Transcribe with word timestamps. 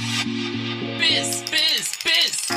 Biss, 0.00 1.44
Biss, 1.50 1.92
Biss. 2.02 2.48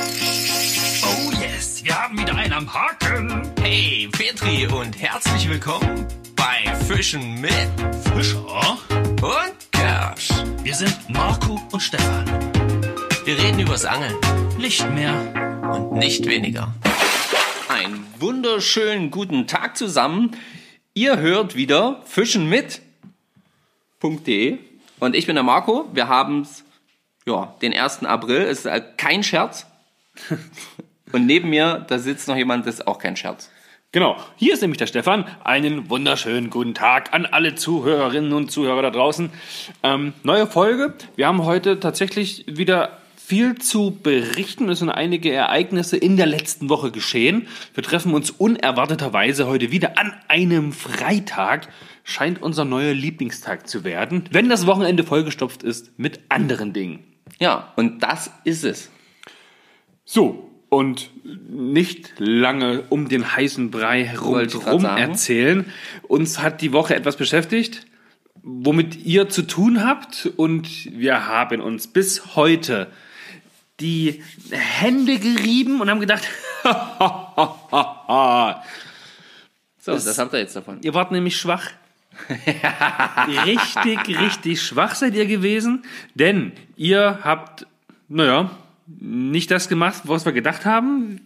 Oh 1.03 1.29
yes, 1.41 1.83
wir 1.83 1.93
haben 2.01 2.17
wieder 2.17 2.33
einen 2.35 2.53
am 2.53 2.73
Haken. 2.73 3.51
Hey, 3.61 4.07
Petri 4.11 4.65
und 4.67 4.97
herzlich 5.01 5.49
willkommen 5.49 6.07
bei 6.37 6.73
Fischen 6.85 7.41
mit 7.41 7.51
Fischer. 8.15 8.77
und 9.21 9.71
Kersch. 9.73 10.29
Wir 10.63 10.73
sind 10.73 10.97
Marco 11.09 11.59
und 11.73 11.81
Stefan. 11.81 12.25
Wir 13.25 13.37
reden 13.37 13.59
übers 13.59 13.83
Angeln 13.83 14.15
Nicht 14.57 14.89
mehr. 14.91 15.13
und 15.73 15.97
nicht 15.99 16.25
weniger. 16.25 16.73
Einen 17.67 18.05
wunderschönen 18.19 19.11
guten 19.11 19.47
Tag 19.47 19.75
zusammen. 19.75 20.31
Ihr 20.93 21.17
hört 21.17 21.55
wieder 21.55 22.03
Fischen 22.05 22.47
mit.de 22.47 22.79
und 25.01 25.13
ich 25.15 25.25
bin 25.25 25.35
der 25.35 25.43
Marco. 25.43 25.89
Wir 25.93 26.07
haben 26.07 26.47
ja, 27.25 27.55
den 27.61 27.73
1. 27.73 28.05
April. 28.05 28.41
Ist 28.41 28.65
halt 28.65 28.97
kein 28.97 29.23
Scherz. 29.23 29.65
Und 31.11 31.25
neben 31.25 31.49
mir, 31.49 31.85
da 31.87 31.99
sitzt 31.99 32.27
noch 32.27 32.35
jemand, 32.35 32.65
das 32.65 32.75
ist 32.75 32.87
auch 32.87 32.99
kein 32.99 33.15
Scherz. 33.15 33.49
Genau, 33.91 34.17
hier 34.37 34.53
ist 34.53 34.61
nämlich 34.61 34.79
der 34.79 34.87
Stefan. 34.87 35.25
Einen 35.43 35.87
wunderschönen 35.91 36.49
guten 36.49 36.73
Tag 36.73 37.13
an 37.13 37.27
alle 37.27 37.53
Zuhörerinnen 37.53 38.33
und 38.33 38.51
Zuhörer 38.51 38.81
da 38.81 38.89
draußen. 38.89 39.29
Ähm, 39.83 40.13
neue 40.23 40.47
Folge. 40.47 40.95
Wir 41.15 41.27
haben 41.27 41.45
heute 41.45 41.79
tatsächlich 41.79 42.43
wieder 42.47 42.97
viel 43.15 43.59
zu 43.59 43.91
berichten. 44.01 44.67
Es 44.69 44.79
sind 44.79 44.89
einige 44.89 45.31
Ereignisse 45.31 45.95
in 45.95 46.17
der 46.17 46.25
letzten 46.25 46.69
Woche 46.69 46.89
geschehen. 46.89 47.47
Wir 47.75 47.83
treffen 47.83 48.15
uns 48.15 48.31
unerwarteterweise 48.31 49.45
heute 49.45 49.71
wieder 49.71 49.99
an 49.99 50.15
einem 50.27 50.73
Freitag. 50.73 51.67
Scheint 52.03 52.41
unser 52.41 52.65
neuer 52.65 52.95
Lieblingstag 52.95 53.67
zu 53.67 53.83
werden, 53.83 54.23
wenn 54.31 54.49
das 54.49 54.65
Wochenende 54.65 55.03
vollgestopft 55.03 55.61
ist 55.61 55.97
mit 55.99 56.19
anderen 56.29 56.73
Dingen. 56.73 57.12
Ja, 57.39 57.71
und 57.75 58.01
das 58.03 58.31
ist 58.43 58.63
es. 58.63 58.89
So, 60.05 60.49
und 60.69 61.11
nicht 61.23 62.13
lange 62.17 62.83
um 62.89 63.07
den 63.07 63.35
heißen 63.35 63.69
Brei 63.71 64.05
sagen. 64.81 64.97
erzählen. 65.01 65.65
Uns 66.07 66.39
hat 66.39 66.61
die 66.61 66.73
Woche 66.73 66.95
etwas 66.95 67.15
beschäftigt, 67.15 67.85
womit 68.41 68.95
ihr 69.05 69.29
zu 69.29 69.43
tun 69.43 69.83
habt. 69.83 70.29
Und 70.35 70.67
wir 70.97 71.27
haben 71.27 71.61
uns 71.61 71.87
bis 71.87 72.35
heute 72.35 72.87
die 73.79 74.23
Hände 74.51 75.19
gerieben 75.19 75.81
und 75.81 75.89
haben 75.89 75.99
gedacht, 75.99 76.23
So, 79.79 79.91
das 79.91 80.17
habt 80.17 80.33
ihr 80.33 80.39
jetzt 80.39 80.55
davon. 80.55 80.79
ihr 80.81 80.93
wart 80.93 81.11
nämlich 81.11 81.37
schwach. 81.37 81.69
Richtig, 83.45 84.19
richtig 84.19 84.61
schwach 84.61 84.95
seid 84.95 85.15
ihr 85.15 85.25
gewesen, 85.25 85.83
denn 86.15 86.51
ihr 86.75 87.19
habt, 87.23 87.65
naja, 88.07 88.51
nicht 88.87 89.51
das 89.51 89.69
gemacht, 89.69 90.03
was 90.05 90.25
wir 90.25 90.31
gedacht 90.31 90.65
haben. 90.65 91.21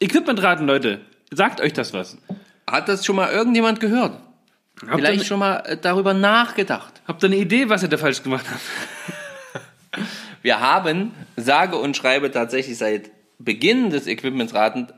Equipmentraten, 0.00 0.66
Leute, 0.66 1.00
sagt 1.30 1.60
euch 1.60 1.72
das 1.72 1.92
was. 1.92 2.18
Hat 2.66 2.88
das 2.88 3.04
schon 3.04 3.16
mal 3.16 3.30
irgendjemand 3.30 3.80
gehört? 3.80 4.18
Habt 4.80 4.94
Vielleicht 4.96 5.22
ihr, 5.22 5.26
schon 5.26 5.38
mal 5.38 5.56
äh, 5.66 5.76
darüber 5.76 6.14
nachgedacht. 6.14 7.02
habt 7.06 7.22
ihr 7.22 7.26
eine 7.26 7.36
Idee, 7.36 7.68
was 7.68 7.82
ihr 7.82 7.88
da 7.88 7.98
falsch 7.98 8.22
gemacht 8.22 8.46
habt? 8.50 10.02
Wir 10.42 10.60
haben, 10.60 11.12
sage 11.36 11.76
und 11.76 11.96
schreibe 11.96 12.30
tatsächlich 12.32 12.78
seit 12.78 13.10
Beginn 13.38 13.90
des 13.90 14.06
Equipmentsraten 14.06 14.88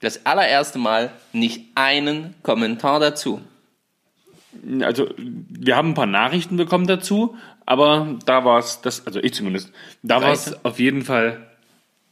das 0.00 0.24
allererste 0.24 0.78
Mal 0.78 1.10
nicht 1.32 1.66
einen 1.74 2.34
Kommentar 2.42 3.00
dazu. 3.00 3.42
Also, 4.82 5.08
wir 5.16 5.76
haben 5.76 5.90
ein 5.90 5.94
paar 5.94 6.06
Nachrichten 6.06 6.56
bekommen 6.56 6.86
dazu, 6.86 7.36
aber 7.66 8.16
da 8.24 8.44
war 8.44 8.58
es, 8.58 8.80
das, 8.80 9.06
also 9.06 9.20
ich 9.20 9.34
zumindest, 9.34 9.72
da 10.02 10.22
war 10.22 10.32
es 10.32 10.64
auf 10.64 10.78
jeden 10.78 11.02
Fall 11.02 11.46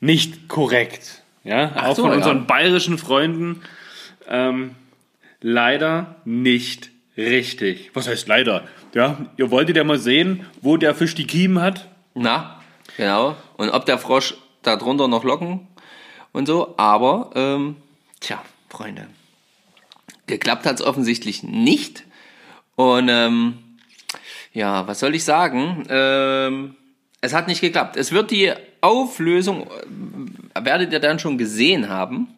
nicht 0.01 0.49
korrekt. 0.49 1.23
Ja, 1.45 1.87
auch 1.87 1.97
so, 1.97 2.03
von 2.03 2.11
ja. 2.11 2.17
unseren 2.19 2.47
bayerischen 2.47 2.99
Freunden 2.99 3.63
ähm, 4.29 4.75
leider 5.41 6.17
nicht 6.25 6.91
richtig. 7.17 7.91
Was 7.95 8.09
heißt 8.09 8.29
leider? 8.29 8.65
Ja, 8.95 9.19
ihr 9.37 9.51
wolltet 9.51 9.77
ja 9.77 9.85
mal 9.85 9.99
sehen, 9.99 10.45
wo 10.61 10.77
der 10.77 10.95
Fisch 10.95 11.15
die 11.15 11.27
Kiemen 11.27 11.63
hat. 11.63 11.89
Na, 12.15 12.61
genau. 12.97 13.37
Und 13.57 13.71
ob 13.71 13.87
der 13.87 13.99
Frosch 13.99 14.35
da 14.63 14.77
drunter 14.77 15.09
noch 15.09 15.25
Locken 15.25 15.69
und 16.33 16.47
so. 16.47 16.75
Aber, 16.77 17.31
ähm, 17.35 17.77
tja, 18.21 18.43
Freunde, 18.69 19.07
geklappt 20.27 20.67
hat 20.67 20.81
es 20.81 20.87
offensichtlich 20.87 21.43
nicht. 21.43 22.05
Und 22.77 23.09
ähm, 23.09 23.59
ja, 24.53 24.87
was 24.87 25.01
soll 25.01 25.15
ich 25.15 25.25
sagen? 25.25 25.85
Ähm, 25.89 26.77
es 27.21 27.35
hat 27.35 27.49
nicht 27.49 27.61
geklappt. 27.61 27.97
Es 27.97 28.13
wird 28.13 28.31
die 28.31 28.53
Auflösung, 28.81 29.67
äh, 30.55 30.65
werdet 30.65 30.93
ihr 30.93 31.01
dann 31.01 31.19
schon 31.19 31.39
gesehen 31.39 31.89
haben. 31.89 32.29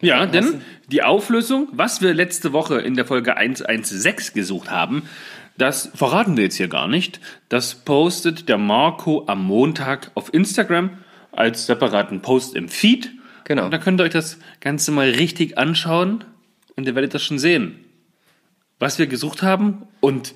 Ja, 0.00 0.26
denn 0.26 0.60
die 0.88 1.02
Auflösung, 1.02 1.68
was 1.72 2.02
wir 2.02 2.12
letzte 2.12 2.52
Woche 2.52 2.78
in 2.80 2.94
der 2.94 3.06
Folge 3.06 3.36
116 3.36 4.34
gesucht 4.34 4.70
haben, 4.70 5.08
das 5.56 5.90
verraten 5.94 6.36
wir 6.36 6.44
jetzt 6.44 6.56
hier 6.56 6.68
gar 6.68 6.88
nicht. 6.88 7.20
Das 7.48 7.74
postet 7.74 8.48
der 8.48 8.58
Marco 8.58 9.24
am 9.28 9.44
Montag 9.44 10.10
auf 10.14 10.34
Instagram 10.34 10.98
als 11.32 11.66
separaten 11.66 12.20
Post 12.20 12.54
im 12.56 12.68
Feed. 12.68 13.12
Genau. 13.44 13.64
Und 13.64 13.70
da 13.70 13.78
könnt 13.78 14.00
ihr 14.00 14.04
euch 14.04 14.12
das 14.12 14.38
Ganze 14.60 14.90
mal 14.90 15.08
richtig 15.08 15.56
anschauen 15.58 16.24
und 16.76 16.86
ihr 16.86 16.94
werdet 16.94 17.14
das 17.14 17.22
schon 17.22 17.38
sehen, 17.38 17.84
was 18.84 18.98
wir 18.98 19.06
gesucht 19.06 19.42
haben 19.42 19.82
und 20.00 20.34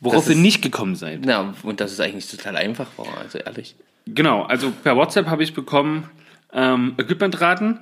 worauf 0.00 0.28
ist- 0.28 0.36
nicht 0.36 0.62
gekommen 0.62 0.96
seid. 0.96 1.20
Na, 1.24 1.54
und 1.62 1.80
das 1.80 1.92
ist 1.92 2.00
eigentlich 2.00 2.28
total 2.28 2.56
einfach 2.56 2.88
war, 2.96 3.18
also 3.18 3.38
ehrlich. 3.38 3.76
Genau, 4.06 4.42
also 4.42 4.70
per 4.70 4.96
WhatsApp 4.96 5.26
habe 5.28 5.42
ich 5.44 5.54
bekommen 5.54 6.10
ähm, 6.52 6.94
Equipmentraten. 6.98 7.80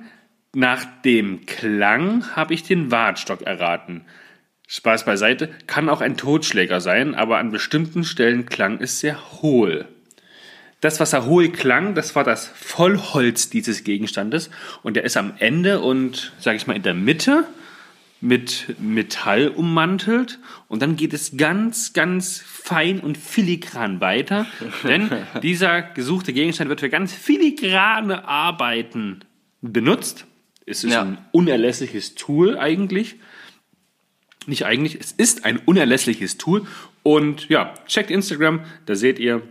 Nach 0.55 0.85
dem 1.03 1.45
Klang 1.47 2.35
habe 2.35 2.53
ich 2.53 2.63
den 2.63 2.91
Wartstock 2.91 3.41
erraten. 3.41 4.05
Spaß 4.67 5.05
beiseite, 5.05 5.49
kann 5.67 5.89
auch 5.89 6.01
ein 6.01 6.15
Totschläger 6.17 6.79
sein, 6.79 7.15
aber 7.15 7.37
an 7.39 7.51
bestimmten 7.51 8.03
Stellen 8.03 8.45
klang 8.45 8.79
es 8.81 8.99
sehr 8.99 9.41
hohl. 9.41 9.87
Das, 10.81 10.99
was 10.99 11.13
er 11.13 11.25
hohl 11.25 11.49
klang, 11.49 11.95
das 11.95 12.15
war 12.15 12.23
das 12.23 12.45
Vollholz 12.47 13.49
dieses 13.49 13.83
Gegenstandes 13.83 14.49
und 14.83 14.95
der 14.95 15.03
ist 15.05 15.17
am 15.17 15.33
Ende 15.39 15.79
und, 15.81 16.33
sage 16.39 16.57
ich 16.57 16.67
mal, 16.67 16.75
in 16.75 16.83
der 16.83 16.93
Mitte 16.93 17.45
mit 18.23 18.75
Metall 18.79 19.49
ummantelt 19.49 20.39
und 20.69 20.81
dann 20.81 20.95
geht 20.95 21.13
es 21.13 21.35
ganz, 21.35 21.91
ganz 21.91 22.39
fein 22.39 23.01
und 23.01 23.17
filigran 23.17 23.99
weiter, 23.99 24.45
denn 24.85 25.09
dieser 25.43 25.81
gesuchte 25.81 26.31
Gegenstand 26.31 26.69
wird 26.69 26.79
für 26.79 26.89
ganz 26.89 27.11
filigrane 27.11 28.25
Arbeiten 28.25 29.25
benutzt. 29.61 30.25
Es 30.65 30.85
ist 30.85 30.93
Ja. 30.93 31.01
ein 31.01 31.17
unerlässliches 31.33 32.15
Tool 32.15 32.57
eigentlich. 32.57 33.17
Nicht 34.45 34.65
eigentlich, 34.65 34.95
es 34.95 35.11
ist 35.11 35.43
ein 35.43 35.57
unerlässliches 35.57 36.37
Tool 36.37 36.65
und 37.03 37.49
ja, 37.49 37.73
checkt 37.87 38.09
Instagram, 38.09 38.61
da 38.85 38.95
seht 38.95 39.19
ihr, 39.19 39.41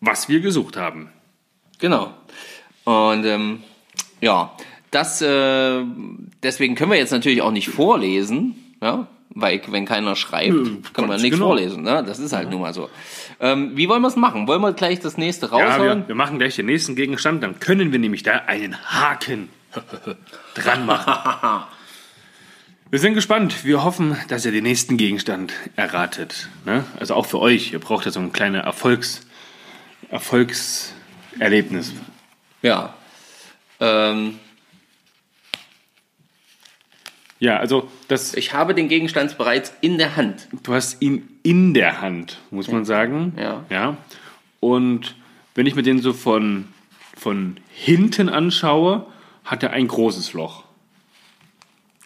was 0.00 0.28
wir 0.28 0.40
gesucht 0.40 0.76
haben. 0.76 1.10
Genau. 1.78 2.14
Und 2.82 3.24
ähm, 3.24 3.62
ja, 4.20 4.56
das 4.90 5.22
äh, 5.22 5.84
deswegen 6.42 6.74
können 6.74 6.90
wir 6.90 6.98
jetzt 6.98 7.12
natürlich 7.12 7.42
auch 7.42 7.52
nicht 7.52 7.68
vorlesen, 7.68 8.76
ja, 8.82 9.06
weil 9.30 9.62
wenn 9.68 9.84
keiner 9.84 10.16
schreibt, 10.16 10.92
können 10.92 11.08
wir 11.08 11.16
nichts 11.16 11.36
genau. 11.36 11.46
vorlesen. 11.46 11.82
Ne? 11.82 12.02
Das 12.04 12.18
ist 12.18 12.32
halt 12.32 12.50
nun 12.50 12.60
mal 12.60 12.74
so. 12.74 12.90
Ähm, 13.38 13.76
wie 13.76 13.88
wollen 13.88 14.02
wir 14.02 14.08
es 14.08 14.16
machen? 14.16 14.48
Wollen 14.48 14.60
wir 14.60 14.72
gleich 14.72 15.00
das 15.00 15.16
nächste 15.16 15.46
Ja, 15.46 15.52
wir, 15.52 15.64
raushauen? 15.66 16.08
wir 16.08 16.14
machen 16.14 16.38
gleich 16.38 16.56
den 16.56 16.66
nächsten 16.66 16.96
Gegenstand, 16.96 17.42
dann 17.42 17.60
können 17.60 17.92
wir 17.92 17.98
nämlich 17.98 18.22
da 18.22 18.42
einen 18.46 18.76
Haken 18.84 19.48
dran 20.54 20.86
machen. 20.86 21.64
Wir 22.90 22.98
sind 22.98 23.14
gespannt. 23.14 23.64
Wir 23.64 23.84
hoffen, 23.84 24.16
dass 24.26 24.44
ihr 24.44 24.50
den 24.50 24.64
nächsten 24.64 24.96
Gegenstand 24.96 25.52
erratet. 25.76 26.48
Ne? 26.64 26.84
Also 26.98 27.14
auch 27.14 27.24
für 27.24 27.38
euch. 27.38 27.72
Ihr 27.72 27.78
braucht 27.78 28.04
ja 28.04 28.10
so 28.10 28.18
ein 28.18 28.32
kleines 28.32 28.64
Erfolgs, 28.64 29.20
Erfolgserlebnis. 30.10 31.92
Ja. 32.62 32.94
Ähm, 33.78 34.40
Ja, 37.40 37.56
also 37.56 37.88
das, 38.06 38.34
ich 38.34 38.52
habe 38.52 38.74
den 38.74 38.88
Gegenstand 38.88 39.36
bereits 39.38 39.72
in 39.80 39.96
der 39.96 40.14
Hand. 40.14 40.46
du 40.62 40.74
hast 40.74 41.00
ihn 41.00 41.26
in 41.42 41.72
der 41.72 42.02
Hand, 42.02 42.38
muss 42.50 42.70
man 42.70 42.84
sagen. 42.84 43.32
Ja. 43.38 43.64
ja. 43.70 43.96
Und 44.60 45.16
wenn 45.54 45.66
ich 45.66 45.74
mir 45.74 45.82
den 45.82 46.00
so 46.00 46.12
von, 46.12 46.68
von 47.16 47.56
hinten 47.70 48.28
anschaue, 48.28 49.06
hat 49.44 49.62
er 49.62 49.70
ein 49.70 49.88
großes 49.88 50.34
Loch. 50.34 50.64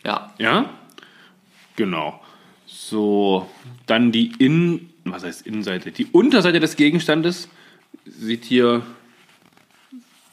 Ja. 0.05 0.33
Ja? 0.39 0.71
Genau. 1.77 2.21
So, 2.67 3.51
dann 3.87 4.13
die 4.13 4.33
In... 4.39 4.91
Was 5.07 5.25
heißt 5.25 5.47
Innenseite? 5.47 5.93
Die 5.93 6.07
Unterseite 6.07 6.61
des 6.61 6.77
Gegenstandes 6.77 7.49
sieht 8.07 8.45
hier... 8.45 8.83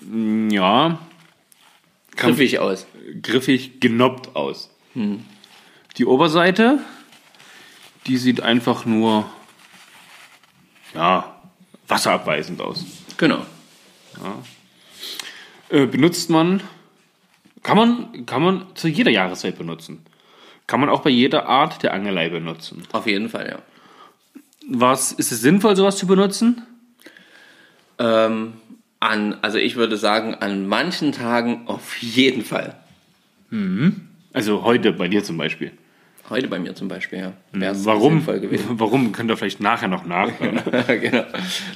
mm, 0.02 0.50
Ja... 0.52 1.00
Griffig 2.16 2.60
aus. 2.60 2.86
griffig 3.22 3.80
genoppt 3.80 4.36
aus. 4.36 4.71
Die 4.94 6.06
Oberseite, 6.06 6.80
die 8.08 8.18
sieht 8.18 8.42
einfach 8.42 8.86
nur... 8.86 9.30
Ja, 10.94 11.36
wasserabweisend 11.88 12.62
aus. 12.62 12.86
Genau. 13.18 13.46
Äh, 15.70 15.86
benutzt 15.86 16.30
man, 16.30 16.62
kann 17.64 17.78
man, 17.78 18.26
kann 18.26 18.42
man 18.42 18.66
zu 18.76 18.88
jeder 18.88 19.12
Jahreszeit 19.12 19.58
benutzen. 19.58 20.06
Kann 20.68 20.80
man 20.80 20.90
auch 20.90 21.02
bei 21.02 21.10
jeder 21.10 21.48
Art 21.48 21.84
der 21.84 21.94
Angelei 21.94 22.30
benutzen. 22.30 22.84
Auf 22.92 23.08
jeden 23.08 23.30
Fall, 23.30 23.50
ja. 23.50 23.60
Was, 24.68 25.12
ist 25.12 25.32
es 25.32 25.42
sinnvoll, 25.42 25.76
sowas 25.76 25.98
zu 25.98 26.08
benutzen? 26.08 26.62
Ähm, 28.00 28.54
an, 29.00 29.38
also 29.42 29.58
ich 29.58 29.76
würde 29.76 29.98
sagen, 29.98 30.36
an 30.36 30.68
manchen 30.68 31.12
Tagen 31.12 31.68
auf 31.68 31.98
jeden 31.98 32.44
Fall. 32.44 32.78
Also 34.34 34.64
heute 34.64 34.94
bei 34.94 35.08
dir 35.08 35.24
zum 35.24 35.38
Beispiel. 35.38 35.72
Heute 36.30 36.48
bei 36.48 36.60
mir 36.60 36.74
zum 36.76 36.88
Beispiel, 36.88 37.20
ja. 37.20 37.34
Wär's 37.52 37.86
Warum? 37.86 38.26
Warum? 38.70 39.12
Könnt 39.12 39.30
ihr 39.30 39.38
vielleicht 39.38 39.60
nachher 39.60 39.90
noch 39.90 40.06
nachhören. 40.06 40.62
genau. 40.88 41.26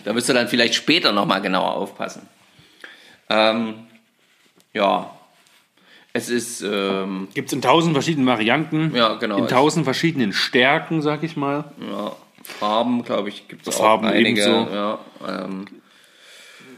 Da 0.06 0.14
müsst 0.14 0.30
ihr 0.30 0.34
dann 0.34 0.48
vielleicht 0.48 0.76
später 0.76 1.12
nochmal 1.12 1.42
genauer 1.42 1.74
aufpassen. 1.74 2.22
Ähm, 3.30 3.74
ja. 4.74 5.12
Es 6.14 6.30
ist, 6.30 6.62
ähm, 6.62 7.28
Gibt 7.34 7.50
es 7.50 7.54
in 7.54 7.62
tausend 7.62 7.94
verschiedenen 7.94 8.28
Varianten. 8.28 8.96
Ja, 8.96 9.16
genau. 9.16 9.38
In 9.38 9.50
tausend 9.50 9.84
verschiedenen 9.84 10.32
Stärken, 10.32 11.02
sag 11.02 11.24
ich 11.24 11.36
mal. 11.36 11.66
ja, 11.82 12.14
Farben, 12.44 13.04
glaube 13.04 13.28
ich, 13.30 13.48
gibt 13.50 13.68
es 13.68 13.76
auch 13.76 13.80
Farben 13.80 14.06
einige. 14.06 14.42
ebenso. 14.42 14.74
Ja, 14.74 15.00
ähm, 15.28 15.66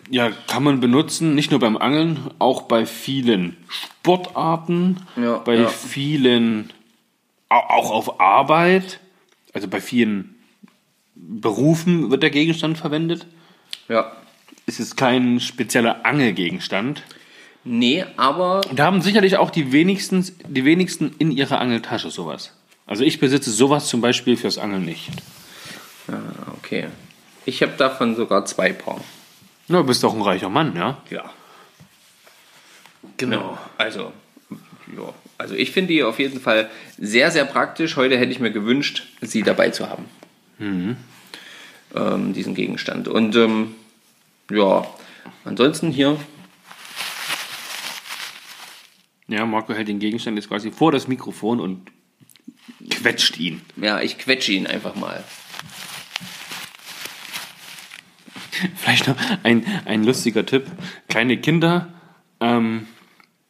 Ja, 0.10 0.32
kann 0.48 0.64
man 0.64 0.80
benutzen, 0.80 1.36
nicht 1.36 1.52
nur 1.52 1.60
beim 1.60 1.76
Angeln, 1.78 2.20
auch 2.40 2.64
bei 2.64 2.86
vielen 2.86 3.58
Sportarten, 3.68 4.98
Ja, 5.16 5.38
bei 5.40 5.56
ja. 5.56 5.68
vielen, 5.68 6.72
au- 7.50 7.56
auch 7.58 7.92
auf 7.92 8.20
Arbeit, 8.22 9.00
also 9.54 9.68
bei 9.68 9.82
vielen 9.82 10.36
Berufen 11.16 12.10
wird 12.12 12.24
der 12.24 12.30
Gegenstand 12.30 12.78
verwendet. 12.78 13.26
ja. 13.88 14.12
Es 14.70 14.82
ist 14.82 14.98
kein 14.98 15.40
spezieller 15.40 16.06
Angelgegenstand. 16.06 17.02
Nee, 17.64 18.04
aber 18.18 18.60
Da 18.74 18.84
haben 18.84 19.02
sicherlich 19.02 19.38
auch 19.38 19.50
die 19.50 19.72
wenigsten, 19.72 20.26
die 20.46 20.66
wenigsten 20.66 21.16
in 21.20 21.32
ihrer 21.32 21.62
Angeltasche 21.62 22.12
sowas. 22.12 22.52
Also 22.86 23.06
ich 23.06 23.22
besitze 23.22 23.50
sowas 23.52 23.88
zum 23.88 24.02
Beispiel 24.02 24.36
fürs 24.36 24.58
Angeln 24.58 24.84
nicht. 24.84 25.10
okay. 26.58 26.88
Ich 27.46 27.62
habe 27.62 27.74
davon 27.78 28.18
sogar 28.18 28.44
zwei 28.46 28.74
Paar. 28.74 29.00
Na, 29.68 29.80
du 29.80 29.84
bist 29.86 30.04
doch 30.04 30.14
ein 30.14 30.22
reicher 30.22 30.50
Mann, 30.50 30.76
ja? 30.76 31.02
Ja. 31.10 31.30
Genau. 33.18 33.58
Also, 33.78 34.12
ja. 34.96 35.14
Also 35.38 35.56
ich 35.56 35.72
finde 35.72 35.94
die 35.94 36.04
auf 36.04 36.20
jeden 36.20 36.40
Fall 36.40 36.70
sehr, 36.98 37.32
sehr 37.32 37.46
praktisch. 37.46 37.96
Heute 37.96 38.18
hätte 38.18 38.32
ich 38.32 38.40
mir 38.40 38.52
gewünscht, 38.52 39.04
sie 39.22 39.44
dabei 39.44 39.70
zu 39.70 39.90
haben. 39.90 40.06
Ähm, 40.60 42.34
diesen 42.34 42.56
Gegenstand. 42.56 43.08
Und 43.08 43.36
ähm, 43.36 43.76
ja, 44.50 44.88
ansonsten 45.46 45.92
hier, 45.92 46.18
Ja, 49.28 49.46
Marco 49.46 49.74
hält 49.74 49.90
den 49.90 50.00
Gegenstand 50.00 50.38
jetzt 50.38 50.48
quasi 50.48 50.72
vor 50.72 50.92
das 50.94 51.08
Mikrofon 51.10 51.60
und 51.60 51.92
quetscht 52.90 53.38
ihn. 53.38 53.62
ja, 53.76 54.00
ich 54.00 54.18
quetsche 54.18 54.54
ihn 54.54 54.66
einfach 54.68 54.96
mal. 54.96 55.24
Vielleicht 58.76 59.08
noch 59.08 59.16
ein, 59.44 59.66
ein 59.86 60.04
lustiger 60.04 60.46
Tipp. 60.46 60.66
Kleine 61.10 61.38
Kinder, 61.38 61.88
ähm, 62.40 62.88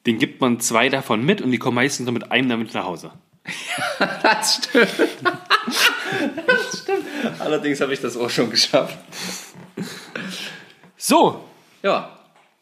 den 0.06 0.18
gibt 0.20 0.42
man 0.42 0.60
zwei 0.60 0.90
davon 0.90 1.24
mit 1.24 1.42
und 1.42 1.52
die 1.52 1.58
kommen 1.58 1.76
meistens 1.76 2.06
nur 2.06 2.14
mit 2.14 2.32
einem 2.32 2.50
damit 2.50 2.74
nach 2.74 2.86
Hause. 2.86 3.12
Das 4.24 4.56
stimmt. 4.56 4.90
das 6.46 6.80
stimmt. 6.82 7.06
Allerdings 7.40 7.80
habe 7.82 7.94
ich 7.94 8.02
das 8.02 8.18
auch 8.18 8.30
schon 8.30 8.50
geschafft. 8.50 8.98
So, 10.98 11.44
Ja, 11.84 12.14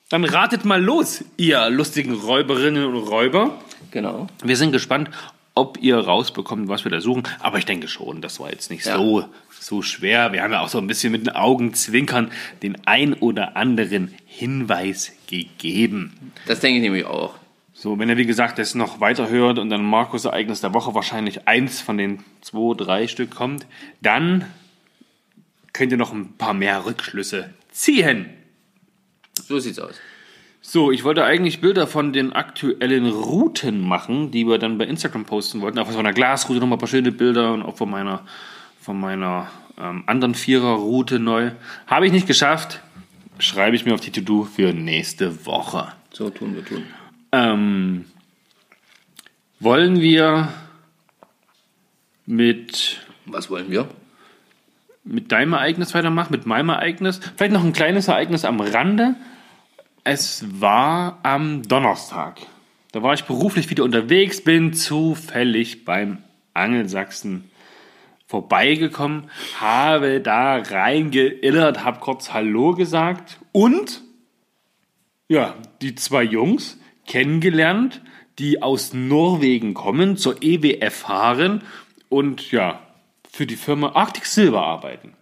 dann 0.09 0.23
ratet 0.23 0.65
mal 0.65 0.81
los, 0.81 1.23
ihr 1.37 1.69
lustigen 1.69 2.13
Räuberinnen 2.13 2.85
und 2.85 2.95
Räuber. 3.07 3.59
genau. 3.91 4.27
Wir 4.43 4.55
sind 4.57 4.71
gespannt, 4.71 5.09
ob 5.55 5.77
ihr 5.81 5.97
rausbekommt, 5.97 6.67
was 6.67 6.83
wir 6.83 6.91
da 6.91 6.99
suchen. 7.01 7.23
Aber 7.39 7.57
ich 7.57 7.65
denke 7.65 7.87
schon, 7.87 8.21
das 8.21 8.39
war 8.39 8.51
jetzt 8.51 8.69
nicht 8.69 8.85
Ja. 8.85 8.97
so, 8.97 9.25
so 9.59 9.81
schwer. 9.81 10.33
Wir 10.33 10.43
haben 10.43 10.51
ja 10.51 10.59
auch 10.61 10.67
so 10.67 10.77
ein 10.77 10.87
bisschen 10.87 11.11
mit 11.11 11.25
den 11.25 11.33
Augenzwinkern 11.35 12.31
den 12.61 12.85
ein 12.85 13.13
oder 13.13 13.55
anderen 13.55 14.13
Hinweis 14.25 15.13
gegeben. 15.27 16.33
Das 16.45 16.59
denke 16.59 16.77
ich 16.77 16.83
nämlich 16.83 17.05
auch. 17.05 17.35
So, 17.73 17.97
wenn 17.99 18.09
ihr 18.09 18.17
wie 18.17 18.25
gesagt 18.25 18.57
das 18.59 18.75
noch 18.75 18.99
weiterhört 18.99 19.59
und 19.59 19.69
dann 19.69 19.83
Markus 19.83 20.25
Ereignis 20.25 20.61
der 20.61 20.73
Woche 20.73 20.93
wahrscheinlich 20.93 21.47
eins 21.47 21.81
von 21.81 21.97
den 21.97 22.23
zwei, 22.41 22.73
drei 22.75 23.07
Stück 23.07 23.31
kommt, 23.31 23.65
dann 24.01 24.45
könnt 25.73 25.91
ihr 25.91 25.97
noch 25.97 26.13
ein 26.13 26.33
paar 26.37 26.53
mehr 26.53 26.85
Rückschlüsse 26.85 27.53
ziehen. 27.71 28.29
So 29.47 29.59
sieht's 29.59 29.79
aus. 29.79 29.95
So, 30.67 30.91
ich 30.91 31.03
wollte 31.03 31.23
eigentlich 31.23 31.61
Bilder 31.61 31.85
von 31.85 32.11
den 32.11 32.33
aktuellen 32.33 33.05
Routen 33.05 33.79
machen, 33.79 34.31
die 34.31 34.47
wir 34.47 34.57
dann 34.57 34.79
bei 34.79 34.85
Instagram 34.85 35.23
posten 35.23 35.61
wollten. 35.61 35.77
Auch 35.77 35.85
von 35.85 35.97
einer 35.97 36.11
Glasroute 36.11 36.59
noch 36.59 36.67
mal 36.67 36.75
ein 36.75 36.79
paar 36.79 36.87
schöne 36.87 37.11
Bilder 37.11 37.53
und 37.53 37.61
auch 37.61 37.77
von 37.77 37.89
meiner, 37.89 38.23
von 38.81 38.99
meiner 38.99 39.51
ähm, 39.79 40.03
anderen 40.07 40.33
Vierer-Route 40.33 41.19
neu. 41.19 41.51
Habe 41.85 42.07
ich 42.07 42.11
nicht 42.11 42.25
geschafft. 42.25 42.81
Schreibe 43.37 43.75
ich 43.75 43.85
mir 43.85 43.93
auf 43.93 44.01
die 44.01 44.11
To-Do 44.11 44.43
für 44.43 44.73
nächste 44.73 45.45
Woche. 45.45 45.93
So 46.11 46.31
tun 46.31 46.55
wir 46.55 46.65
tun. 46.65 46.83
Ähm, 47.31 48.05
wollen 49.59 50.01
wir 50.01 50.49
mit, 52.25 53.05
Was 53.27 53.51
wollen 53.51 53.69
wir? 53.69 53.87
mit 55.03 55.31
deinem 55.31 55.53
Ereignis 55.53 55.93
weitermachen, 55.93 56.31
mit 56.31 56.47
meinem 56.47 56.69
Ereignis? 56.69 57.21
Vielleicht 57.37 57.53
noch 57.53 57.63
ein 57.63 57.71
kleines 57.71 58.07
Ereignis 58.07 58.43
am 58.45 58.59
Rande. 58.59 59.15
Es 60.07 60.45
war 60.61 61.17
am 61.23 61.63
Donnerstag. 61.63 62.37
Da 62.91 63.01
war 63.01 63.15
ich 63.15 63.23
beruflich 63.23 63.71
wieder 63.71 63.83
unterwegs, 63.83 64.39
bin 64.39 64.71
zufällig 64.75 65.83
beim 65.83 66.19
Angelsachsen 66.53 67.49
vorbeigekommen, 68.27 69.31
habe 69.59 70.21
da 70.21 70.57
reingeillert, 70.57 71.83
habe 71.83 72.01
kurz 72.01 72.31
Hallo 72.33 72.75
gesagt 72.75 73.39
und 73.51 74.03
ja, 75.27 75.55
die 75.81 75.95
zwei 75.95 76.21
Jungs 76.21 76.77
kennengelernt, 77.07 78.03
die 78.37 78.61
aus 78.61 78.93
Norwegen 78.93 79.73
kommen, 79.73 80.17
zur 80.17 80.35
EWF 80.43 80.93
fahren 80.93 81.63
und 82.09 82.51
ja, 82.51 82.79
für 83.31 83.47
die 83.47 83.55
Firma 83.55 83.93
Arctic 83.95 84.27
Silver 84.27 84.61
arbeiten. 84.61 85.13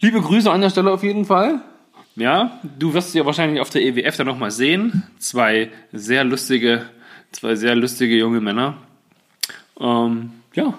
Liebe 0.00 0.22
Grüße 0.22 0.50
an 0.50 0.62
der 0.62 0.70
Stelle 0.70 0.90
auf 0.90 1.02
jeden 1.02 1.26
Fall. 1.26 1.60
Ja, 2.16 2.60
du 2.78 2.94
wirst 2.94 3.12
sie 3.12 3.18
ja 3.18 3.26
wahrscheinlich 3.26 3.60
auf 3.60 3.70
der 3.70 3.82
EWF 3.82 4.16
dann 4.16 4.26
nochmal 4.26 4.50
sehen. 4.52 5.02
Zwei 5.18 5.70
sehr 5.92 6.22
lustige, 6.22 6.86
zwei 7.32 7.56
sehr 7.56 7.74
lustige 7.74 8.16
junge 8.16 8.40
Männer. 8.40 8.76
Ähm, 9.80 10.30
ja, 10.54 10.78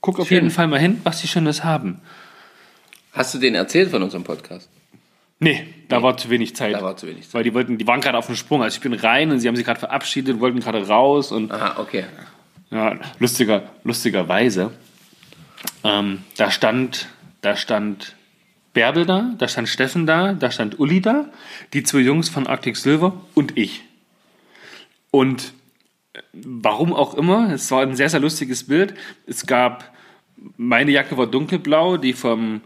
guck 0.00 0.18
auf 0.18 0.28
Schön. 0.28 0.36
jeden 0.36 0.50
Fall 0.50 0.68
mal 0.68 0.80
hin, 0.80 1.00
was 1.04 1.20
sie 1.20 1.28
Schönes 1.28 1.64
haben. 1.64 2.00
Hast 3.12 3.34
du 3.34 3.38
denen 3.38 3.56
erzählt 3.56 3.90
von 3.90 4.02
unserem 4.02 4.24
Podcast? 4.24 4.70
Nee, 5.38 5.66
da 5.88 6.02
war 6.02 6.16
zu 6.16 6.30
wenig 6.30 6.54
Zeit. 6.54 6.74
Da 6.74 6.82
war 6.82 6.96
zu 6.96 7.06
wenig 7.06 7.24
Zeit. 7.24 7.34
Weil 7.34 7.44
die 7.44 7.54
wollten, 7.54 7.78
die 7.78 7.86
waren 7.86 8.00
gerade 8.00 8.16
auf 8.16 8.26
dem 8.26 8.36
Sprung. 8.36 8.62
Also 8.62 8.76
ich 8.76 8.80
bin 8.82 8.92
rein 8.92 9.30
und 9.30 9.40
sie 9.40 9.48
haben 9.48 9.56
sich 9.56 9.64
gerade 9.64 9.80
verabschiedet, 9.80 10.38
wollten 10.40 10.60
gerade 10.60 10.86
raus 10.86 11.32
und 11.32 11.50
Aha, 11.50 11.80
okay. 11.80 12.04
ja, 12.70 12.98
lustiger, 13.18 13.62
lustigerweise. 13.82 14.70
Ähm, 15.82 16.22
da 16.36 16.50
stand, 16.50 17.08
da 17.40 17.56
stand 17.56 18.14
Bärbel 18.72 19.06
da, 19.06 19.34
da 19.36 19.48
stand 19.48 19.68
Steffen 19.68 20.06
da, 20.06 20.32
da 20.32 20.50
stand 20.50 20.78
Uli 20.78 21.00
da, 21.00 21.28
die 21.72 21.82
zwei 21.82 21.98
Jungs 21.98 22.28
von 22.28 22.46
Arctic 22.46 22.76
Silver 22.76 23.20
und 23.34 23.56
ich. 23.56 23.82
Und 25.10 25.52
äh, 26.12 26.20
warum 26.32 26.92
auch 26.92 27.14
immer, 27.14 27.52
es 27.52 27.70
war 27.70 27.82
ein 27.82 27.96
sehr, 27.96 28.08
sehr 28.08 28.20
lustiges 28.20 28.64
Bild. 28.64 28.94
Es 29.26 29.46
gab, 29.46 29.92
meine 30.56 30.92
Jacke 30.92 31.16
war 31.16 31.26
dunkelblau, 31.26 31.96
die 31.96 32.12
vom 32.12 32.60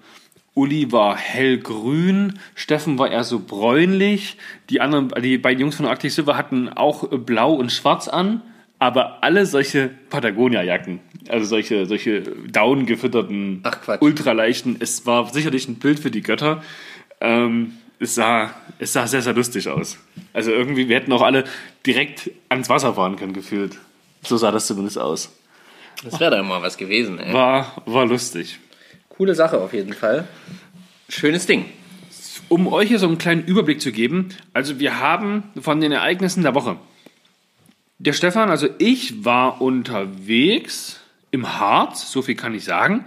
Uli 0.54 0.92
war 0.92 1.16
hellgrün, 1.16 2.38
Steffen 2.54 2.99
war 2.99 3.11
eher 3.11 3.25
so 3.25 3.40
bräunlich, 3.40 4.37
die 4.70 4.80
anderen, 4.80 5.11
die 5.20 5.38
beiden 5.38 5.61
Jungs 5.61 5.75
von 5.75 5.87
Arctic 5.87 6.12
Silver 6.12 6.37
hatten 6.37 6.68
auch 6.68 7.11
äh, 7.11 7.16
blau 7.18 7.54
und 7.54 7.73
schwarz 7.73 8.08
an, 8.08 8.42
aber 8.78 9.23
alle 9.23 9.47
solche 9.47 9.90
Patagonia-Jacken, 10.11 11.00
also 11.28 11.47
solche, 11.47 11.87
solche 11.87 12.23
down 12.23 12.87
gefütterten, 12.87 13.62
ultraleichten. 14.00 14.76
Es 14.81 15.07
war 15.07 15.33
sicherlich 15.33 15.69
ein 15.69 15.76
Bild 15.76 16.00
für 16.00 16.11
die 16.11 16.23
Götter. 16.23 16.62
Ähm, 17.21 17.75
es, 17.99 18.14
sah, 18.14 18.54
es 18.78 18.93
sah 18.93 19.07
sehr, 19.07 19.23
sehr 19.23 19.33
lustig 19.33 19.69
aus. 19.69 19.99
Also 20.33 20.50
irgendwie, 20.50 20.88
wir 20.88 20.97
hätten 20.97 21.12
auch 21.12 21.23
alle 21.23 21.45
direkt 21.87 22.31
ans 22.49 22.69
Wasser 22.69 22.95
fahren 22.95 23.16
können, 23.16 23.33
gefühlt. 23.33 23.78
So 24.23 24.37
sah 24.37 24.50
das 24.50 24.66
zumindest 24.66 24.99
aus. 24.99 25.33
Das 26.02 26.19
wäre 26.21 26.37
doch 26.37 26.45
mal 26.45 26.61
was 26.61 26.76
gewesen, 26.76 27.19
ey. 27.19 27.33
War, 27.33 27.83
war 27.87 28.04
lustig. 28.04 28.59
Coole 29.09 29.35
Sache 29.35 29.59
auf 29.59 29.73
jeden 29.73 29.93
Fall. 29.93 30.26
Schönes 31.09 31.47
Ding. 31.47 31.66
Um 32.49 32.66
euch 32.66 32.88
hier 32.88 32.99
so 32.99 33.07
einen 33.07 33.19
kleinen 33.19 33.45
Überblick 33.45 33.81
zu 33.81 33.93
geben, 33.93 34.28
also 34.52 34.78
wir 34.78 34.99
haben 34.99 35.45
von 35.61 35.81
den 35.81 35.93
Ereignissen 35.93 36.43
der 36.43 36.54
Woche. 36.54 36.76
Der 38.04 38.12
Stefan, 38.12 38.50
also 38.50 38.68
ich 38.78 39.25
war 39.25 39.62
unterwegs 39.62 41.00
im 41.30 41.58
Harz, 41.58 42.11
so 42.11 42.20
viel 42.20 42.34
kann 42.34 42.54
ich 42.54 42.64
sagen. 42.64 43.06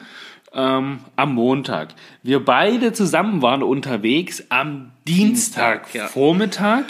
ähm, 0.54 1.02
am 1.16 1.36
Montag. 1.36 1.90
Wir 2.24 2.44
beide 2.44 2.94
zusammen 2.94 3.44
waren 3.44 3.62
unterwegs 3.62 4.44
am 4.50 4.92
Dienstag, 5.08 5.84
Dienstag, 5.84 5.94
ja. 5.94 6.08
Vormittag. 6.08 6.86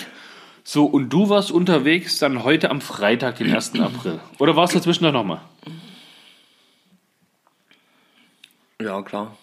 So, 0.64 0.86
und 0.86 1.10
du 1.10 1.28
warst 1.30 1.52
unterwegs 1.52 2.18
dann 2.20 2.44
heute 2.44 2.70
am 2.70 2.80
Freitag, 2.80 3.38
den 3.38 3.54
1. 3.54 3.74
April. 3.80 4.20
Oder 4.40 4.56
warst 4.56 4.74
du 4.74 4.78
dazwischen 4.78 5.12
noch 5.12 5.24
mal? 5.24 5.42
Ja, 8.82 9.02
klar. 9.02 9.36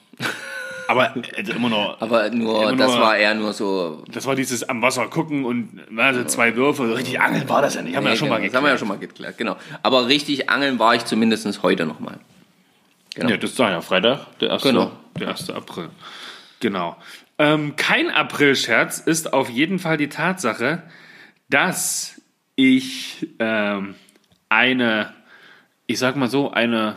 Aber 0.86 1.14
also 1.36 1.52
immer 1.52 1.68
noch. 1.70 2.00
Aber 2.00 2.28
nur, 2.30 2.64
Immer 2.70 2.76
das 2.76 2.92
nur- 2.92 3.00
war 3.00 3.16
eher 3.16 3.34
nur 3.34 3.52
so. 3.52 4.04
Das 4.10 4.26
war 4.26 4.34
dieses 4.34 4.68
am 4.68 4.82
Wasser 4.82 5.06
gucken 5.08 5.44
und 5.44 5.80
also 5.96 6.24
zwei 6.24 6.56
Würfe. 6.56 6.86
So 6.86 6.94
richtig 6.94 7.20
angeln 7.20 7.48
war 7.48 7.62
das 7.62 7.74
ja 7.74 7.82
nicht. 7.82 7.96
Haben 7.96 8.04
wir 8.04 8.10
ja 8.10 8.16
schon 8.16 8.28
mal 8.28 8.36
genau, 8.40 8.48
das 8.52 8.56
haben 8.56 8.64
wir 8.64 8.68
ja 8.68 8.74
geklärt. 8.74 8.78
schon 8.80 8.88
mal 8.88 8.98
geklärt, 8.98 9.38
genau. 9.38 9.56
Aber 9.82 10.08
richtig 10.08 10.50
angeln 10.50 10.78
war 10.78 10.94
ich 10.94 11.04
zumindest 11.04 11.62
heute 11.62 11.86
nochmal. 11.86 12.18
Genau. 13.14 13.30
Ja, 13.30 13.36
das 13.36 13.50
ist 13.50 13.58
ja 13.58 13.80
Freitag, 13.80 14.38
der 14.40 14.52
1. 14.52 14.62
Genau. 14.62 14.90
Der 15.18 15.28
1. 15.28 15.50
April. 15.50 15.88
Genau. 16.60 16.96
Ähm, 17.38 17.76
kein 17.76 18.10
April-Scherz 18.10 18.98
ist 18.98 19.32
auf 19.32 19.48
jeden 19.48 19.78
Fall 19.78 19.96
die 19.96 20.08
Tatsache, 20.08 20.82
dass 21.48 22.20
ich 22.56 23.28
ähm, 23.38 23.94
eine, 24.48 25.12
ich 25.86 25.98
sag 25.98 26.16
mal 26.16 26.28
so, 26.28 26.50
eine, 26.52 26.96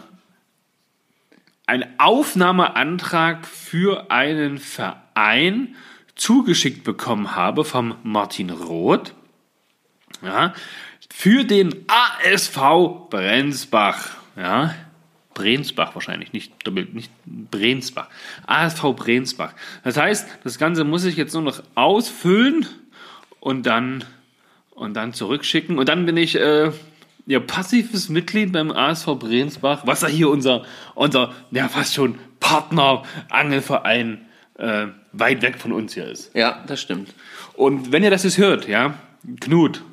einen 1.67 1.85
Aufnahmeantrag 1.99 3.45
für 3.45 4.09
einen 4.09 4.57
Verein 4.57 5.75
zugeschickt 6.15 6.83
bekommen 6.83 7.35
habe 7.35 7.63
vom 7.63 7.95
Martin 8.03 8.49
Roth. 8.49 9.13
Ja, 10.23 10.53
für 11.13 11.43
den 11.43 11.85
ASV 11.87 13.09
Brenzbach. 13.09 14.15
Ja, 14.35 14.73
Brenzbach 15.33 15.93
wahrscheinlich, 15.93 16.33
nicht 16.33 16.51
doppelt, 16.65 16.95
nicht 16.95 17.11
Brenzbach. 17.25 18.09
ASV 18.47 18.95
Brenzbach. 18.95 19.53
Das 19.83 19.97
heißt, 19.97 20.27
das 20.43 20.57
Ganze 20.57 20.83
muss 20.83 21.05
ich 21.05 21.17
jetzt 21.17 21.33
nur 21.33 21.43
noch 21.43 21.61
ausfüllen 21.75 22.65
und 23.39 23.67
dann, 23.67 24.03
und 24.71 24.95
dann 24.95 25.13
zurückschicken. 25.13 25.77
Und 25.77 25.89
dann 25.89 26.07
bin 26.07 26.17
ich 26.17 26.35
äh, 26.35 26.71
ja, 27.27 27.39
passives 27.39 28.09
Mitglied 28.09 28.53
beim 28.53 28.71
ASV 28.71 29.19
Brenzbach, 29.19 29.85
was 29.85 30.01
ja 30.01 30.07
hier 30.07 30.29
unser, 30.29 30.63
unser 30.95 31.33
ja, 31.51 31.67
fast 31.67 31.93
schon 31.93 32.17
Partner, 32.39 33.03
Angelverein, 33.29 34.25
äh, 34.57 34.87
weit 35.11 35.41
weg 35.41 35.59
von 35.59 35.73
uns 35.73 35.93
hier 35.93 36.05
ist. 36.05 36.33
Ja, 36.33 36.63
das 36.67 36.81
stimmt. 36.81 37.13
Und 37.53 37.91
wenn 37.91 38.03
ihr 38.03 38.09
das 38.09 38.23
jetzt 38.23 38.37
hört, 38.37 38.67
ja, 38.67 38.95
Knut 39.41 39.83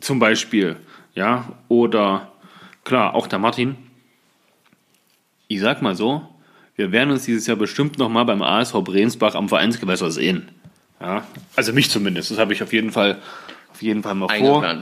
zum 0.00 0.18
Beispiel, 0.18 0.76
ja, 1.14 1.52
oder 1.68 2.32
klar, 2.84 3.14
auch 3.14 3.28
der 3.28 3.38
Martin, 3.38 3.76
ich 5.46 5.60
sag 5.60 5.82
mal 5.82 5.94
so, 5.94 6.26
wir 6.74 6.92
werden 6.92 7.10
uns 7.10 7.24
dieses 7.24 7.46
Jahr 7.46 7.56
bestimmt 7.56 7.98
nochmal 7.98 8.24
beim 8.24 8.42
ASV 8.42 8.82
Brensbach 8.82 9.34
am 9.34 9.48
Vereinsgewässer 9.48 10.10
sehen. 10.10 10.48
Ja, 11.00 11.24
also 11.56 11.72
mich 11.72 11.90
zumindest, 11.90 12.30
das 12.30 12.38
habe 12.38 12.52
ich 12.52 12.62
auf 12.62 12.72
jeden 12.72 12.90
Fall, 12.90 13.18
auf 13.80 13.82
jeden 13.82 14.02
Fall 14.02 14.14
mal 14.14 14.28
vor. 14.28 14.62
Ja, 14.62 14.74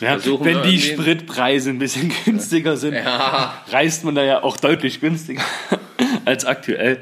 Ja, 0.00 0.24
wenn 0.44 0.62
die 0.64 0.80
Spritpreise 0.80 1.70
ein 1.70 1.78
bisschen 1.78 2.12
günstiger 2.24 2.76
sind, 2.76 2.94
Ja. 2.94 3.54
reist 3.70 4.04
man 4.04 4.16
da 4.16 4.24
ja 4.24 4.42
auch 4.42 4.56
deutlich 4.56 5.00
günstiger 5.00 5.42
als 6.24 6.44
aktuell. 6.44 6.98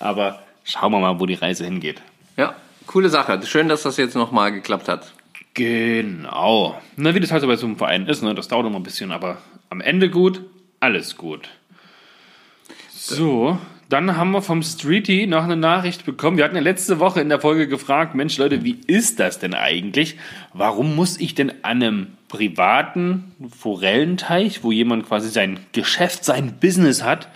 Aber 0.00 0.42
schauen 0.64 0.90
wir 0.90 0.98
mal, 0.98 1.20
wo 1.20 1.26
die 1.26 1.34
Reise 1.34 1.64
hingeht. 1.64 2.02
Ja, 2.36 2.56
coole 2.88 3.10
Sache. 3.10 3.40
Schön, 3.46 3.68
dass 3.68 3.84
das 3.84 3.96
jetzt 3.96 4.16
nochmal 4.16 4.50
geklappt 4.50 4.88
hat. 4.88 5.12
Genau. 5.54 6.80
Na, 6.96 7.14
wie 7.14 7.20
das 7.20 7.30
halt 7.30 7.42
so 7.42 7.46
bei 7.46 7.54
so 7.54 7.66
einem 7.66 7.76
Verein 7.76 8.06
ist, 8.08 8.22
ne? 8.24 8.34
das 8.34 8.48
dauert 8.48 8.66
immer 8.66 8.80
ein 8.80 8.82
bisschen, 8.82 9.12
aber 9.12 9.38
am 9.70 9.80
Ende 9.80 10.10
gut, 10.10 10.40
alles 10.80 11.16
gut. 11.16 11.48
So, 12.90 13.56
dann 13.88 14.16
haben 14.16 14.32
wir 14.32 14.42
vom 14.42 14.62
Streety 14.62 15.26
noch 15.26 15.44
eine 15.44 15.56
Nachricht 15.56 16.04
bekommen. 16.04 16.36
Wir 16.36 16.44
hatten 16.44 16.56
ja 16.56 16.60
letzte 16.60 17.00
Woche 17.00 17.20
in 17.20 17.30
der 17.30 17.40
Folge 17.40 17.68
gefragt, 17.68 18.14
Mensch 18.14 18.36
Leute, 18.36 18.62
wie 18.62 18.78
ist 18.86 19.18
das 19.18 19.38
denn 19.38 19.54
eigentlich? 19.54 20.16
Warum 20.52 20.94
muss 20.94 21.18
ich 21.18 21.34
denn 21.34 21.50
an 21.62 21.82
einem 21.82 22.06
privaten 22.28 23.32
Forellenteich, 23.58 24.62
wo 24.62 24.72
jemand 24.72 25.06
quasi 25.06 25.30
sein 25.30 25.58
Geschäft, 25.72 26.24
sein 26.24 26.58
Business 26.60 27.02
hat, 27.02 27.28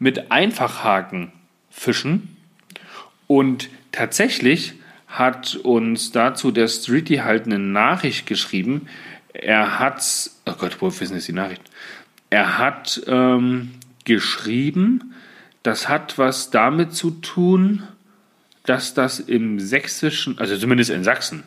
mit 0.00 0.32
Einfachhaken 0.32 1.30
fischen? 1.70 2.36
Und 3.28 3.68
tatsächlich 3.92 4.74
hat 5.06 5.54
uns 5.54 6.10
dazu 6.10 6.50
der 6.50 6.66
Streety 6.66 7.18
halt 7.18 7.46
eine 7.46 7.60
Nachricht 7.60 8.26
geschrieben. 8.26 8.88
Er 9.32 9.78
hat, 9.78 10.02
oh 10.46 10.54
Gott, 10.58 10.78
wo 10.80 10.88
ist 10.88 11.28
die 11.28 11.32
Nachricht? 11.32 11.62
Er 12.28 12.58
hat 12.58 13.02
ähm, 13.06 13.72
geschrieben, 14.04 15.14
das 15.62 15.88
hat 15.88 16.18
was 16.18 16.50
damit 16.50 16.94
zu 16.94 17.10
tun, 17.10 17.82
dass 18.64 18.94
das 18.94 19.20
im 19.20 19.60
Sächsischen, 19.60 20.38
also 20.38 20.56
zumindest 20.56 20.90
in 20.90 21.04
Sachsen, 21.04 21.44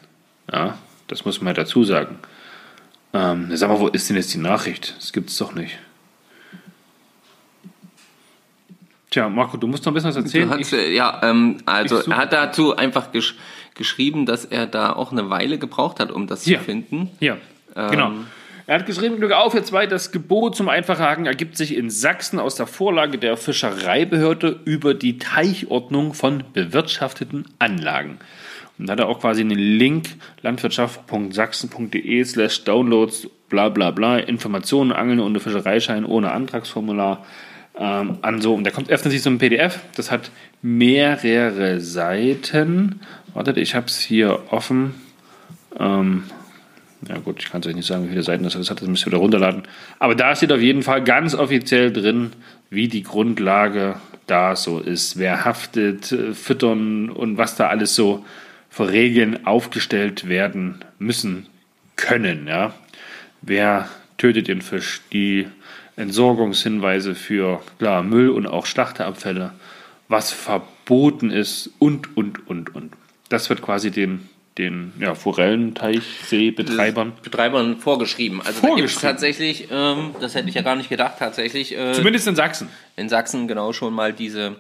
ja, 0.51 0.77
das 1.07 1.25
muss 1.25 1.41
man 1.41 1.55
dazu 1.55 1.83
sagen. 1.83 2.19
Ähm, 3.13 3.55
sag 3.55 3.69
mal, 3.69 3.79
wo 3.79 3.87
ist 3.87 4.09
denn 4.09 4.17
jetzt 4.17 4.33
die 4.33 4.39
Nachricht? 4.39 4.95
Das 4.97 5.13
gibt's 5.13 5.37
doch 5.37 5.53
nicht. 5.53 5.77
Tja, 9.09 9.29
Marco, 9.29 9.55
du 9.55 9.67
musst 9.67 9.85
noch 9.85 9.91
ein 9.91 9.93
bisschen 9.93 10.09
was 10.09 10.17
erzählen. 10.17 10.49
Hast, 10.49 10.73
äh, 10.73 10.93
ja, 10.93 11.21
ähm, 11.23 11.59
also 11.65 12.01
ich 12.01 12.07
er 12.07 12.17
hat 12.17 12.33
dazu 12.33 12.75
einfach 12.75 13.11
gesch 13.11 13.35
geschrieben, 13.73 14.25
dass 14.25 14.45
er 14.45 14.67
da 14.67 14.93
auch 14.93 15.11
eine 15.11 15.29
Weile 15.29 15.57
gebraucht 15.57 15.99
hat, 15.99 16.09
um 16.09 16.27
das 16.27 16.43
Hier. 16.43 16.59
zu 16.59 16.63
finden. 16.63 17.11
Hier, 17.19 17.37
genau. 17.73 18.11
Er 18.67 18.79
hat 18.79 18.87
geschrieben, 18.87 19.17
Glück 19.17 19.31
auf, 19.31 19.53
jetzt 19.53 19.71
weiter. 19.73 19.91
Das 19.91 20.11
Gebot 20.11 20.55
zum 20.55 20.69
Einfachhaken 20.69 21.27
ergibt 21.27 21.55
sich 21.55 21.77
in 21.77 21.91
Sachsen 21.91 22.39
aus 22.39 22.55
der 22.55 22.65
Vorlage 22.65 23.19
der 23.19 23.37
Fischereibehörde 23.37 24.59
über 24.65 24.95
die 24.95 25.19
Teichordnung 25.19 26.15
von 26.15 26.43
bewirtschafteten 26.51 27.45
Anlagen. 27.59 28.17
Und 28.79 28.87
da 28.87 28.93
hat 28.93 28.99
er 28.99 29.07
auch 29.07 29.19
quasi 29.19 29.41
einen 29.41 29.59
Link, 29.59 30.09
landwirtschaft.sachsen.de 30.41 32.23
slash 32.23 32.63
downloads, 32.63 33.29
bla 33.49 33.69
bla 33.69 33.91
bla, 33.91 34.17
Informationen, 34.17 34.91
Angeln 34.91 35.19
ohne 35.19 35.39
Fischereischein, 35.39 36.03
ohne 36.03 36.31
Antragsformular 36.31 37.23
ähm, 37.77 38.17
an 38.23 38.41
so. 38.41 38.55
Und 38.55 38.63
der 38.63 38.73
kommt 38.73 38.89
öffnet 38.89 39.11
sich 39.11 39.21
so 39.21 39.29
ein 39.29 39.37
PDF, 39.37 39.79
das 39.95 40.09
hat 40.09 40.31
mehrere 40.63 41.79
Seiten. 41.81 43.01
Wartet, 43.35 43.57
ich 43.57 43.75
habe 43.75 43.85
es 43.85 43.99
hier 43.99 44.39
offen. 44.49 44.95
Ähm, 45.79 46.23
ja 47.07 47.17
gut, 47.17 47.43
ich 47.43 47.51
kann 47.51 47.61
es 47.61 47.67
euch 47.67 47.75
nicht 47.75 47.85
sagen, 47.85 48.05
wie 48.05 48.09
viele 48.09 48.23
Seiten 48.23 48.43
das 48.43 48.55
hat. 48.55 48.81
Das 48.81 48.87
müsst 48.87 49.03
ihr 49.03 49.07
wieder 49.07 49.17
runterladen. 49.17 49.63
Aber 49.99 50.15
da 50.15 50.35
steht 50.35 50.51
auf 50.51 50.61
jeden 50.61 50.83
Fall 50.83 51.03
ganz 51.03 51.35
offiziell 51.35 51.91
drin, 51.91 52.31
wie 52.69 52.87
die 52.87 53.03
Grundlage 53.03 53.95
da 54.27 54.55
so 54.55 54.79
ist. 54.79 55.17
Wer 55.17 55.45
haftet, 55.45 56.15
füttern 56.33 57.09
und 57.09 57.37
was 57.37 57.55
da 57.55 57.67
alles 57.67 57.95
so 57.95 58.25
für 58.69 58.89
Regeln 58.89 59.45
aufgestellt 59.45 60.27
werden 60.27 60.83
müssen 60.99 61.47
können. 61.95 62.47
Ja? 62.47 62.73
Wer 63.41 63.87
tötet 64.17 64.47
den 64.47 64.61
Fisch? 64.61 65.01
Die 65.13 65.47
Entsorgungshinweise 65.95 67.15
für 67.15 67.61
klar, 67.79 68.03
Müll 68.03 68.29
und 68.29 68.47
auch 68.47 68.65
Schlachterabfälle. 68.65 69.51
Was 70.07 70.31
verboten 70.31 71.31
ist 71.31 71.71
und, 71.79 72.17
und, 72.17 72.47
und, 72.47 72.75
und. 72.75 72.93
Das 73.29 73.49
wird 73.49 73.61
quasi 73.61 73.91
den 73.91 74.29
den 74.57 74.93
ja, 74.99 75.15
Forellenteichseebetreibern. 75.15 77.13
Betreibern 77.21 77.77
vorgeschrieben. 77.77 78.41
Also 78.41 78.61
da 78.61 78.67
gibt 78.75 78.87
es 78.87 78.93
Vorgeschrieben. 78.93 79.01
tatsächlich, 79.01 79.67
ähm, 79.69 80.15
das 80.21 80.33
hätte 80.33 80.47
ich 80.47 80.55
ja 80.55 80.61
gar 80.61 80.75
nicht 80.75 80.89
gedacht, 80.89 81.15
tatsächlich 81.19 81.77
äh, 81.77 81.91
Zumindest 81.91 82.27
in 82.27 82.35
Sachsen. 82.35 82.69
in 82.95 83.09
Sachsen 83.09 83.49
genau 83.49 83.73
schon 83.73 83.93
mal 83.93 84.13
diese, 84.13 84.55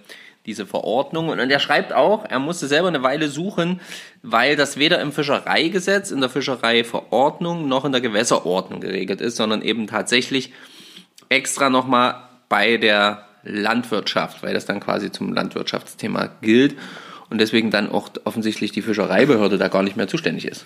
diese 0.45 0.65
Verordnung. 0.65 1.29
Und 1.29 1.39
er 1.39 1.59
schreibt 1.59 1.93
auch, 1.93 2.25
er 2.25 2.39
musste 2.39 2.67
selber 2.67 2.89
eine 2.89 3.03
Weile 3.03 3.29
suchen, 3.29 3.79
weil 4.21 4.57
das 4.57 4.75
weder 4.77 4.99
im 4.99 5.13
Fischereigesetz, 5.13 6.11
in 6.11 6.19
der 6.19 6.29
Fischereiverordnung 6.29 7.69
noch 7.69 7.85
in 7.85 7.93
der 7.93 8.01
Gewässerordnung 8.01 8.81
geregelt 8.81 9.21
ist, 9.21 9.37
sondern 9.37 9.61
eben 9.61 9.87
tatsächlich 9.87 10.51
extra 11.29 11.69
nochmal 11.69 12.15
bei 12.49 12.75
der 12.75 13.25
Landwirtschaft, 13.43 14.43
weil 14.43 14.53
das 14.53 14.65
dann 14.65 14.81
quasi 14.81 15.09
zum 15.11 15.31
Landwirtschaftsthema 15.31 16.31
gilt 16.41 16.75
und 17.35 17.39
deswegen 17.39 17.69
dann 17.69 17.91
auch 17.91 18.07
offensichtlich 18.23 18.71
die 18.71 18.81
Fischereibehörde 18.81 19.57
da 19.57 19.67
gar 19.67 19.83
nicht 19.83 19.97
mehr 19.97 20.07
zuständig 20.07 20.45
ist. 20.45 20.65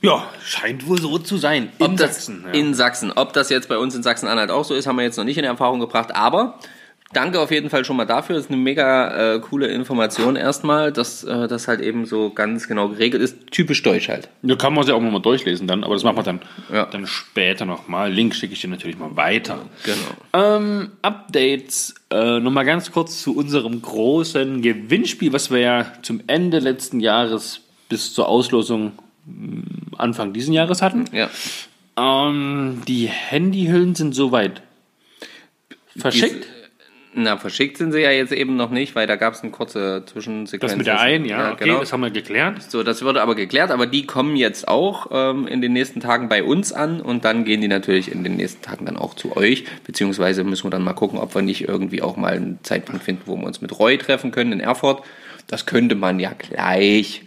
Ja, 0.00 0.26
scheint 0.44 0.88
wohl 0.88 1.00
so 1.00 1.16
zu 1.18 1.36
sein. 1.36 1.70
In 1.78 1.96
das 1.96 2.16
Sachsen. 2.16 2.42
Ja. 2.44 2.52
In 2.52 2.74
Sachsen. 2.74 3.12
Ob 3.12 3.32
das 3.34 3.50
jetzt 3.50 3.68
bei 3.68 3.78
uns 3.78 3.94
in 3.94 4.02
Sachsen-Anhalt 4.02 4.50
auch 4.50 4.64
so 4.64 4.74
ist, 4.74 4.88
haben 4.88 4.96
wir 4.96 5.04
jetzt 5.04 5.16
noch 5.16 5.22
nicht 5.22 5.38
in 5.38 5.44
Erfahrung 5.44 5.78
gebracht. 5.78 6.12
Aber 6.12 6.58
danke 7.12 7.40
auf 7.40 7.50
jeden 7.50 7.70
Fall 7.70 7.84
schon 7.84 7.96
mal 7.96 8.04
dafür. 8.04 8.36
Das 8.36 8.44
ist 8.46 8.50
eine 8.50 8.60
mega 8.60 9.34
äh, 9.34 9.40
coole 9.40 9.66
Information 9.68 10.36
erstmal, 10.36 10.92
dass 10.92 11.24
äh, 11.24 11.48
das 11.48 11.68
halt 11.68 11.80
eben 11.80 12.06
so 12.06 12.30
ganz 12.30 12.68
genau 12.68 12.88
geregelt 12.88 13.22
ist. 13.22 13.50
Typisch 13.50 13.82
deutsch 13.82 14.08
halt. 14.08 14.28
Da 14.42 14.54
kann 14.56 14.74
man 14.74 14.84
sich 14.84 14.92
auch 14.94 15.00
mal 15.00 15.20
durchlesen 15.20 15.66
dann, 15.66 15.84
aber 15.84 15.94
das 15.94 16.04
machen 16.04 16.16
wir 16.16 16.22
dann, 16.22 16.40
Ja. 16.72 16.86
dann 16.86 17.06
später 17.06 17.64
nochmal. 17.64 18.12
Link 18.12 18.34
schicke 18.34 18.54
ich 18.54 18.60
dir 18.60 18.68
natürlich 18.68 18.98
mal 18.98 19.14
weiter. 19.16 19.58
Genau. 19.84 20.56
Ähm, 20.56 20.92
Updates. 21.02 21.94
Äh, 22.10 22.40
Nochmal 22.40 22.64
ganz 22.64 22.90
kurz 22.92 23.22
zu 23.22 23.36
unserem 23.36 23.80
großen 23.82 24.62
Gewinnspiel, 24.62 25.32
was 25.32 25.50
wir 25.50 25.58
ja 25.58 25.86
zum 26.02 26.20
Ende 26.26 26.58
letzten 26.58 27.00
Jahres 27.00 27.60
bis 27.88 28.12
zur 28.14 28.28
Auslosung 28.28 28.92
mh, 29.26 29.98
Anfang 29.98 30.32
diesen 30.32 30.52
Jahres 30.54 30.82
hatten. 30.82 31.04
Ja. 31.12 31.28
Ähm, 31.96 32.82
die 32.88 33.06
Handyhüllen 33.06 33.94
sind 33.94 34.14
soweit 34.14 34.62
verschickt. 35.96 36.46
Na, 37.14 37.36
verschickt 37.36 37.76
sind 37.76 37.92
sie 37.92 38.00
ja 38.00 38.10
jetzt 38.10 38.32
eben 38.32 38.56
noch 38.56 38.70
nicht, 38.70 38.94
weil 38.94 39.06
da 39.06 39.16
gab 39.16 39.34
es 39.34 39.42
eine 39.42 39.50
kurze 39.50 40.02
Zwischensequenz. 40.06 40.72
Das 40.72 40.78
mit 40.78 40.86
der 40.86 40.98
einen, 40.98 41.26
ja, 41.26 41.52
okay, 41.52 41.64
genau. 41.64 41.80
das 41.80 41.92
haben 41.92 42.00
wir 42.00 42.10
geklärt. 42.10 42.62
So, 42.62 42.82
das 42.82 43.04
wurde 43.04 43.20
aber 43.20 43.34
geklärt, 43.34 43.70
aber 43.70 43.86
die 43.86 44.06
kommen 44.06 44.34
jetzt 44.34 44.66
auch 44.66 45.08
ähm, 45.10 45.46
in 45.46 45.60
den 45.60 45.74
nächsten 45.74 46.00
Tagen 46.00 46.30
bei 46.30 46.42
uns 46.42 46.72
an 46.72 47.02
und 47.02 47.26
dann 47.26 47.44
gehen 47.44 47.60
die 47.60 47.68
natürlich 47.68 48.10
in 48.10 48.24
den 48.24 48.36
nächsten 48.36 48.62
Tagen 48.62 48.86
dann 48.86 48.96
auch 48.96 49.14
zu 49.14 49.36
euch, 49.36 49.64
beziehungsweise 49.84 50.42
müssen 50.42 50.64
wir 50.64 50.70
dann 50.70 50.84
mal 50.84 50.94
gucken, 50.94 51.18
ob 51.18 51.34
wir 51.34 51.42
nicht 51.42 51.68
irgendwie 51.68 52.00
auch 52.00 52.16
mal 52.16 52.32
einen 52.32 52.58
Zeitpunkt 52.62 53.02
finden, 53.04 53.22
wo 53.26 53.36
wir 53.36 53.44
uns 53.44 53.60
mit 53.60 53.78
Roy 53.78 53.98
treffen 53.98 54.30
können 54.30 54.52
in 54.52 54.60
Erfurt. 54.60 55.02
Das 55.48 55.66
könnte 55.66 55.94
man 55.94 56.18
ja 56.18 56.32
gleich 56.32 57.24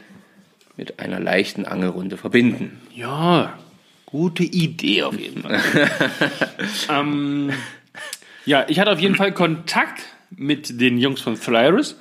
mit 0.77 0.99
einer 0.99 1.19
leichten 1.19 1.65
Angelrunde 1.65 2.17
verbinden. 2.17 2.81
Ja, 2.93 3.53
gute 4.07 4.43
Idee 4.43 5.03
auf 5.03 5.19
jeden 5.19 5.43
Fall. 5.43 5.59
ähm, 6.89 7.51
ja, 8.45 8.65
ich 8.67 8.79
hatte 8.79 8.91
auf 8.91 8.99
jeden 8.99 9.15
Fall 9.15 9.31
Kontakt 9.33 10.03
mit 10.29 10.79
den 10.79 10.97
Jungs 10.97 11.21
von 11.21 11.39
Thryris. 11.39 11.97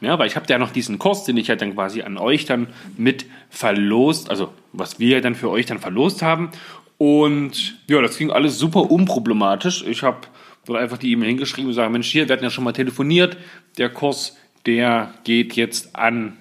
Ja, 0.00 0.18
weil 0.18 0.26
ich 0.26 0.36
habe 0.36 0.46
ja 0.48 0.58
noch 0.58 0.72
diesen 0.72 0.98
Kurs, 0.98 1.24
den 1.24 1.38
ich 1.38 1.48
halt 1.48 1.62
dann 1.62 1.74
quasi 1.74 2.02
an 2.02 2.18
euch 2.18 2.44
dann 2.44 2.68
mit 2.98 3.24
verlost, 3.48 4.28
also 4.28 4.52
was 4.72 5.00
wir 5.00 5.22
dann 5.22 5.34
für 5.34 5.48
euch 5.48 5.64
dann 5.64 5.78
verlost 5.78 6.20
haben. 6.20 6.50
Und 6.98 7.78
ja, 7.88 8.02
das 8.02 8.18
ging 8.18 8.30
alles 8.30 8.58
super 8.58 8.90
unproblematisch. 8.90 9.84
Ich 9.86 10.02
habe 10.02 10.18
dort 10.66 10.80
einfach 10.80 10.98
die 10.98 11.12
E-Mail 11.12 11.28
hingeschrieben 11.28 11.68
und 11.68 11.74
sagen, 11.74 11.92
Mensch, 11.92 12.10
hier, 12.10 12.28
wir 12.28 12.34
hatten 12.34 12.44
ja 12.44 12.50
schon 12.50 12.64
mal 12.64 12.72
telefoniert. 12.72 13.38
Der 13.78 13.88
Kurs, 13.88 14.36
der 14.66 15.14
geht 15.24 15.54
jetzt 15.54 15.96
an 15.96 16.36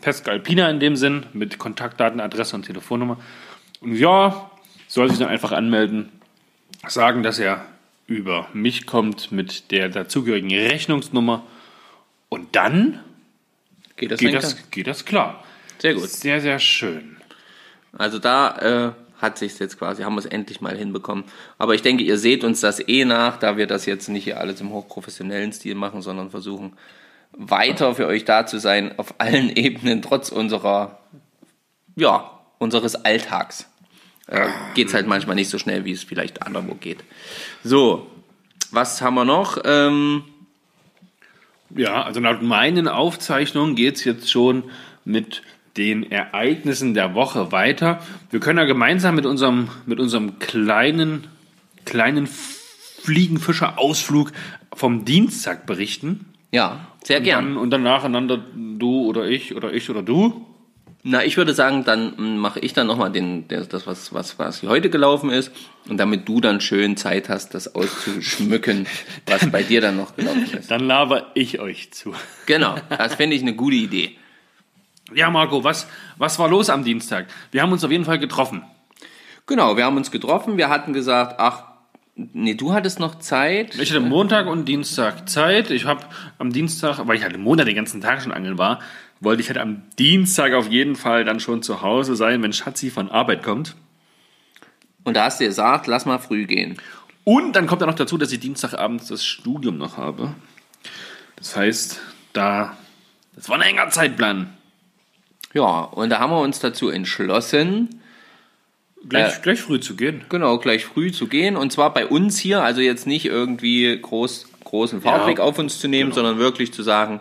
Pesca 0.00 0.30
Alpina 0.30 0.70
in 0.70 0.80
dem 0.80 0.96
Sinn, 0.96 1.26
mit 1.34 1.58
Kontaktdaten, 1.58 2.20
Adresse 2.20 2.56
und 2.56 2.64
Telefonnummer. 2.64 3.18
Und 3.80 3.96
ja, 3.96 4.50
soll 4.88 5.10
sich 5.10 5.18
dann 5.18 5.28
einfach 5.28 5.52
anmelden, 5.52 6.08
sagen, 6.86 7.22
dass 7.22 7.38
er 7.38 7.64
über 8.06 8.48
mich 8.52 8.86
kommt 8.86 9.32
mit 9.32 9.70
der 9.70 9.88
dazugehörigen 9.88 10.50
Rechnungsnummer. 10.50 11.44
Und 12.28 12.56
dann 12.56 13.00
Geht 13.96 14.10
das, 14.10 14.18
geht 14.20 14.34
das, 14.34 14.56
klar? 14.56 14.66
geht 14.70 14.86
das 14.86 15.04
klar. 15.04 15.44
Sehr 15.78 15.94
gut. 15.94 16.08
Sehr, 16.08 16.40
sehr 16.40 16.58
schön. 16.58 17.16
Also 17.92 18.18
da 18.18 18.94
äh, 19.18 19.22
hat 19.22 19.38
sich 19.38 19.58
jetzt 19.58 19.78
quasi, 19.78 20.02
haben 20.02 20.14
wir 20.14 20.20
es 20.20 20.26
endlich 20.26 20.60
mal 20.60 20.76
hinbekommen. 20.76 21.24
Aber 21.58 21.74
ich 21.74 21.82
denke, 21.82 22.02
ihr 22.02 22.18
seht 22.18 22.42
uns 22.42 22.60
das 22.60 22.86
eh 22.88 23.04
nach, 23.04 23.38
da 23.38 23.56
wir 23.56 23.66
das 23.66 23.86
jetzt 23.86 24.08
nicht 24.08 24.24
hier 24.24 24.40
alles 24.40 24.60
im 24.60 24.70
hochprofessionellen 24.70 25.52
Stil 25.52 25.74
machen, 25.76 26.02
sondern 26.02 26.30
versuchen 26.30 26.76
weiter 27.32 27.94
für 27.94 28.06
euch 28.06 28.24
da 28.24 28.46
zu 28.46 28.58
sein 28.58 28.98
auf 28.98 29.14
allen 29.18 29.50
Ebenen, 29.54 30.02
trotz 30.02 30.30
unserer, 30.30 30.98
ja, 31.96 32.30
unseres 32.58 32.96
Alltags. 32.96 33.68
Äh, 34.26 34.48
Geht 34.74 34.88
es 34.88 34.94
halt 34.94 35.06
manchmal 35.06 35.36
nicht 35.36 35.50
so 35.50 35.58
schnell, 35.58 35.84
wie 35.84 35.92
es 35.92 36.02
vielleicht 36.04 36.42
anderwo 36.42 36.74
geht. 36.74 37.04
So, 37.62 38.10
was 38.70 39.02
haben 39.02 39.14
wir 39.14 39.24
noch? 39.24 39.58
Ähm, 39.64 40.24
Ja, 41.74 42.02
also 42.04 42.20
laut 42.20 42.42
meinen 42.42 42.88
Aufzeichnungen 42.88 43.74
geht 43.74 43.96
es 43.96 44.04
jetzt 44.04 44.30
schon 44.30 44.64
mit 45.04 45.42
den 45.76 46.10
Ereignissen 46.10 46.94
der 46.94 47.14
Woche 47.14 47.50
weiter. 47.50 48.00
Wir 48.30 48.38
können 48.40 48.58
ja 48.58 48.64
gemeinsam 48.64 49.16
mit 49.16 49.26
unserem, 49.26 49.68
mit 49.86 49.98
unserem 49.98 50.38
kleinen, 50.38 51.26
kleinen 51.84 52.28
Fliegenfischer-Ausflug 53.02 54.32
vom 54.72 55.04
Dienstag 55.04 55.66
berichten. 55.66 56.26
ja, 56.52 56.86
sehr 57.04 57.20
gern. 57.20 57.44
Dann, 57.48 57.56
und 57.58 57.70
dann 57.70 57.82
nacheinander 57.82 58.38
du 58.54 59.04
oder 59.06 59.26
ich 59.26 59.54
oder 59.54 59.72
ich 59.74 59.90
oder 59.90 60.02
du. 60.02 60.46
Na, 61.06 61.22
ich 61.22 61.36
würde 61.36 61.52
sagen, 61.52 61.84
dann 61.84 62.38
mache 62.38 62.60
ich 62.60 62.72
dann 62.72 62.86
nochmal 62.86 63.12
den, 63.12 63.46
der- 63.48 63.66
das, 63.66 63.86
was, 63.86 64.14
was, 64.14 64.38
was 64.38 64.62
heute 64.62 64.88
gelaufen 64.88 65.28
ist. 65.28 65.52
Und 65.86 65.98
damit 65.98 66.26
du 66.26 66.40
dann 66.40 66.62
schön 66.62 66.96
Zeit 66.96 67.28
hast, 67.28 67.52
das 67.54 67.74
auszuschmücken, 67.74 68.86
was 69.26 69.50
bei 69.50 69.62
dir 69.62 69.82
dann 69.82 69.98
noch 69.98 70.16
gelaufen 70.16 70.48
ist. 70.58 70.70
Dann 70.70 70.86
laber 70.86 71.26
ich 71.34 71.60
euch 71.60 71.92
zu. 71.92 72.14
Genau, 72.46 72.76
das 72.88 73.16
finde 73.16 73.36
ich 73.36 73.42
eine 73.42 73.54
gute 73.54 73.76
Idee. 73.76 74.16
Ja, 75.14 75.28
Marco, 75.30 75.62
was, 75.62 75.86
was 76.16 76.38
war 76.38 76.48
los 76.48 76.70
am 76.70 76.84
Dienstag? 76.84 77.26
Wir 77.50 77.60
haben 77.60 77.72
uns 77.72 77.84
auf 77.84 77.90
jeden 77.90 78.06
Fall 78.06 78.18
getroffen. 78.18 78.62
Genau, 79.46 79.76
wir 79.76 79.84
haben 79.84 79.98
uns 79.98 80.10
getroffen. 80.10 80.56
Wir 80.56 80.70
hatten 80.70 80.94
gesagt, 80.94 81.34
ach, 81.38 81.64
nee, 82.16 82.54
du 82.54 82.72
hattest 82.72 82.98
noch 82.98 83.16
Zeit. 83.18 83.74
Ich 83.78 83.90
hatte 83.90 84.00
Montag 84.00 84.46
und 84.46 84.64
Dienstag 84.64 85.28
Zeit. 85.28 85.70
Ich 85.70 85.84
habe 85.84 86.00
am 86.38 86.50
Dienstag, 86.50 87.06
weil 87.06 87.16
ich 87.18 87.22
halt 87.24 87.36
Montag 87.36 87.66
den 87.66 87.76
ganzen 87.76 88.00
Tag 88.00 88.22
schon 88.22 88.32
angeln 88.32 88.56
war, 88.56 88.80
wollte 89.24 89.42
ich 89.42 89.48
halt 89.48 89.58
am 89.58 89.82
Dienstag 89.98 90.52
auf 90.52 90.68
jeden 90.70 90.96
Fall 90.96 91.24
dann 91.24 91.40
schon 91.40 91.62
zu 91.62 91.82
Hause 91.82 92.14
sein, 92.16 92.42
wenn 92.42 92.52
Schatzi 92.52 92.90
von 92.90 93.10
Arbeit 93.10 93.42
kommt. 93.42 93.74
Und 95.04 95.14
da 95.14 95.24
hast 95.24 95.40
du 95.40 95.44
gesagt, 95.44 95.86
lass 95.86 96.06
mal 96.06 96.18
früh 96.18 96.46
gehen. 96.46 96.76
Und 97.24 97.54
dann 97.56 97.66
kommt 97.66 97.80
ja 97.80 97.86
noch 97.86 97.94
dazu, 97.94 98.18
dass 98.18 98.32
ich 98.32 98.40
Dienstagabends 98.40 99.08
das 99.08 99.24
Studium 99.24 99.78
noch 99.78 99.96
habe. 99.96 100.34
Das 101.36 101.56
heißt, 101.56 102.00
da, 102.32 102.76
das 103.34 103.48
war 103.48 103.56
ein 103.56 103.62
enger 103.62 103.88
Zeitplan. 103.90 104.52
Ja, 105.52 105.80
und 105.80 106.10
da 106.10 106.18
haben 106.18 106.30
wir 106.32 106.40
uns 106.40 106.60
dazu 106.60 106.88
entschlossen, 106.88 108.00
Gleich, 109.06 109.36
Äh. 109.36 109.40
gleich 109.42 109.60
früh 109.60 109.80
zu 109.80 109.96
gehen. 109.96 110.22
genau, 110.30 110.56
gleich 110.58 110.86
früh 110.86 111.12
zu 111.12 111.26
gehen. 111.26 111.56
Und 111.56 111.70
zwar 111.72 111.92
bei 111.92 112.06
uns 112.06 112.38
hier, 112.38 112.62
also 112.62 112.80
jetzt 112.80 113.06
nicht 113.06 113.26
irgendwie 113.26 113.98
groß, 114.00 114.46
großen 114.64 115.02
Fahrtweg 115.02 115.38
Ja, 115.38 115.44
auf 115.44 115.58
uns 115.58 115.78
zu 115.78 115.88
nehmen, 115.88 116.08
genau. 116.10 116.14
sondern 116.22 116.38
wirklich 116.38 116.72
zu 116.72 116.82
sagen, 116.82 117.20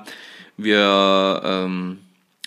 wir, 0.57 1.41
ähm, 1.43 1.99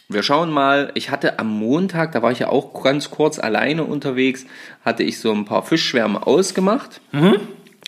wir 0.08 0.22
schauen 0.22 0.50
mal. 0.50 0.90
Ich 0.94 1.10
hatte 1.10 1.38
am 1.38 1.48
Montag, 1.48 2.12
da 2.12 2.22
war 2.22 2.32
ich 2.32 2.40
ja 2.40 2.48
auch 2.48 2.82
ganz 2.82 3.10
kurz 3.10 3.38
alleine 3.38 3.84
unterwegs, 3.84 4.46
hatte 4.84 5.02
ich 5.02 5.18
so 5.18 5.32
ein 5.32 5.44
paar 5.44 5.62
Fischschwärme 5.62 6.26
ausgemacht. 6.26 7.00
Mhm. 7.12 7.40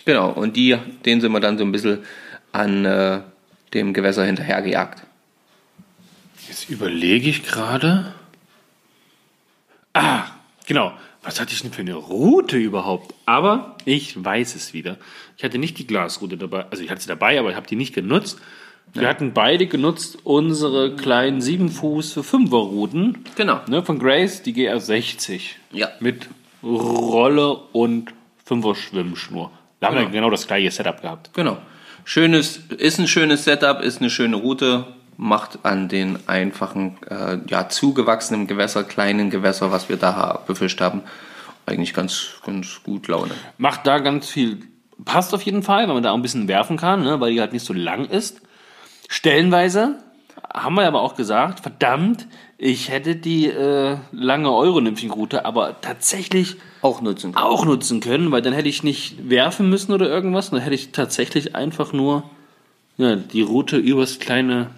Genau, 0.05 0.31
und 0.31 0.55
die, 0.55 0.77
den 1.05 1.21
sind 1.21 1.31
wir 1.31 1.39
dann 1.39 1.57
so 1.57 1.63
ein 1.63 1.71
bisschen 1.71 1.99
an 2.51 2.85
äh, 2.85 3.21
dem 3.73 3.93
Gewässer 3.93 4.25
hinterhergejagt. 4.25 5.03
Jetzt 6.47 6.69
überlege 6.69 7.29
ich 7.29 7.43
gerade. 7.43 8.13
Ah, 9.93 10.23
genau. 10.65 10.93
Was 11.21 11.39
hatte 11.39 11.53
ich 11.53 11.61
denn 11.61 11.73
für 11.73 11.81
eine 11.81 11.95
Route 11.95 12.57
überhaupt? 12.57 13.13
Aber 13.25 13.75
ich 13.85 14.23
weiß 14.23 14.55
es 14.55 14.73
wieder. 14.73 14.97
Ich 15.37 15.43
hatte 15.43 15.57
nicht 15.57 15.77
die 15.77 15.85
Glasroute 15.85 16.37
dabei. 16.37 16.65
Also 16.71 16.81
ich 16.81 16.89
hatte 16.89 17.01
sie 17.01 17.07
dabei, 17.07 17.37
aber 17.37 17.49
ich 17.49 17.55
habe 17.55 17.67
die 17.67 17.75
nicht 17.75 17.93
genutzt. 17.93 18.39
Wir 18.93 19.07
hatten 19.07 19.33
beide 19.33 19.67
genutzt 19.67 20.17
unsere 20.23 20.95
kleinen 20.95 21.41
7 21.41 21.69
Fuß 21.69 22.13
für 22.13 22.21
5er 22.21 22.55
Routen. 22.57 23.19
Genau. 23.35 23.59
Ne, 23.67 23.83
von 23.83 23.99
Grace, 23.99 24.41
die 24.41 24.53
GR60. 24.53 25.41
Ja. 25.71 25.89
Mit 25.99 26.27
Rolle 26.63 27.53
und 27.71 28.13
5er 28.47 28.75
Schwimmschnur. 28.75 29.51
Da 29.79 29.87
haben 29.87 29.95
wir 29.95 30.01
Genau. 30.01 30.11
genau 30.13 30.29
das 30.29 30.47
gleiche 30.47 30.71
Setup 30.71 31.01
gehabt. 31.01 31.31
Genau. 31.33 31.57
Schönes, 32.03 32.57
ist 32.57 32.99
ein 32.99 33.07
schönes 33.07 33.43
Setup, 33.43 33.81
ist 33.81 34.01
eine 34.01 34.09
schöne 34.09 34.35
Route, 34.37 34.85
macht 35.17 35.59
an 35.63 35.87
den 35.89 36.17
einfachen, 36.27 36.97
äh, 37.09 37.37
ja, 37.47 37.69
zugewachsenen 37.69 38.47
Gewässer, 38.47 38.83
kleinen 38.83 39.29
Gewässer, 39.29 39.71
was 39.71 39.89
wir 39.89 39.97
da 39.97 40.41
befischt 40.47 40.81
haben, 40.81 41.01
eigentlich 41.65 41.93
ganz, 41.93 42.31
ganz 42.45 42.81
gut 42.83 43.07
Laune. 43.07 43.31
Macht 43.57 43.85
da 43.85 43.99
ganz 43.99 44.29
viel. 44.29 44.59
Passt 45.05 45.33
auf 45.33 45.43
jeden 45.43 45.61
Fall, 45.61 45.87
weil 45.87 45.93
man 45.93 46.03
da 46.03 46.11
auch 46.11 46.15
ein 46.15 46.21
bisschen 46.21 46.47
werfen 46.47 46.77
kann, 46.77 47.03
ne, 47.03 47.19
weil 47.19 47.31
die 47.33 47.39
halt 47.39 47.53
nicht 47.53 47.65
so 47.65 47.73
lang 47.73 48.05
ist. 48.05 48.41
Stellenweise 49.09 49.95
haben 50.53 50.75
wir 50.75 50.87
aber 50.87 51.01
auch 51.01 51.15
gesagt, 51.15 51.61
verdammt, 51.61 52.27
ich 52.59 52.89
hätte 52.89 53.15
die 53.15 53.47
äh, 53.47 53.97
lange 54.11 54.53
Euro-Nymphenroute 54.53 55.45
aber 55.45 55.81
tatsächlich 55.81 56.57
Auch 56.81 57.01
nutzen 57.01 57.33
können. 57.33 57.43
auch 57.43 57.65
nutzen 57.65 58.01
können, 58.01 58.31
weil 58.31 58.43
dann 58.43 58.53
hätte 58.53 58.69
ich 58.69 58.83
nicht 58.83 59.29
werfen 59.29 59.67
müssen 59.67 59.93
oder 59.93 60.07
irgendwas, 60.07 60.51
dann 60.51 60.59
hätte 60.59 60.75
ich 60.75 60.91
tatsächlich 60.91 61.55
einfach 61.55 61.91
nur 61.91 62.23
ja, 62.97 63.15
die 63.15 63.41
Route 63.41 63.77
übers 63.77 64.19
kleine 64.19 64.69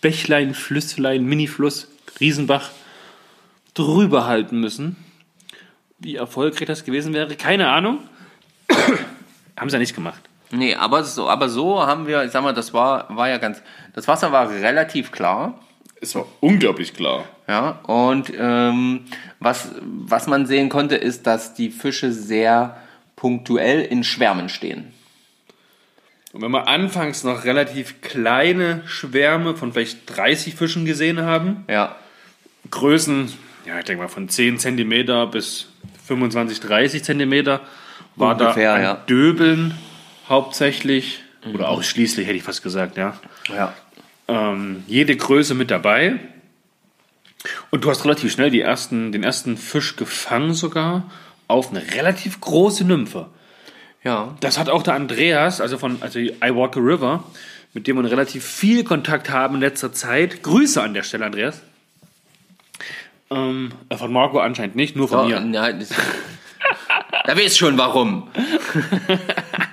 Bächlein, 0.00 0.54
Flüsslein, 0.54 1.24
Minifluss, 1.24 1.88
Riesenbach 2.18 2.70
drüber 3.74 4.26
halten 4.26 4.58
müssen. 4.58 4.96
Wie 5.98 6.16
erfolgreich 6.16 6.66
das 6.66 6.84
gewesen 6.84 7.12
wäre, 7.12 7.36
keine 7.36 7.68
Ahnung. 7.68 7.98
Haben 9.56 9.68
sie 9.68 9.74
ja 9.76 9.80
nicht 9.80 9.94
gemacht. 9.94 10.29
Nee, 10.52 10.74
aber 10.74 11.04
so, 11.04 11.28
aber 11.28 11.48
so 11.48 11.86
haben 11.86 12.06
wir, 12.06 12.24
ich 12.24 12.32
sag 12.32 12.42
mal, 12.42 12.52
das 12.52 12.74
war, 12.74 13.06
war 13.14 13.28
ja 13.28 13.38
ganz, 13.38 13.62
das 13.94 14.08
Wasser 14.08 14.32
war 14.32 14.50
relativ 14.50 15.12
klar. 15.12 15.60
Es 16.00 16.14
war 16.14 16.26
unglaublich 16.40 16.94
klar. 16.94 17.24
Ja, 17.46 17.80
und 17.82 18.32
ähm, 18.36 19.04
was, 19.38 19.70
was 19.82 20.26
man 20.26 20.46
sehen 20.46 20.68
konnte, 20.68 20.96
ist, 20.96 21.26
dass 21.26 21.54
die 21.54 21.70
Fische 21.70 22.12
sehr 22.12 22.76
punktuell 23.16 23.82
in 23.82 24.02
Schwärmen 24.02 24.48
stehen. 24.48 24.92
Und 26.32 26.42
wenn 26.42 26.50
wir 26.52 26.68
anfangs 26.68 27.24
noch 27.24 27.44
relativ 27.44 28.00
kleine 28.02 28.82
Schwärme 28.86 29.56
von 29.56 29.72
vielleicht 29.72 30.16
30 30.16 30.54
Fischen 30.54 30.84
gesehen 30.84 31.22
haben, 31.22 31.64
Ja, 31.68 31.96
Größen, 32.70 33.32
ja, 33.66 33.78
ich 33.78 33.84
denke 33.84 34.02
mal 34.02 34.08
von 34.08 34.28
10 34.28 34.58
cm 34.58 35.30
bis 35.30 35.68
25, 36.06 36.60
30 36.60 37.02
cm, 37.02 37.58
war 38.16 38.32
Ungefähr, 38.32 38.70
da 38.70 38.76
an 38.76 38.82
ja. 38.82 38.94
Döbeln 38.94 39.74
hauptsächlich, 40.30 41.20
oder 41.52 41.68
ausschließlich 41.68 42.26
hätte 42.26 42.36
ich 42.36 42.42
fast 42.42 42.62
gesagt, 42.62 42.96
ja. 42.96 43.18
ja. 43.48 43.74
Ähm, 44.28 44.84
jede 44.86 45.16
Größe 45.16 45.54
mit 45.54 45.70
dabei. 45.70 46.18
Und 47.70 47.84
du 47.84 47.90
hast 47.90 48.04
relativ 48.04 48.32
schnell 48.32 48.50
die 48.50 48.60
ersten, 48.60 49.12
den 49.12 49.24
ersten 49.24 49.56
Fisch 49.56 49.96
gefangen 49.96 50.54
sogar 50.54 51.10
auf 51.48 51.70
eine 51.70 51.82
relativ 51.94 52.40
große 52.40 52.84
Nymphe. 52.84 53.26
Ja. 54.04 54.36
Das 54.40 54.58
hat 54.58 54.68
auch 54.68 54.82
der 54.82 54.94
Andreas, 54.94 55.60
also 55.60 55.76
von 55.78 55.98
also 56.00 56.18
I 56.18 56.32
Walk 56.40 56.76
a 56.76 56.80
River, 56.80 57.24
mit 57.72 57.86
dem 57.86 57.96
wir 58.02 58.10
relativ 58.10 58.44
viel 58.44 58.84
Kontakt 58.84 59.30
haben 59.30 59.56
in 59.56 59.60
letzter 59.60 59.92
Zeit. 59.92 60.42
Grüße 60.42 60.80
an 60.82 60.94
der 60.94 61.02
Stelle, 61.02 61.26
Andreas. 61.26 61.60
Ähm, 63.30 63.72
äh, 63.88 63.96
von 63.96 64.12
Marco 64.12 64.38
anscheinend 64.38 64.76
nicht, 64.76 64.96
nur 64.96 65.08
von 65.08 65.28
Ja, 65.28 65.40
mir. 65.40 65.54
ja, 65.54 65.72
das, 65.72 65.90
da 67.26 67.36
weißt 67.36 67.58
schon 67.58 67.78
warum. 67.78 68.28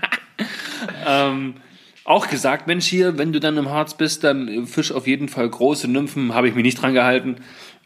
Auch 2.07 2.29
gesagt, 2.29 2.67
Mensch, 2.67 2.85
hier, 2.85 3.17
wenn 3.17 3.33
du 3.33 3.41
dann 3.41 3.57
im 3.57 3.69
Harz 3.69 3.93
bist, 3.93 4.23
dann 4.23 4.47
äh, 4.47 4.65
Fisch 4.65 4.93
auf 4.93 5.07
jeden 5.07 5.27
Fall 5.27 5.49
große 5.49 5.89
Nymphen, 5.89 6.33
habe 6.33 6.47
ich 6.47 6.55
mich 6.55 6.63
nicht 6.63 6.81
dran 6.81 6.93
gehalten. 6.93 7.35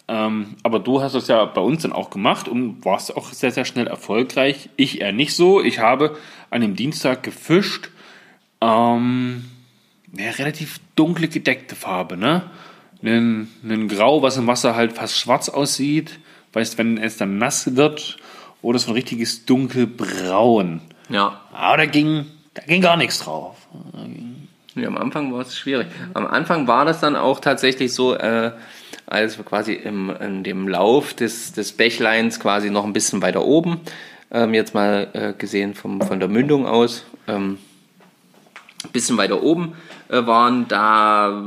Ähm, 0.07 0.57
aber 0.62 0.77
du 0.77 1.01
hast 1.01 1.15
das 1.15 1.27
ja 1.27 1.43
bei 1.45 1.62
uns 1.62 1.81
dann 1.81 1.91
auch 1.91 2.12
gemacht 2.12 2.47
und 2.47 2.86
warst 2.86 3.17
auch 3.17 3.34
sehr, 3.34 3.49
sehr 3.49 3.65
schnell 3.65 3.88
erfolgreich. 3.88 4.69
Ich 4.75 5.01
eher 5.01 5.12
nicht 5.12 5.34
so. 5.34 5.60
Ich 5.60 5.79
habe 5.79 6.17
an 6.51 6.62
dem 6.62 6.75
Dienstag 6.75 7.23
gefischt. 7.23 7.89
Ähm, 8.62 9.45
ja, 10.15 10.29
relativ 10.38 10.79
dunkle 10.95 11.27
gedeckte 11.27 11.75
Farbe, 11.75 12.15
ne? 12.15 12.43
Ein, 13.03 13.47
ein 13.63 13.88
Grau, 13.88 14.21
was 14.21 14.38
im 14.38 14.45
Wasser 14.45 14.75
halt 14.75 14.93
fast 14.93 15.17
schwarz 15.17 15.49
aussieht. 15.49 16.19
Weißt, 16.53 16.77
wenn 16.77 16.99
es 16.99 17.17
dann 17.17 17.39
nass 17.39 17.75
wird, 17.75 18.17
oder 18.62 18.77
so 18.77 18.91
ein 18.91 18.93
richtiges 18.93 19.45
dunkelbraun. 19.45 20.81
Ja. 21.10 21.41
Aber 21.51 21.77
da 21.77 21.86
ging, 21.88 22.25
da 22.54 22.64
ging 22.64 22.82
gar 22.82 22.98
nichts 22.98 23.20
drauf. 23.20 23.56
Ja, 24.76 24.88
am 24.88 24.98
Anfang 24.98 25.34
war 25.34 25.42
es 25.42 25.58
schwierig. 25.58 25.88
Am 26.14 26.26
Anfang 26.26 26.68
war 26.68 26.86
das 26.86 27.00
dann 27.00 27.16
auch 27.16 27.40
tatsächlich 27.40 27.94
so, 27.94 28.16
äh, 28.16 28.52
als 29.06 29.38
wir 29.38 29.46
quasi 29.46 29.74
im, 29.74 30.10
in 30.10 30.44
dem 30.44 30.68
Lauf 30.68 31.14
des, 31.14 31.52
des 31.52 31.74
Bächleins 31.74 32.40
quasi 32.40 32.70
noch 32.70 32.86
ein 32.86 32.94
bisschen 32.94 33.22
weiter 33.22 33.44
oben, 33.44 33.82
ähm, 34.32 34.54
jetzt 34.54 34.74
mal 34.74 35.10
äh, 35.14 35.34
gesehen 35.34 35.76
vom, 35.76 36.02
von 36.02 36.20
der 36.20 36.30
Mündung 36.30 36.66
aus, 36.66 37.04
ähm, 37.28 37.58
ein 38.84 38.92
bisschen 38.92 39.18
weiter 39.18 39.44
oben 39.44 39.74
äh, 40.10 40.26
waren, 40.26 40.68
da 40.68 41.44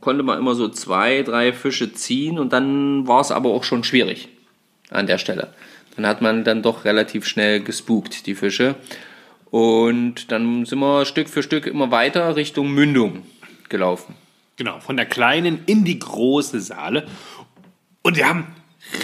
konnte 0.00 0.22
man 0.22 0.38
immer 0.38 0.54
so 0.54 0.68
zwei, 0.68 1.22
drei 1.22 1.52
Fische 1.52 1.92
ziehen 1.92 2.38
und 2.38 2.52
dann 2.52 3.06
war 3.06 3.20
es 3.20 3.32
aber 3.32 3.50
auch 3.50 3.64
schon 3.64 3.84
schwierig 3.84 4.28
an 4.90 5.06
der 5.06 5.18
Stelle. 5.18 5.52
Dann 5.96 6.06
hat 6.06 6.22
man 6.22 6.44
dann 6.44 6.62
doch 6.62 6.84
relativ 6.84 7.26
schnell 7.26 7.60
gespukt, 7.60 8.26
die 8.26 8.34
Fische. 8.34 8.76
Und 9.50 10.30
dann 10.30 10.64
sind 10.64 10.78
wir 10.78 11.04
Stück 11.04 11.28
für 11.28 11.42
Stück 11.42 11.66
immer 11.66 11.90
weiter 11.90 12.36
Richtung 12.36 12.70
Mündung 12.70 13.22
gelaufen. 13.68 14.14
Genau, 14.56 14.78
von 14.80 14.96
der 14.96 15.06
kleinen 15.06 15.60
in 15.66 15.84
die 15.84 15.98
große 15.98 16.60
Saale. 16.60 17.06
Und 18.02 18.16
wir 18.16 18.28
haben 18.28 18.46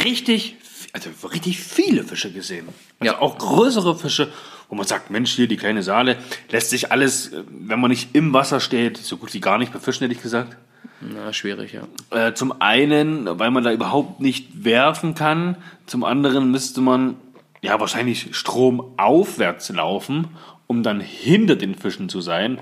richtig, 0.05 0.57
also 0.93 1.11
richtig 1.33 1.59
viele 1.59 2.05
Fische 2.05 2.33
gesehen. 2.33 2.69
Also 3.01 3.15
Ja. 3.15 3.21
auch 3.21 3.39
größere 3.39 3.99
Fische, 3.99 4.33
wo 4.69 4.75
man 4.77 4.87
sagt, 4.87 5.11
Mensch, 5.11 5.33
hier 5.35 5.49
die 5.49 5.57
kleine 5.57 5.83
Saale, 5.83 6.17
lässt 6.51 6.71
sich 6.71 6.93
alles, 6.93 7.33
äh, 7.33 7.43
wenn 7.49 7.81
man 7.81 7.91
nicht 7.91 8.15
im 8.15 8.33
Wasser 8.33 8.61
steht, 8.61 8.97
so 8.99 9.17
gut 9.17 9.33
wie 9.35 9.41
gar 9.41 9.59
nicht 9.59 9.73
befischen, 9.73 10.05
hätte 10.05 10.15
ich 10.15 10.23
gesagt. 10.23 10.57
Na, 11.01 11.33
schwierig, 11.33 11.73
ja. 11.75 11.87
Äh, 12.11 12.35
zum 12.35 12.61
einen, 12.61 13.39
weil 13.39 13.51
man 13.51 13.65
da 13.65 13.73
überhaupt 13.73 14.21
nicht 14.21 14.65
werfen 14.65 15.15
kann. 15.15 15.57
Zum 15.87 16.05
anderen 16.05 16.51
müsste 16.51 16.81
man 16.81 17.17
ja 17.67 17.79
wahrscheinlich 17.81 18.35
stromaufwärts 18.35 19.69
laufen, 19.71 20.29
um 20.67 20.83
dann 20.83 21.01
hinter 21.01 21.57
den 21.57 21.75
Fischen 21.75 22.09
zu 22.09 22.21
sein. 22.21 22.61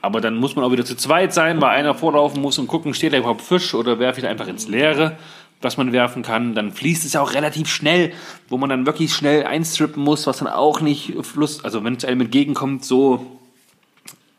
Aber 0.00 0.20
dann 0.20 0.36
muss 0.36 0.56
man 0.56 0.64
auch 0.64 0.72
wieder 0.72 0.84
zu 0.84 0.96
zweit 0.96 1.32
sein, 1.32 1.60
weil 1.60 1.70
einer 1.70 1.94
vorlaufen 1.94 2.42
muss 2.42 2.58
und 2.58 2.66
gucken, 2.66 2.94
steht 2.94 3.12
da 3.12 3.18
überhaupt 3.18 3.42
Fisch 3.42 3.74
oder 3.74 3.98
werfe 3.98 4.20
ich 4.20 4.24
da 4.24 4.30
einfach 4.30 4.48
ins 4.48 4.68
Leere, 4.68 5.16
was 5.60 5.76
man 5.76 5.92
werfen 5.92 6.22
kann. 6.22 6.54
Dann 6.54 6.72
fließt 6.72 7.04
es 7.04 7.12
ja 7.12 7.20
auch 7.20 7.34
relativ 7.34 7.68
schnell, 7.68 8.12
wo 8.48 8.58
man 8.58 8.68
dann 8.68 8.86
wirklich 8.86 9.14
schnell 9.14 9.44
einstrippen 9.44 10.02
muss, 10.02 10.26
was 10.26 10.38
dann 10.38 10.48
auch 10.48 10.80
nicht 10.80 11.14
Fluss, 11.22 11.64
also 11.64 11.84
wenn 11.84 11.94
es 11.94 12.04
einem 12.04 12.22
entgegenkommt, 12.22 12.84
so, 12.84 13.38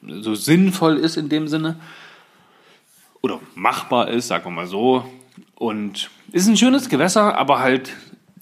so 0.02 0.36
sinnvoll 0.36 0.98
ist 0.98 1.16
in 1.18 1.30
dem 1.30 1.48
Sinne 1.48 1.78
oder 3.22 3.40
machbar 3.56 4.10
ist, 4.10 4.28
sagen 4.28 4.46
wir 4.46 4.52
mal 4.52 4.68
so. 4.68 5.06
Und 5.56 6.10
ist 6.34 6.48
ein 6.48 6.58
schönes 6.58 6.90
Gewässer, 6.90 7.38
aber 7.38 7.60
halt, 7.60 7.92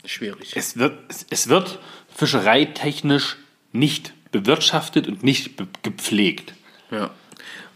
Schwierig. 0.06 0.54
es 0.56 0.78
wird, 0.78 0.98
es, 1.10 1.26
es 1.30 1.50
wird 1.50 1.80
fischereitechnisch 2.14 3.38
nicht 3.72 4.14
bewirtschaftet 4.32 5.08
und 5.08 5.24
nicht 5.24 5.58
be 5.58 5.68
gepflegt. 5.84 6.54
Ja. 6.90 7.12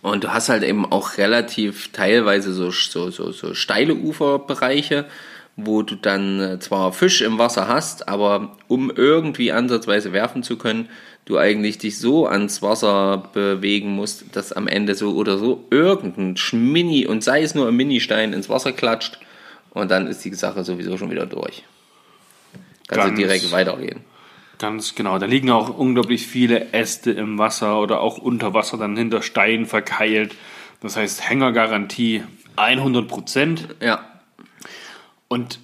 Und 0.01 0.23
du 0.23 0.33
hast 0.33 0.49
halt 0.49 0.63
eben 0.63 0.85
auch 0.85 1.17
relativ 1.17 1.91
teilweise 1.91 2.53
so, 2.53 2.69
so, 2.71 3.09
so, 3.09 3.31
so 3.31 3.53
steile 3.53 3.95
Uferbereiche, 3.95 5.05
wo 5.55 5.81
du 5.81 5.95
dann 5.95 6.39
äh, 6.39 6.59
zwar 6.59 6.93
Fisch 6.93 7.21
im 7.21 7.37
Wasser 7.37 7.67
hast, 7.67 8.07
aber 8.07 8.57
um 8.67 8.91
irgendwie 8.91 9.51
ansatzweise 9.51 10.13
werfen 10.13 10.43
zu 10.43 10.57
können, 10.57 10.89
du 11.25 11.39
eigentlich 11.39 11.77
dich 11.77 11.97
so 11.97 12.27
ans 12.27 12.61
Wasser 12.61 13.29
bewegen 13.33 13.89
musst, 13.89 14.35
dass 14.35 14.53
am 14.53 14.67
Ende 14.67 14.95
so 14.95 15.15
oder 15.15 15.37
so 15.37 15.65
irgendein 15.71 16.37
Schmini 16.37 17.07
und 17.07 17.23
sei 17.23 17.41
es 17.41 17.55
nur 17.55 17.67
ein 17.67 17.75
Ministein 17.75 18.33
ins 18.33 18.49
Wasser 18.49 18.73
klatscht 18.73 19.17
und 19.71 19.89
dann 19.89 20.07
ist 20.07 20.23
die 20.23 20.33
Sache 20.33 20.63
sowieso 20.63 20.97
schon 20.97 21.09
wieder 21.09 21.25
durch. 21.25 21.63
Kannst 22.87 23.03
du 23.05 23.07
Ganz- 23.09 23.17
direkt 23.17 23.51
weitergehen. 23.51 24.01
Ganz 24.57 24.95
genau. 24.95 25.19
Da 25.19 25.25
liegen 25.25 25.49
auch 25.51 25.69
unglaublich 25.77 26.27
viele 26.27 26.71
Äste 26.71 27.11
im 27.11 27.37
Wasser 27.37 27.79
oder 27.81 27.99
auch 27.99 28.17
unter 28.17 28.53
Wasser 28.53 28.77
dann 28.77 28.95
hinter 28.95 29.21
Steinen 29.21 29.65
verkeilt. 29.65 30.35
Das 30.81 30.95
heißt 30.95 31.27
Hängergarantie 31.29 32.23
100 32.55 33.07
Prozent. 33.07 33.67
Ja. 33.81 34.05
Und 35.27 35.59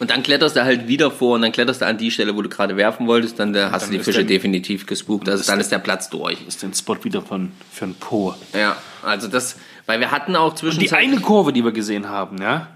Und 0.00 0.10
dann 0.10 0.22
kletterst 0.22 0.56
du 0.56 0.64
halt 0.64 0.88
wieder 0.88 1.10
vor 1.10 1.36
und 1.36 1.42
dann 1.42 1.52
kletterst 1.52 1.80
du 1.80 1.86
an 1.86 1.96
die 1.96 2.10
Stelle, 2.10 2.36
wo 2.36 2.42
du 2.42 2.48
gerade 2.50 2.76
werfen 2.76 3.06
wolltest, 3.06 3.38
dann 3.38 3.54
äh, 3.54 3.68
hast 3.70 3.84
Dann 3.84 3.92
du 3.92 3.98
die 3.98 4.04
Fische 4.04 4.18
dann- 4.18 4.26
definitiv 4.26 4.84
gespukt. 4.86 5.28
Also 5.28 5.44
dann 5.50 5.60
ist 5.60 5.70
der 5.72 5.78
Platz 5.78 6.10
durch. 6.10 6.36
ist 6.46 6.62
den 6.62 6.74
Spot 6.74 7.02
wieder 7.04 7.22
von, 7.22 7.52
für 7.72 7.86
ein 7.86 7.94
Po. 7.94 8.34
Ja, 8.52 8.76
also 9.02 9.28
das, 9.28 9.56
weil 9.86 10.00
wir 10.00 10.10
hatten 10.10 10.34
auch 10.36 10.52
Die 10.52 10.60
zwischenzeitlich... 10.60 11.12
eine 11.12 11.20
Kurve, 11.20 11.52
die 11.54 11.64
wir 11.64 11.72
gesehen 11.72 12.08
haben, 12.10 12.36
ja, 12.42 12.66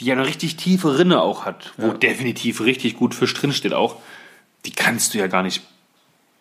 die 0.00 0.06
ja 0.06 0.14
eine 0.14 0.26
richtig 0.26 0.56
tiefe 0.56 0.98
Rinne 0.98 1.20
auch 1.20 1.44
hat, 1.44 1.72
wo 1.76 1.90
definitiv 1.90 2.60
richtig 2.60 2.96
gut 2.96 3.14
Fisch 3.14 3.34
drinsteht 3.34 3.74
auch, 3.74 3.96
die 4.64 4.70
kannst 4.70 5.14
du 5.14 5.18
ja 5.18 5.26
gar 5.26 5.42
nicht 5.42 5.62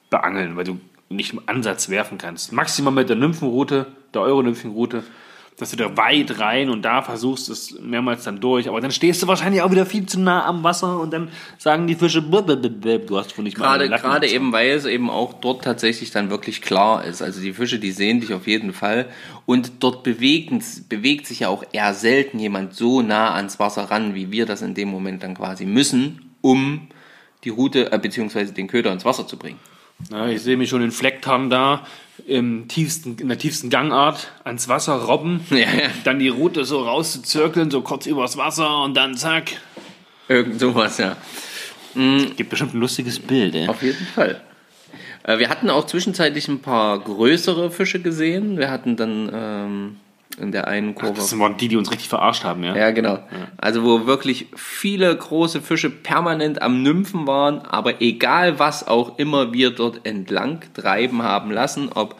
beangeln, 0.09 0.55
weil 0.55 0.63
du 0.63 0.79
nicht 1.09 1.33
im 1.33 1.41
Ansatz 1.45 1.89
werfen 1.89 2.17
kannst. 2.17 2.51
Maximal 2.51 2.93
mit 2.93 3.09
der 3.09 3.15
Nymphenroute, 3.15 3.87
der 4.13 4.21
Euro-Nymphenroute, 4.21 5.03
dass 5.57 5.71
du 5.71 5.75
da 5.75 5.97
weit 5.97 6.39
rein 6.39 6.69
und 6.69 6.83
da 6.83 7.01
versuchst 7.01 7.49
es 7.49 7.79
mehrmals 7.79 8.23
dann 8.23 8.39
durch. 8.39 8.69
Aber 8.69 8.79
dann 8.79 8.91
stehst 8.91 9.23
du 9.23 9.27
wahrscheinlich 9.27 9.63
auch 9.63 9.71
wieder 9.71 9.87
viel 9.87 10.05
zu 10.05 10.19
nah 10.19 10.45
am 10.45 10.63
Wasser 10.63 10.99
und 10.99 11.11
dann 11.11 11.29
sagen 11.57 11.87
die 11.87 11.95
Fische, 11.95 12.21
du 12.21 13.17
hast 13.17 13.35
wohl 13.37 13.43
nicht 13.43 13.57
mal 13.57 13.65
Gerade, 13.65 13.87
Lappen 13.87 14.03
gerade 14.03 14.27
eben, 14.27 14.51
weil 14.51 14.69
es 14.69 14.85
eben 14.85 15.09
auch 15.09 15.33
dort 15.33 15.63
tatsächlich 15.63 16.11
dann 16.11 16.29
wirklich 16.29 16.61
klar 16.61 17.03
ist. 17.03 17.23
Also 17.23 17.41
die 17.41 17.53
Fische, 17.53 17.79
die 17.79 17.91
sehen 17.91 18.21
dich 18.21 18.35
auf 18.35 18.45
jeden 18.45 18.71
Fall. 18.71 19.07
Und 19.47 19.71
dort 19.79 20.03
bewegen, 20.03 20.63
bewegt 20.89 21.25
sich 21.25 21.39
ja 21.39 21.47
auch 21.47 21.63
eher 21.71 21.95
selten 21.95 22.37
jemand 22.37 22.75
so 22.75 23.01
nah 23.01 23.33
ans 23.33 23.59
Wasser 23.59 23.89
ran, 23.89 24.13
wie 24.13 24.31
wir 24.31 24.45
das 24.45 24.61
in 24.61 24.75
dem 24.75 24.89
Moment 24.89 25.23
dann 25.23 25.33
quasi 25.33 25.65
müssen, 25.65 26.33
um 26.41 26.87
die 27.43 27.49
Route 27.49 27.91
äh, 27.91 27.97
beziehungsweise 27.97 28.53
den 28.53 28.67
Köder 28.67 28.91
ins 28.91 29.05
Wasser 29.05 29.25
zu 29.25 29.37
bringen. 29.37 29.59
Ja, 30.11 30.27
ich 30.27 30.41
sehe 30.41 30.57
mich 30.57 30.69
schon 30.69 30.83
in 30.83 30.91
Flecktarn 30.91 31.49
da, 31.49 31.85
im 32.27 32.67
tiefsten, 32.67 33.17
in 33.19 33.29
der 33.29 33.37
tiefsten 33.37 33.69
Gangart, 33.69 34.31
ans 34.43 34.67
Wasser 34.67 34.93
robben, 34.95 35.41
Ja, 35.49 35.57
ja. 35.57 35.89
dann 36.03 36.19
die 36.19 36.27
Route 36.29 36.65
so 36.65 36.81
rauszuzirkeln, 36.83 37.71
so 37.71 37.81
kurz 37.81 38.05
übers 38.05 38.37
Wasser 38.37 38.83
und 38.83 38.95
dann 38.95 39.15
zack. 39.15 39.51
Irgend 40.27 40.59
sowas, 40.59 40.97
ja. 40.97 41.15
Gibt 41.95 42.49
bestimmt 42.49 42.75
ein 42.75 42.79
lustiges 42.79 43.19
Bild, 43.19 43.55
ey. 43.55 43.67
Auf 43.67 43.81
jeden 43.81 44.05
Fall. 44.13 44.41
Äh, 45.23 45.39
Wir 45.39 45.49
hatten 45.49 45.69
auch 45.69 45.85
zwischenzeitlich 45.87 46.47
ein 46.47 46.59
paar 46.61 46.99
größere 46.99 47.71
Fische 47.71 47.99
gesehen. 48.01 48.57
Wir 48.57 48.69
hatten 48.69 48.95
dann 48.97 49.29
ähm, 49.33 49.95
in 50.39 50.51
der 50.51 50.67
einen 50.67 50.93
Kurve. 50.93 51.15
Das 51.15 51.37
waren 51.39 51.57
die, 51.57 51.67
die 51.67 51.77
uns 51.77 51.91
richtig 51.91 52.09
verarscht 52.09 52.43
haben, 52.43 52.63
ja? 52.63 52.75
ja, 52.75 52.91
genau. 52.91 53.19
Also 53.57 53.83
wo 53.83 54.05
wirklich 54.05 54.47
viele 54.55 55.15
große 55.15 55.61
Fische 55.61 55.89
permanent 55.89 56.61
am 56.61 56.83
Nymphen 56.83 57.25
waren, 57.25 57.61
aber 57.61 58.01
egal 58.01 58.59
was 58.59 58.87
auch 58.87 59.17
immer 59.17 59.53
wir 59.53 59.71
dort 59.71 60.05
entlang 60.05 60.61
treiben 60.73 61.23
haben 61.23 61.51
lassen, 61.51 61.89
ob 61.93 62.15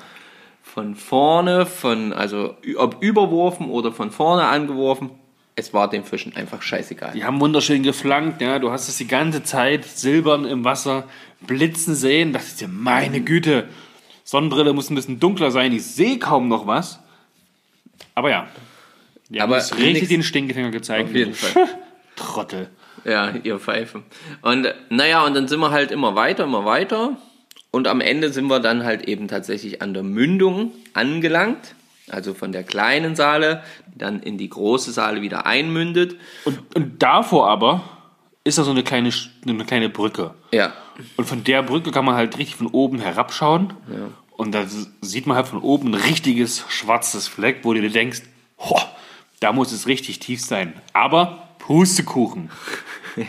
von 0.62 0.96
vorne, 0.96 1.66
von 1.66 2.14
also 2.14 2.56
ob 2.78 3.02
überworfen 3.02 3.70
oder 3.70 3.92
von 3.92 4.12
vorne 4.12 4.46
angeworfen, 4.46 5.12
es 5.56 5.74
war 5.74 5.90
den 5.90 6.04
Fischen 6.04 6.36
einfach 6.36 6.62
scheißegal. 6.62 7.14
Die 7.16 7.24
haben 7.24 7.40
wunderschön 7.40 7.82
geflankt, 7.82 8.42
ja. 8.42 8.60
Du 8.60 8.72
hast 8.72 8.90
es 8.90 8.98
die 8.98 9.08
ganze 9.08 9.42
Zeit 9.42 9.86
silbern 9.86 10.46
im 10.46 10.64
Wasser 10.64 11.06
blitzen 11.42 11.96
sehen. 11.96 12.32
Da 12.32 12.40
dachte 12.40 12.52
ich 12.52 12.60
dir, 12.60 12.68
meine 12.68 13.22
Güte, 13.22 13.68
Sonnenbrille 14.24 14.74
muss 14.74 14.92
ein 14.92 14.96
bisschen 14.96 15.20
dunkler 15.20 15.50
sein. 15.50 15.74
Ich 15.74 15.84
sehe 15.84 16.20
kaum 16.20 16.48
noch 16.48 16.68
was. 16.68 17.00
Aber 18.16 18.30
ja. 18.30 18.48
Die 19.30 19.42
haben 19.42 19.52
Aber 19.52 19.62
uns 19.62 19.78
richtig 19.78 20.10
den 20.10 20.24
Stinkefinger 20.24 20.72
gezeigt. 20.72 21.10
Auf 21.10 21.16
jeden 21.16 21.34
Fall. 21.34 21.68
Trottel. 22.16 22.70
Ja, 23.04 23.34
ihr 23.44 23.60
Pfeifen. 23.60 24.04
Und 24.42 24.74
naja, 24.90 25.26
und 25.26 25.34
dann 25.36 25.48
sind 25.48 25.60
wir 25.60 25.72
halt 25.72 25.92
immer 25.92 26.16
weiter, 26.16 26.46
immer 26.46 26.66
weiter. 26.66 27.18
Und 27.72 27.88
am 27.88 28.02
Ende 28.02 28.32
sind 28.32 28.48
wir 28.48 28.60
dann 28.60 28.84
halt 28.84 29.08
eben 29.08 29.28
tatsächlich 29.28 29.82
an 29.82 29.94
der 29.94 30.04
Mündung 30.04 30.72
angelangt. 30.94 31.76
Also 32.10 32.34
von 32.34 32.54
der 32.54 32.64
kleinen 32.64 33.16
Saale, 33.16 33.64
die 33.94 33.98
dann 33.98 34.22
in 34.22 34.38
die 34.38 34.50
große 34.50 34.92
Saale 34.92 35.22
wieder 35.22 35.46
einmündet. 35.46 36.16
Und, 36.46 36.60
und 36.76 37.04
davor 37.04 37.50
aber 37.50 37.84
ist 38.46 38.58
da 38.58 38.64
so 38.64 38.72
eine 38.72 38.84
kleine, 38.84 39.12
eine 39.46 39.66
kleine 39.66 39.90
Brücke. 39.90 40.34
Ja, 40.54 40.74
Und 41.18 41.26
von 41.26 41.44
der 41.44 41.64
Brücke 41.64 41.92
kann 41.92 42.06
man 42.06 42.16
halt 42.16 42.38
richtig 42.38 42.56
von 42.56 42.68
oben 42.68 43.00
herabschauen. 43.00 43.74
Und 44.38 44.54
da 44.54 44.66
sieht 45.02 45.26
man 45.28 45.36
halt 45.36 45.48
von 45.48 45.60
oben 45.60 45.90
ein 45.90 45.94
richtiges 45.96 46.64
schwarzes 46.70 47.28
Fleck, 47.28 47.60
wo 47.64 47.74
du 47.74 47.82
dir 47.82 47.90
denkst, 47.90 48.22
"Ho, 48.60 48.80
da 49.40 49.52
muss 49.52 49.72
es 49.72 49.88
richtig 49.88 50.20
tief 50.20 50.42
sein. 50.44 50.74
Aber 50.94 51.50
Pustekuchen. 51.60 52.50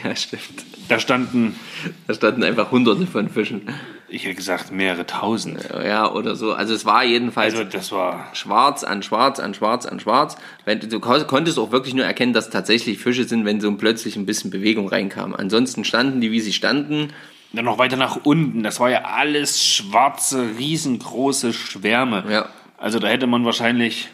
Ja, 0.05 0.15
stimmt. 0.15 0.43
Da 0.91 1.01
standen, 1.01 1.59
Da 2.07 2.13
standen 2.13 2.45
einfach 2.45 2.71
hunderte 2.71 3.07
von 3.07 3.31
Fischen. 3.31 3.71
ich 4.11 4.25
hätte 4.27 4.35
gesagt, 4.35 4.71
mehrere 4.71 5.07
tausend. 5.07 5.67
Ja, 5.83 6.13
oder 6.13 6.37
so. 6.37 6.53
Also 6.53 6.75
es 6.75 6.85
war 6.85 7.05
jedenfalls 7.05 7.55
Also 7.55 7.65
das 7.65 7.91
war 7.91 8.29
schwarz 8.35 8.85
an 8.85 9.03
schwarz 9.03 9.41
an 9.41 9.55
schwarz 9.55 9.87
an 9.87 9.99
schwarz. 9.99 10.37
Wenn, 10.67 10.79
du 10.81 11.01
kon- 11.01 11.27
konntest 11.27 11.59
auch 11.59 11.73
wirklich 11.73 11.95
nur 11.95 12.05
erkennen, 12.05 12.35
dass 12.35 12.51
tatsächlich 12.51 12.99
Fische 12.99 13.25
sind, 13.25 13.47
wenn 13.47 13.63
so 13.63 13.75
plötzlich 13.77 14.17
ein 14.17 14.27
bisschen 14.27 14.51
Bewegung 14.51 14.89
reinkam. 14.89 15.35
Ansonsten 15.35 15.85
standen 15.85 16.21
die, 16.21 16.33
wie 16.33 16.41
sie 16.41 16.53
standen. 16.53 17.15
Dann 17.53 17.65
noch 17.65 17.79
weiter 17.79 17.97
nach 17.97 18.25
unten. 18.25 18.63
Das 18.63 18.81
war 18.81 18.91
ja 18.91 19.05
alles 19.05 19.65
schwarze, 19.65 20.57
riesengroße 20.59 21.53
Schwärme. 21.53 22.25
Ja. 22.29 22.49
Also 22.77 22.99
da 22.99 23.09
hätte 23.09 23.27
man 23.27 23.45
wahrscheinlich 23.45 24.09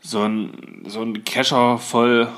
so 0.00 0.22
ein, 0.22 0.82
so 0.86 1.02
ein 1.02 1.24
Kescher 1.24 1.78
voll, 1.78 2.28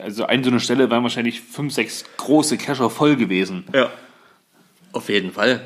also 0.00 0.24
an 0.24 0.44
so 0.44 0.50
eine 0.50 0.60
Stelle 0.60 0.90
wären 0.90 1.02
wahrscheinlich 1.02 1.40
fünf, 1.40 1.74
sechs 1.74 2.04
große 2.16 2.56
Kescher 2.58 2.90
voll 2.90 3.16
gewesen. 3.16 3.64
Ja. 3.74 3.90
Auf 4.92 5.08
jeden 5.08 5.32
Fall. 5.32 5.60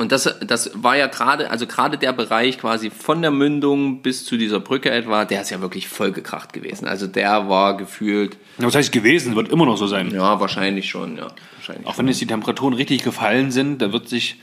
Und 0.00 0.12
das, 0.12 0.32
das 0.46 0.70
war 0.74 0.96
ja 0.96 1.08
gerade, 1.08 1.50
also 1.50 1.66
gerade 1.66 1.98
der 1.98 2.12
Bereich 2.12 2.58
quasi 2.58 2.88
von 2.88 3.20
der 3.20 3.32
Mündung 3.32 4.00
bis 4.00 4.24
zu 4.24 4.36
dieser 4.36 4.60
Brücke 4.60 4.90
etwa, 4.92 5.24
der 5.24 5.42
ist 5.42 5.50
ja 5.50 5.60
wirklich 5.60 5.88
vollgekracht 5.88 6.52
gewesen. 6.52 6.86
Also 6.86 7.08
der 7.08 7.48
war 7.48 7.76
gefühlt, 7.76 8.36
Was 8.58 8.76
heißt 8.76 8.92
gewesen? 8.92 9.34
Wird 9.34 9.48
immer 9.48 9.66
noch 9.66 9.76
so 9.76 9.88
sein. 9.88 10.12
ja, 10.12 10.38
wahrscheinlich 10.38 10.88
schon, 10.88 11.16
ja. 11.16 11.26
Wahrscheinlich 11.56 11.84
Auch 11.84 11.98
wenn 11.98 12.06
jetzt 12.06 12.20
die 12.20 12.28
Temperaturen 12.28 12.74
richtig 12.74 13.02
gefallen 13.02 13.50
sind, 13.50 13.82
da 13.82 13.92
wird 13.92 14.08
sich 14.08 14.36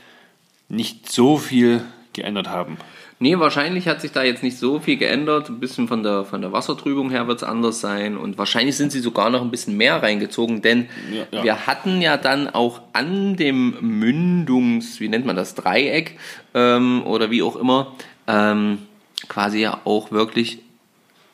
nicht 0.68 1.10
so 1.10 1.38
viel 1.38 1.82
geändert 2.12 2.48
haben. 2.48 2.76
Nee, 3.18 3.38
wahrscheinlich 3.38 3.88
hat 3.88 4.02
sich 4.02 4.12
da 4.12 4.22
jetzt 4.22 4.42
nicht 4.42 4.58
so 4.58 4.78
viel 4.78 4.98
geändert. 4.98 5.48
Ein 5.48 5.58
bisschen 5.58 5.88
von 5.88 6.02
der, 6.02 6.26
von 6.26 6.42
der 6.42 6.52
Wassertrübung 6.52 7.08
her 7.08 7.26
wird 7.26 7.38
es 7.40 7.48
anders 7.48 7.80
sein. 7.80 8.18
Und 8.18 8.36
wahrscheinlich 8.36 8.76
sind 8.76 8.92
sie 8.92 9.00
sogar 9.00 9.30
noch 9.30 9.40
ein 9.40 9.50
bisschen 9.50 9.76
mehr 9.76 10.02
reingezogen, 10.02 10.60
denn 10.60 10.88
Ja, 11.10 11.24
ja. 11.30 11.42
wir 11.42 11.66
hatten 11.66 12.02
ja 12.02 12.18
dann 12.18 12.48
auch 12.48 12.82
an 12.92 13.36
dem 13.36 13.76
Mündungs, 13.80 15.00
wie 15.00 15.08
nennt 15.08 15.24
man 15.24 15.34
das, 15.34 15.54
Dreieck 15.54 16.18
ähm, 16.54 17.06
oder 17.06 17.30
wie 17.30 17.42
auch 17.42 17.56
immer, 17.56 17.94
ähm, 18.26 18.80
quasi 19.28 19.60
ja 19.60 19.80
auch 19.84 20.12
wirklich 20.12 20.58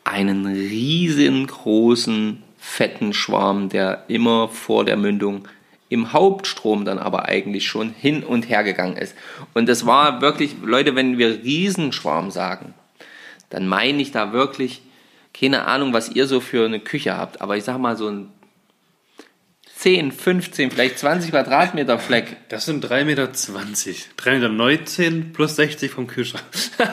einen 0.05 0.45
riesengroßen, 0.45 2.43
fetten 2.57 3.11
Schwarm, 3.11 3.67
der 3.67 4.05
immer 4.07 4.47
vor 4.47 4.85
der 4.85 4.95
Mündung 4.95 5.49
im 5.93 6.11
Hauptstrom 6.11 6.85
dann 6.85 6.97
aber 6.97 7.25
eigentlich 7.25 7.67
schon 7.67 7.93
hin 7.93 8.23
und 8.23 8.49
her 8.49 8.63
gegangen 8.63 8.97
ist. 8.97 9.15
Und 9.53 9.69
das 9.69 9.85
war 9.85 10.21
wirklich, 10.21 10.55
Leute, 10.63 10.95
wenn 10.95 11.19
wir 11.19 11.43
Riesenschwarm 11.43 12.31
sagen, 12.31 12.73
dann 13.51 13.67
meine 13.67 14.01
ich 14.01 14.11
da 14.11 14.33
wirklich, 14.33 14.81
keine 15.39 15.67
Ahnung, 15.67 15.93
was 15.93 16.09
ihr 16.09 16.25
so 16.25 16.39
für 16.39 16.65
eine 16.65 16.79
Küche 16.79 17.15
habt, 17.15 17.41
aber 17.41 17.57
ich 17.57 17.63
sag 17.63 17.77
mal 17.77 17.95
so 17.95 18.09
ein 18.09 18.29
10, 19.83 20.13
15, 20.13 20.71
vielleicht 20.71 20.97
20 20.97 21.31
Quadratmeter 21.31 21.99
Fleck. 21.99 22.37
Das 22.47 22.63
sind 22.65 22.85
3,20 22.85 23.03
Meter. 23.03 23.23
3,19 23.27 25.11
Meter 25.11 25.25
plus 25.33 25.57
60 25.57 25.91
vom 25.91 26.07
Kühlschrank. 26.07 26.45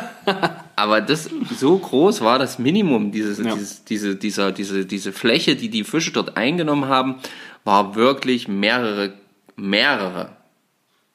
Aber 0.75 1.01
das 1.01 1.31
so 1.57 1.79
groß 1.79 2.21
war 2.23 2.41
das 2.41 2.59
Minimum, 2.59 3.13
dieses, 3.13 3.39
Ja. 3.39 3.55
dieses, 3.55 3.85
diese, 3.85 4.17
dieser, 4.17 4.51
diese, 4.51 4.87
diese 4.87 5.13
Fläche, 5.13 5.55
die 5.55 5.69
die 5.69 5.85
Fische 5.85 6.11
dort 6.11 6.37
eingenommen 6.37 6.89
haben, 6.89 7.21
war 7.63 7.95
wirklich 7.95 8.49
mehrere, 8.49 9.13
mehrere 9.55 10.37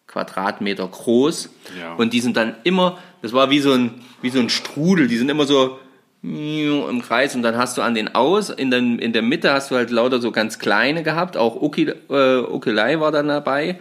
Quadratmeter 0.08 0.88
groß. 0.88 1.50
Ja. 1.78 1.96
Und 1.96 2.14
die 2.14 2.22
sind 2.22 2.38
dann 2.38 2.56
immer, 2.64 3.00
das 3.22 3.34
war 3.34 3.50
wie 3.50 3.60
so 3.60 3.74
ein, 3.74 3.96
wie 4.22 4.30
so 4.30 4.40
ein 4.40 4.50
Strudel, 4.50 5.10
die 5.10 5.18
sind 5.18 5.28
immer 5.28 5.46
so 5.46 5.78
im 6.26 7.02
Kreis 7.02 7.36
und 7.36 7.44
dann 7.44 7.58
hast 7.58 7.78
du 7.78 7.82
an 7.82 7.94
den 7.94 8.16
Aus, 8.16 8.50
in, 8.50 8.72
den, 8.72 9.00
in 9.00 9.14
der 9.14 9.22
Mitte 9.22 9.52
hast 9.52 9.72
du 9.72 9.76
halt 9.76 9.92
lauter 9.92 10.20
so 10.20 10.32
ganz 10.32 10.60
kleine 10.60 11.04
gehabt, 11.04 11.38
auch 11.38 11.62
Uki, 11.62 11.92
äh, 12.10 12.38
Ukelei 12.40 13.00
war 13.00 13.12
dann 13.12 13.28
dabei. 13.28 13.80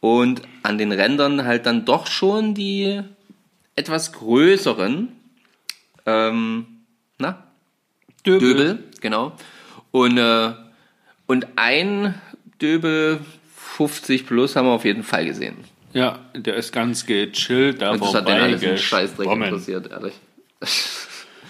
Und 0.00 0.42
an 0.64 0.78
den 0.78 0.90
Rändern 0.90 1.44
halt 1.44 1.64
dann 1.64 1.84
doch 1.84 2.08
schon 2.08 2.54
die 2.54 3.00
etwas 3.76 4.12
größeren, 4.12 5.08
ähm, 6.06 6.66
na, 7.18 7.42
Döbel, 8.26 8.82
genau. 9.00 9.32
Und, 9.92 10.18
äh, 10.18 10.52
und 11.26 11.46
ein 11.56 12.14
Döbel 12.60 13.20
50 13.56 14.26
plus 14.26 14.56
haben 14.56 14.66
wir 14.66 14.72
auf 14.72 14.84
jeden 14.84 15.04
Fall 15.04 15.24
gesehen. 15.24 15.56
Ja, 15.92 16.18
der 16.34 16.56
ist 16.56 16.72
ganz 16.72 17.06
gechillt 17.06 17.82
da 17.82 17.92
Und 17.92 18.02
das 18.02 18.14
hat 18.14 18.28
den 18.28 18.40
alles 18.40 18.62
einen 18.62 18.78
Scheißdreck 18.78 19.30
interessiert, 19.30 19.90
ehrlich. 19.90 20.14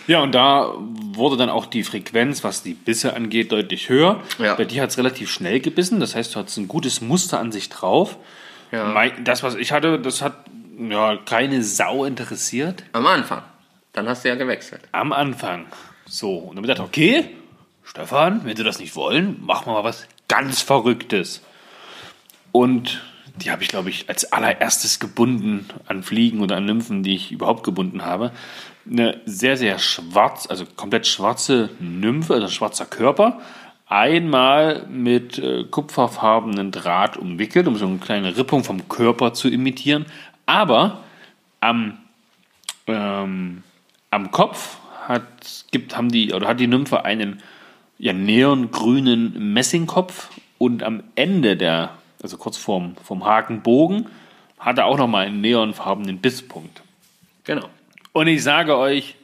Ja, 0.07 0.21
und 0.21 0.33
da 0.33 0.75
wurde 1.15 1.37
dann 1.37 1.51
auch 1.51 1.67
die 1.67 1.85
Frequenz, 1.85 2.43
was 2.45 2.63
die 2.63 2.75
Bisse 2.75 3.15
angeht, 3.15 3.53
deutlich 3.53 3.89
höher. 3.89 4.21
Ja. 4.39 4.55
Bei 4.55 4.65
dir 4.65 4.83
hat 4.83 4.91
es 4.91 4.99
relativ 4.99 5.31
schnell 5.31 5.61
gebissen, 5.61 6.01
das 6.01 6.15
heißt, 6.15 6.35
du 6.35 6.41
hattest 6.41 6.59
ein 6.59 6.69
gutes 6.69 7.01
Muster 7.01 7.39
an 7.39 7.53
sich 7.53 7.69
drauf. 7.69 8.17
Ja. 8.71 8.87
Mein, 8.87 9.25
das, 9.25 9.43
was 9.43 9.55
ich 9.55 9.73
hatte, 9.73 9.99
das 9.99 10.23
hat 10.23 10.35
ja, 10.79 11.17
keine 11.17 11.63
Sau 11.63 12.05
interessiert. 12.05 12.83
Am 12.93 13.07
Anfang. 13.07 13.43
Dann 13.93 14.09
hast 14.09 14.25
du 14.25 14.29
ja 14.29 14.35
gewechselt. 14.35 14.81
Am 14.93 15.13
Anfang. 15.13 15.67
So, 16.07 16.37
und 16.37 16.57
dann 16.57 16.65
hab 16.65 16.65
ich 16.65 16.69
gedacht, 16.71 16.89
okay, 16.89 17.31
Stefan, 17.85 18.45
wenn 18.45 18.57
Sie 18.57 18.65
das 18.65 18.79
nicht 18.79 18.97
wollen, 18.97 19.45
machen 19.45 19.67
wir 19.67 19.75
mal 19.75 19.85
was 19.85 20.07
ganz 20.29 20.63
Verrücktes. 20.63 21.43
Und 22.53 23.03
die 23.37 23.51
habe 23.51 23.63
ich, 23.63 23.69
glaube 23.69 23.91
ich, 23.91 24.09
als 24.09 24.33
allererstes 24.33 25.01
gebunden 25.01 25.67
an 25.87 26.03
Fliegen 26.03 26.41
oder 26.41 26.57
an 26.57 26.67
Nymphen, 26.67 27.03
die 27.03 27.15
ich 27.15 27.33
überhaupt 27.33 27.65
gebunden 27.65 28.05
habe. 28.05 28.33
Eine 28.91 29.21
sehr, 29.27 29.57
sehr 29.57 29.79
schwarz, 29.79 30.47
also 30.49 30.65
komplett 30.77 31.07
schwarze 31.07 31.71
Nymphe, 31.81 32.35
also 32.35 32.49
schwarzer 32.49 32.87
Körper. 32.87 33.41
Einmal 33.87 34.87
mit 34.89 35.39
äh, 35.39 35.65
kupferfarbenen 35.65 36.71
Draht 36.71 37.17
umwickelt, 37.17 37.67
um 37.69 37.77
so 37.77 37.87
eine 37.87 37.99
kleine 37.99 38.37
Rippung 38.37 38.65
vom 38.65 38.89
Körper 38.89 39.35
zu 39.35 39.49
imitieren. 39.49 40.07
Aber 40.47 41.03
am 41.61 41.99
ähm, 42.87 43.63
am 44.11 44.31
Kopf 44.31 44.79
hat, 45.09 45.65
gibt, 45.71 45.97
haben 45.97 46.11
die, 46.11 46.33
oder 46.33 46.49
hat 46.49 46.61
die 46.61 46.67
Nymphe 46.67 47.05
einen 47.05 47.43
ja, 47.99 48.13
neongrünen 48.13 49.53
Messingkopf 49.53 50.29
und 50.59 50.83
am 50.83 51.03
Ende 51.15 51.57
der, 51.57 51.91
also 52.23 52.37
kurz 52.37 52.57
vorm, 52.57 52.97
vom 53.03 53.25
Hakenbogen, 53.25 54.09
hat 54.59 54.79
er 54.79 54.87
auch 54.87 54.97
nochmal 54.97 55.27
einen 55.27 55.41
neonfarbenen 55.41 56.19
Bisspunkt. 56.19 56.83
Genau. 57.45 57.69
Und 58.13 58.29
ich 58.29 58.43
sage 58.43 58.77
euch, 58.77 59.17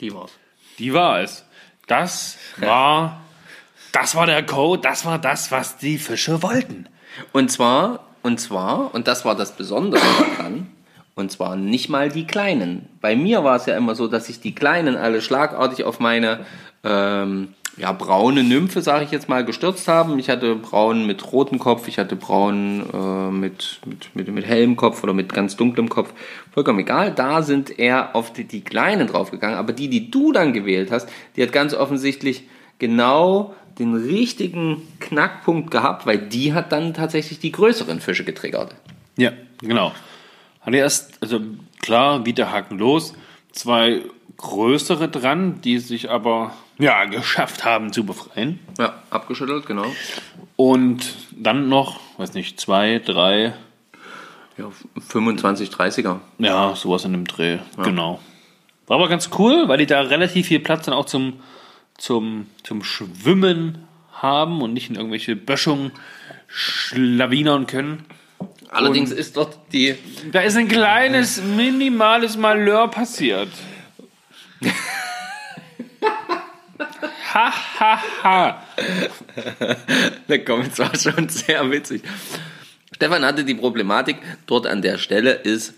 Die 0.00 0.12
war's. 0.14 0.30
die 0.78 0.92
war 0.94 1.20
es. 1.20 1.44
Das 1.86 2.38
war, 2.58 3.20
das 3.92 4.14
war 4.14 4.26
der 4.26 4.44
Code, 4.44 4.82
das 4.82 5.04
war 5.04 5.18
das, 5.18 5.50
was 5.50 5.78
die 5.78 5.98
Fische 5.98 6.42
wollten. 6.42 6.88
Und 7.32 7.50
zwar, 7.50 8.04
und 8.22 8.38
zwar, 8.40 8.94
und 8.94 9.08
das 9.08 9.24
war 9.24 9.34
das 9.34 9.56
Besondere 9.56 10.02
daran, 10.38 10.70
und 11.14 11.32
zwar 11.32 11.56
nicht 11.56 11.88
mal 11.88 12.10
die 12.10 12.26
Kleinen. 12.26 12.88
Bei 13.00 13.16
mir 13.16 13.42
war 13.42 13.56
es 13.56 13.66
ja 13.66 13.76
immer 13.76 13.94
so, 13.94 14.06
dass 14.06 14.26
sich 14.26 14.38
die 14.40 14.54
Kleinen 14.54 14.96
alle 14.96 15.22
schlagartig 15.22 15.84
auf 15.84 15.98
meine 15.98 16.44
ähm, 16.84 17.54
ja, 17.76 17.92
braune 17.92 18.42
Nymphe, 18.42 18.80
sage 18.80 19.04
ich 19.04 19.10
jetzt 19.10 19.28
mal, 19.28 19.44
gestürzt 19.44 19.86
haben. 19.86 20.18
Ich 20.18 20.30
hatte 20.30 20.56
braun 20.56 21.06
mit 21.06 21.32
rotem 21.32 21.58
Kopf, 21.58 21.88
ich 21.88 21.98
hatte 21.98 22.16
braun 22.16 22.84
äh, 22.92 23.30
mit, 23.30 23.80
mit, 23.84 24.14
mit, 24.14 24.28
mit 24.28 24.46
hellem 24.46 24.76
Kopf 24.76 25.02
oder 25.02 25.12
mit 25.12 25.32
ganz 25.32 25.56
dunklem 25.56 25.90
Kopf. 25.90 26.14
Vollkommen 26.52 26.78
egal, 26.78 27.12
da 27.12 27.42
sind 27.42 27.78
eher 27.78 28.16
auf 28.16 28.32
die, 28.32 28.44
die 28.44 28.62
Kleinen 28.62 29.06
draufgegangen. 29.06 29.58
Aber 29.58 29.74
die, 29.74 29.88
die 29.88 30.10
du 30.10 30.32
dann 30.32 30.54
gewählt 30.54 30.90
hast, 30.90 31.08
die 31.36 31.42
hat 31.42 31.52
ganz 31.52 31.74
offensichtlich 31.74 32.44
genau 32.78 33.54
den 33.78 33.94
richtigen 33.94 34.80
Knackpunkt 35.00 35.70
gehabt, 35.70 36.06
weil 36.06 36.18
die 36.18 36.54
hat 36.54 36.72
dann 36.72 36.94
tatsächlich 36.94 37.40
die 37.40 37.52
größeren 37.52 38.00
Fische 38.00 38.24
getriggert. 38.24 38.74
Ja, 39.18 39.32
genau. 39.60 39.92
Hatte 40.62 40.78
erst, 40.78 41.18
also 41.20 41.40
klar, 41.82 42.24
Widerhaken 42.24 42.78
los, 42.78 43.12
zwei 43.52 44.00
größere 44.38 45.08
dran, 45.08 45.60
die 45.60 45.78
sich 45.78 46.10
aber 46.10 46.52
ja 46.78 47.04
geschafft 47.04 47.64
haben 47.64 47.92
zu 47.92 48.04
befreien. 48.04 48.58
Ja, 48.78 49.02
abgeschüttelt, 49.10 49.66
genau. 49.66 49.86
Und 50.56 51.14
dann 51.32 51.68
noch, 51.68 52.00
weiß 52.18 52.34
nicht, 52.34 52.60
zwei, 52.60 52.98
drei, 53.04 53.54
Ja, 54.58 54.70
25, 55.08 55.70
30er. 55.70 56.20
ja, 56.38 56.74
sowas 56.74 57.04
in 57.04 57.12
dem 57.12 57.26
Dreh, 57.26 57.58
genau. 57.82 58.20
War 58.86 58.98
aber 58.98 59.08
ganz 59.08 59.30
cool, 59.38 59.68
weil 59.68 59.78
die 59.78 59.86
da 59.86 60.00
relativ 60.00 60.46
viel 60.46 60.60
Platz 60.60 60.84
dann 60.86 60.94
auch 60.94 61.06
zum, 61.06 61.40
zum, 61.98 62.46
zum 62.62 62.84
Schwimmen 62.84 63.86
haben 64.12 64.62
und 64.62 64.72
nicht 64.72 64.88
in 64.88 64.96
irgendwelche 64.96 65.34
Böschungen 65.36 65.90
schlawinern 66.46 67.66
können. 67.66 68.04
Allerdings 68.70 69.10
ist 69.12 69.36
dort 69.36 69.58
die. 69.72 69.96
Da 70.32 70.40
ist 70.40 70.56
ein 70.56 70.68
kleines, 70.68 71.42
minimales 71.42 72.36
Malheur 72.36 72.88
passiert. 72.88 73.48
ha, 77.36 77.52
ha, 77.80 78.02
ha. 78.22 78.62
Der 80.28 80.44
Comment 80.44 80.78
war 80.78 80.94
schon 80.96 81.28
sehr 81.28 81.70
witzig. 81.70 82.02
Stefan 82.94 83.24
hatte 83.24 83.44
die 83.44 83.54
Problematik, 83.54 84.16
dort 84.46 84.66
an 84.66 84.80
der 84.82 84.98
Stelle 84.98 85.32
ist, 85.32 85.74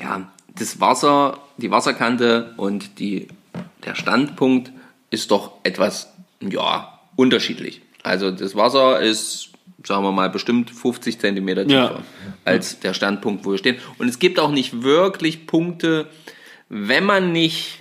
ja, 0.00 0.30
das 0.58 0.80
Wasser, 0.80 1.38
die 1.58 1.70
Wasserkante 1.70 2.54
und 2.56 2.98
die, 2.98 3.28
der 3.84 3.94
Standpunkt 3.94 4.72
ist 5.10 5.30
doch 5.30 5.52
etwas, 5.62 6.12
ja, 6.40 6.98
unterschiedlich. 7.16 7.82
Also 8.02 8.30
das 8.30 8.56
Wasser 8.56 9.00
ist, 9.00 9.50
sagen 9.84 10.02
wir 10.04 10.12
mal, 10.12 10.30
bestimmt 10.30 10.70
50 10.70 11.18
Zentimeter 11.20 11.64
tiefer 11.66 11.76
Ja. 11.96 12.02
als 12.44 12.80
der 12.80 12.94
Standpunkt, 12.94 13.44
wo 13.44 13.52
wir 13.52 13.58
stehen. 13.58 13.76
Und 13.98 14.08
es 14.08 14.18
gibt 14.18 14.38
auch 14.40 14.50
nicht 14.50 14.82
wirklich 14.82 15.46
Punkte, 15.46 16.08
wenn 16.68 17.04
man 17.04 17.32
nicht 17.32 17.78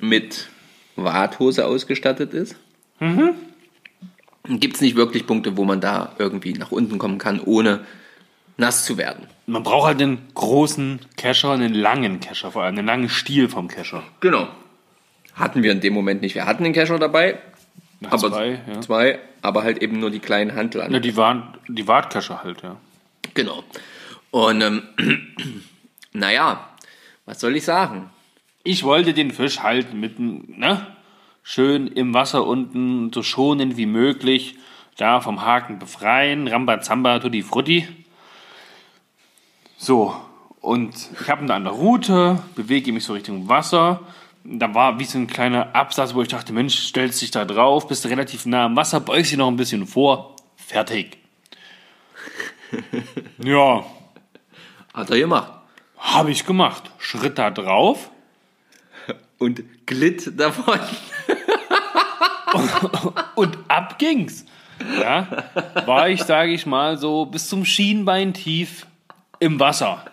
mit 0.00 0.48
Warthose 0.96 1.66
ausgestattet 1.66 2.34
ist. 2.34 2.56
Gibt 4.48 4.76
es 4.76 4.80
nicht 4.80 4.96
wirklich 4.96 5.26
Punkte, 5.26 5.56
wo 5.56 5.64
man 5.64 5.80
da 5.80 6.12
irgendwie 6.18 6.52
nach 6.52 6.72
unten 6.72 6.98
kommen 6.98 7.18
kann, 7.18 7.40
ohne 7.40 7.80
nass 8.56 8.84
zu 8.84 8.98
werden. 8.98 9.26
Man 9.46 9.62
braucht 9.62 9.86
halt 9.86 10.02
einen 10.02 10.28
großen 10.34 11.00
Kescher, 11.16 11.52
einen 11.52 11.74
langen 11.74 12.20
Kescher, 12.20 12.50
vor 12.52 12.62
allem 12.62 12.78
einen 12.78 12.86
langen 12.86 13.08
Stiel 13.08 13.48
vom 13.48 13.68
Kescher. 13.68 14.02
Genau. 14.20 14.48
Hatten 15.34 15.62
wir 15.62 15.72
in 15.72 15.80
dem 15.80 15.94
Moment 15.94 16.22
nicht. 16.22 16.34
Wir 16.34 16.46
hatten 16.46 16.64
den 16.64 16.72
Kescher 16.72 16.98
dabei, 16.98 17.38
Na, 18.00 18.12
aber 18.12 18.30
zwei, 18.30 18.60
ja. 18.66 18.80
zwei, 18.80 19.18
aber 19.40 19.62
halt 19.62 19.82
eben 19.82 19.98
nur 19.98 20.10
die 20.10 20.20
kleinen 20.20 20.54
Hantel 20.54 20.82
an. 20.82 20.92
ja 20.92 21.00
die, 21.00 21.16
Wart, 21.16 21.58
die 21.68 21.88
Wartkescher 21.88 22.44
halt, 22.44 22.62
ja. 22.62 22.76
Genau. 23.34 23.64
Und 24.30 24.60
ähm, 24.60 24.82
naja, 26.12 26.68
was 27.24 27.40
soll 27.40 27.56
ich 27.56 27.64
sagen? 27.64 28.10
Ich 28.64 28.84
wollte 28.84 29.12
den 29.12 29.32
Fisch 29.32 29.60
halten 29.60 29.98
mit, 29.98 30.18
dem, 30.18 30.44
ne? 30.56 30.86
Schön 31.42 31.88
im 31.88 32.14
Wasser 32.14 32.46
unten, 32.46 33.12
so 33.12 33.22
schonend 33.22 33.76
wie 33.76 33.86
möglich. 33.86 34.56
Da 34.96 35.20
vom 35.20 35.42
Haken 35.44 35.78
befreien. 35.80 36.46
Rambazamba, 36.46 37.18
tutti 37.18 37.42
frutti. 37.42 37.88
So. 39.76 40.14
Und 40.60 40.94
ich 41.20 41.28
habe 41.28 41.42
ihn 41.42 41.48
da 41.48 41.56
an 41.56 41.64
der 41.64 41.72
Route, 41.72 42.38
bewege 42.54 42.92
mich 42.92 43.02
so 43.02 43.14
Richtung 43.14 43.48
Wasser. 43.48 44.00
Da 44.44 44.72
war 44.74 45.00
wie 45.00 45.04
so 45.04 45.18
ein 45.18 45.26
kleiner 45.26 45.74
Absatz, 45.74 46.14
wo 46.14 46.22
ich 46.22 46.28
dachte, 46.28 46.52
Mensch, 46.52 46.76
stellst 46.76 47.20
dich 47.20 47.32
da 47.32 47.44
drauf, 47.44 47.88
bist 47.88 48.06
relativ 48.06 48.46
nah 48.46 48.66
am 48.66 48.76
Wasser, 48.76 49.00
beugst 49.00 49.32
dich 49.32 49.38
noch 49.38 49.48
ein 49.48 49.56
bisschen 49.56 49.88
vor. 49.88 50.36
Fertig. 50.56 51.18
ja, 53.38 53.84
Hat 54.94 55.10
er 55.10 55.18
gemacht. 55.18 55.52
habe 55.98 56.30
ich 56.30 56.46
gemacht. 56.46 56.90
Schritt 56.98 57.38
da 57.38 57.50
drauf. 57.50 58.10
Und 59.42 59.64
glitt 59.86 60.38
davon. 60.38 60.78
Und 63.34 63.58
ab 63.68 63.98
ging's. 63.98 64.44
Ja, 65.00 65.26
war 65.86 66.08
ich, 66.08 66.22
sage 66.22 66.52
ich 66.52 66.66
mal, 66.66 66.96
so 66.96 67.26
bis 67.26 67.48
zum 67.48 67.64
Schienbein 67.64 68.34
tief 68.34 68.86
im 69.40 69.58
Wasser. 69.58 70.04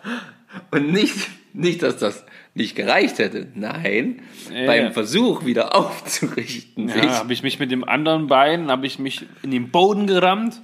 Und 0.70 0.90
nicht, 0.92 1.14
nicht, 1.52 1.82
dass 1.82 1.96
das 1.98 2.24
nicht 2.54 2.74
gereicht 2.74 3.18
hätte. 3.18 3.48
Nein, 3.54 4.22
Ja. 4.52 4.66
beim 4.66 4.92
Versuch 4.92 5.44
wieder 5.44 5.76
aufzurichten. 5.76 6.88
Ja, 6.88 7.18
habe 7.18 7.32
ich 7.32 7.42
mich 7.44 7.58
mit 7.60 7.70
dem 7.70 7.84
anderen 7.84 8.26
Bein, 8.26 8.68
habe 8.70 8.86
ich 8.86 8.98
mich 8.98 9.26
in 9.42 9.52
den 9.52 9.70
Boden 9.70 10.06
gerammt, 10.08 10.60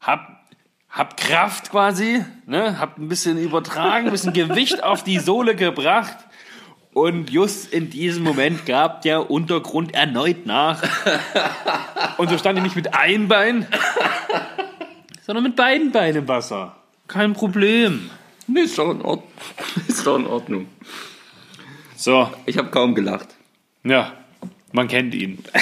hab, 0.00 0.46
hab 0.88 1.16
Kraft 1.18 1.70
quasi, 1.70 2.24
ne, 2.46 2.78
hab 2.78 2.98
ein 2.98 3.08
bisschen 3.08 3.36
übertragen, 3.38 4.06
ein 4.06 4.12
bisschen 4.12 4.32
Gewicht 4.32 4.82
auf 4.82 5.02
die 5.04 5.18
Sohle 5.18 5.54
gebracht. 5.54 6.16
Und 6.94 7.28
just 7.28 7.72
in 7.72 7.90
diesem 7.90 8.22
Moment 8.22 8.66
gab 8.66 9.02
der 9.02 9.28
Untergrund 9.28 9.94
erneut 9.94 10.46
nach. 10.46 10.80
Und 12.18 12.30
so 12.30 12.38
stand 12.38 12.56
ich 12.58 12.62
nicht 12.62 12.76
mit 12.76 12.94
einem 12.94 13.26
Bein, 13.26 13.66
sondern 15.26 15.42
mit 15.42 15.56
beiden 15.56 15.90
Beinen 15.90 16.18
im 16.18 16.28
Wasser. 16.28 16.76
Kein 17.08 17.32
Problem. 17.32 18.10
Nee, 18.46 18.60
ist 18.60 18.78
doch 18.78 18.92
in 18.92 19.02
Ordnung. 19.02 19.28
Ist 19.88 20.06
doch 20.06 20.16
in 20.16 20.26
Ordnung. 20.26 20.68
So, 21.96 22.30
Ich 22.46 22.58
habe 22.58 22.68
kaum 22.68 22.94
gelacht. 22.94 23.28
Ja, 23.82 24.12
man 24.72 24.88
kennt 24.88 25.14
ihn. 25.14 25.42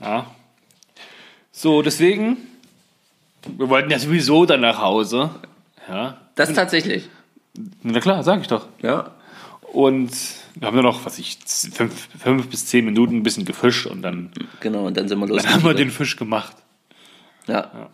Ja. 0.00 0.26
So, 1.52 1.80
deswegen, 1.80 2.38
wir 3.56 3.68
wollten 3.68 3.88
ja 3.88 4.00
sowieso 4.00 4.46
dann 4.46 4.62
nach 4.62 4.80
Hause. 4.80 5.30
Ja. 5.88 6.16
Das 6.34 6.52
tatsächlich. 6.52 7.08
Na 7.84 8.00
klar, 8.00 8.24
sag 8.24 8.40
ich 8.40 8.48
doch. 8.48 8.66
Ja. 8.82 9.12
Und 9.72 10.10
wir 10.54 10.66
haben 10.66 10.76
ja 10.76 10.82
noch, 10.82 11.04
was 11.04 11.18
ich, 11.18 11.38
fünf, 11.46 12.08
fünf 12.18 12.48
bis 12.48 12.66
zehn 12.66 12.84
Minuten 12.84 13.16
ein 13.16 13.22
bisschen 13.22 13.44
gefischt 13.44 13.86
und 13.86 14.02
dann, 14.02 14.30
Genau, 14.60 14.86
und 14.86 14.96
dann 14.96 15.08
sind 15.08 15.18
wir 15.18 15.26
los. 15.26 15.42
dann 15.42 15.54
haben 15.54 15.64
wir 15.64 15.74
den 15.74 15.90
Fisch 15.90 16.16
gemacht. 16.16 16.56
Ja. 17.46 17.90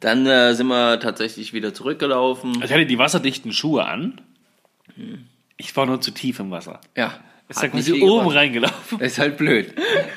Dann 0.00 0.26
äh, 0.26 0.54
sind 0.54 0.66
wir 0.68 1.00
tatsächlich 1.00 1.52
wieder 1.52 1.72
zurückgelaufen. 1.72 2.62
Ich 2.62 2.72
hatte 2.72 2.86
die 2.86 2.98
wasserdichten 2.98 3.52
Schuhe 3.52 3.86
an. 3.86 4.20
Ich 5.56 5.74
war 5.76 5.86
nur 5.86 6.00
zu 6.00 6.10
tief 6.10 6.38
im 6.38 6.50
Wasser. 6.50 6.80
Ja. 6.96 7.18
Ist 7.48 7.62
da 7.62 7.68
quasi 7.68 8.02
oben 8.02 8.28
reingelaufen. 8.28 9.00
Ist 9.00 9.18
halt 9.18 9.36
blöd. 9.36 9.72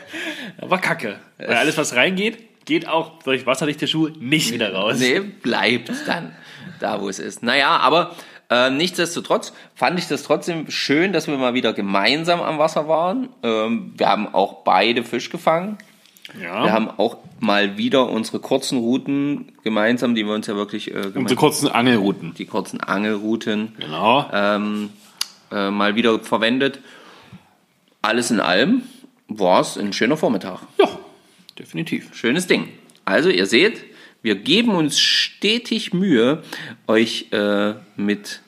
War 0.62 0.82
kacke. 0.82 1.20
Weil 1.38 1.54
alles, 1.54 1.78
was 1.78 1.96
reingeht, 1.96 2.66
geht 2.66 2.88
auch 2.88 3.22
durch 3.24 3.46
wasserdichte 3.46 3.88
Schuhe 3.88 4.12
nicht 4.20 4.52
wieder 4.52 4.74
raus. 4.74 5.00
Nee, 5.00 5.20
bleibt 5.20 5.92
dann 6.08 6.36
da, 6.80 7.02
wo 7.02 7.08
es 7.08 7.20
ist. 7.20 7.44
Naja, 7.44 7.78
aber 7.78 8.16
äh, 8.50 8.70
nichtsdestotrotz 8.70 9.54
fand 9.76 10.00
ich 10.00 10.08
das 10.08 10.24
trotzdem 10.24 10.70
schön, 10.72 11.14
dass 11.14 11.28
wir 11.28 11.38
mal 11.38 11.54
wieder 11.54 11.74
gemeinsam 11.74 12.42
am 12.42 12.58
Wasser 12.60 12.88
waren. 12.88 13.30
Ähm, 13.44 13.94
wir 13.98 14.08
haben 14.08 14.34
auch 14.34 14.64
beide 14.64 15.04
Fisch 15.04 15.30
gefangen. 15.30 15.78
Ja. 16.40 16.64
Wir 16.64 16.72
haben 16.74 16.90
auch 16.92 17.18
mal 17.40 17.78
wieder 17.78 18.08
unsere 18.10 18.40
kurzen 18.40 18.78
Routen 18.80 19.52
gemeinsam, 19.64 20.14
die 20.14 20.26
wir 20.26 20.34
uns 20.34 20.46
ja 20.48 20.56
wirklich 20.56 20.94
äh, 20.94 21.12
so 21.28 21.36
kurzen 21.36 21.68
Angelrouten. 21.70 22.34
die 22.36 22.46
kurzen 22.46 22.80
Angelrouten 22.82 23.74
Genau. 23.80 24.30
ähm, 24.32 24.90
äh, 25.52 25.72
mal 25.72 25.96
wieder 25.96 26.20
verwendet. 26.20 26.80
Alles 28.02 28.30
in 28.32 28.40
allem 28.40 28.84
war 29.28 29.62
es 29.62 29.78
ein 29.78 29.92
schöner 29.94 30.18
Vormittag. 30.18 30.60
Ja, 30.80 30.88
definitiv. 31.58 32.14
Schönes 32.16 32.46
Ding. 32.48 32.68
Also 33.06 33.30
ihr 33.30 33.46
seht, 33.48 33.82
wir 34.22 34.36
geben 34.36 34.72
uns 34.72 35.00
stetig 35.00 35.94
Mühe, 35.94 36.44
euch 36.88 37.28
äh, 37.32 37.76
mit 37.96 38.42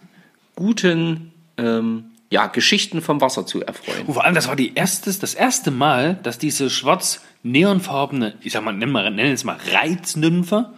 guten 0.55 1.31
ähm, 1.57 2.05
ja, 2.29 2.47
Geschichten 2.47 3.01
vom 3.01 3.21
Wasser 3.21 3.45
zu 3.45 3.61
erfreuen. 3.61 4.05
Und 4.05 4.13
vor 4.13 4.23
allem, 4.23 4.35
das 4.35 4.47
war 4.47 4.55
die 4.55 4.73
erstes, 4.73 5.19
das 5.19 5.33
erste 5.33 5.71
Mal, 5.71 6.15
dass 6.23 6.37
diese 6.37 6.69
schwarz-neonfarbene, 6.69 8.35
ich 8.41 8.53
sag 8.53 8.63
mal, 8.63 8.73
nennen 8.73 8.91
wir 8.91 9.09
nennen 9.09 9.33
es 9.33 9.43
mal 9.43 9.57
Reiznymphe, 9.71 10.71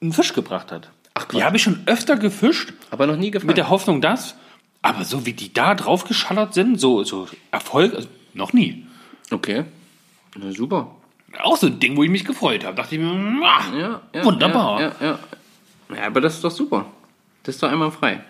einen 0.00 0.12
Fisch 0.12 0.32
gebracht 0.32 0.72
hat. 0.72 0.90
Ach, 1.14 1.24
die 1.26 1.42
habe 1.42 1.56
ich 1.56 1.62
schon 1.62 1.82
öfter 1.86 2.16
gefischt, 2.16 2.74
Aber 2.90 3.06
noch 3.06 3.16
nie 3.16 3.30
gefangen. 3.30 3.46
mit 3.46 3.56
der 3.56 3.70
Hoffnung, 3.70 4.00
dass, 4.00 4.34
aber 4.82 5.04
so 5.04 5.24
wie 5.24 5.32
die 5.32 5.52
da 5.52 5.74
drauf 5.74 6.04
geschallert 6.04 6.52
sind, 6.52 6.78
so, 6.78 7.04
so 7.04 7.28
Erfolg, 7.50 7.94
also 7.94 8.08
noch 8.34 8.52
nie. 8.52 8.86
okay. 9.30 9.64
Na, 10.38 10.52
super. 10.52 10.94
Auch 11.38 11.56
so 11.56 11.66
ein 11.66 11.80
Ding, 11.80 11.96
wo 11.96 12.02
ich 12.02 12.10
mich 12.10 12.24
gefreut 12.24 12.64
habe. 12.64 12.76
Dachte 12.76 12.94
ich 12.94 13.00
mir, 13.00 13.44
ah, 13.44 13.62
Ja, 13.76 14.00
ja, 14.14 14.24
Wunderbar. 14.24 14.80
Ja, 14.80 14.92
ja, 15.00 15.18
ja. 15.94 16.06
aber 16.06 16.20
das 16.20 16.34
ist 16.34 16.44
doch 16.44 16.50
super. 16.50 16.86
Das 17.42 17.56
ist 17.56 17.62
doch 17.62 17.70
einmal 17.70 17.90
frei. 17.90 18.20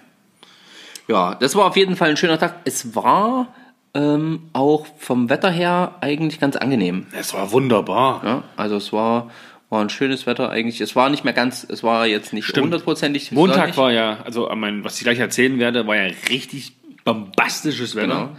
Ja, 1.09 1.35
das 1.35 1.55
war 1.55 1.67
auf 1.67 1.77
jeden 1.77 1.97
Fall 1.97 2.11
ein 2.11 2.17
schöner 2.17 2.39
Tag. 2.39 2.57
Es 2.65 2.95
war 2.95 3.55
ähm, 3.95 4.51
auch 4.53 4.87
vom 4.99 5.31
Wetter 5.31 5.51
her 5.51 5.95
eigentlich 6.01 6.41
ganz 6.41 6.57
angenehm. 6.57 7.07
es 7.13 7.33
war 7.33 7.53
wunderbar. 7.53 8.23
Ja, 8.25 8.43
also 8.57 8.77
es 8.77 8.93
war, 8.93 9.31
war 9.71 9.81
ein 9.81 9.89
schönes 9.89 10.27
Wetter 10.27 10.51
eigentlich. 10.51 10.81
Es 10.81 10.97
war 10.97 11.09
nicht 11.09 11.25
mehr 11.25 11.33
ganz, 11.33 11.65
es 11.69 11.83
war 11.83 12.07
jetzt 12.07 12.33
nicht 12.33 12.55
hundertprozentig 12.57 13.33
Montag 13.33 13.59
sonnig. 13.59 13.77
war 13.77 13.93
ja, 13.93 14.19
also 14.25 14.51
mein, 14.55 14.85
was 14.85 14.97
ich 14.99 15.05
gleich 15.05 15.19
erzählen 15.21 15.59
werde, 15.59 15.87
war 15.87 15.97
ja 15.97 16.13
richtig 16.29 16.73
bombastisches 17.05 17.95
Wetter. 17.95 18.07
Genau. 18.07 18.37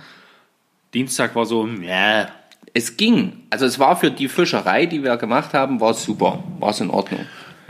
Dienstag 0.94 1.36
war 1.36 1.46
so, 1.46 1.66
ja, 1.68 2.28
Es 2.74 2.98
ging. 2.98 3.34
Also 3.50 3.66
es 3.66 3.80
war 3.80 3.96
für 3.98 4.12
die 4.12 4.28
Fischerei, 4.28 4.86
die 4.86 5.04
wir 5.04 5.18
gemacht 5.18 5.54
haben, 5.54 5.80
war 5.80 5.92
es 5.92 6.04
super. 6.04 6.44
War 6.60 6.70
es 6.72 6.80
in 6.82 6.90
Ordnung. 6.90 7.22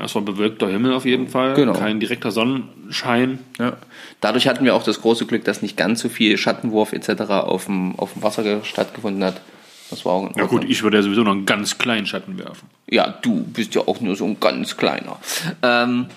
es 0.03 0.13
war 0.15 0.21
bewölkter 0.21 0.67
Himmel 0.69 0.93
auf 0.93 1.05
jeden 1.05 1.27
Fall. 1.27 1.53
Genau. 1.53 1.73
Kein 1.73 1.99
direkter 1.99 2.31
Sonnenschein. 2.31 3.39
Ja. 3.59 3.77
Dadurch 4.21 4.47
hatten 4.47 4.65
wir 4.65 4.75
auch 4.75 4.83
das 4.83 5.01
große 5.01 5.25
Glück, 5.25 5.45
dass 5.45 5.61
nicht 5.61 5.77
ganz 5.77 6.01
so 6.01 6.09
viel 6.09 6.37
Schattenwurf 6.37 6.93
etc. 6.93 7.21
auf 7.31 7.65
dem, 7.65 7.97
auf 7.97 8.13
dem 8.13 8.23
Wasser 8.23 8.43
ge- 8.43 8.63
stattgefunden 8.63 9.23
hat. 9.23 9.41
Das 9.89 10.03
war 10.03 10.13
auch 10.13 10.35
Ja 10.35 10.45
gut, 10.45 10.65
ich 10.67 10.83
würde 10.83 10.97
ja 10.97 11.03
sowieso 11.03 11.23
noch 11.23 11.31
einen 11.31 11.45
ganz 11.45 11.77
kleinen 11.77 12.05
Schatten 12.05 12.37
werfen. 12.37 12.67
Ja, 12.89 13.07
du 13.21 13.43
bist 13.45 13.73
ja 13.75 13.81
auch 13.87 14.01
nur 14.01 14.15
so 14.17 14.25
ein 14.25 14.37
ganz 14.39 14.75
kleiner. 14.75 15.17
Ähm, 15.63 16.07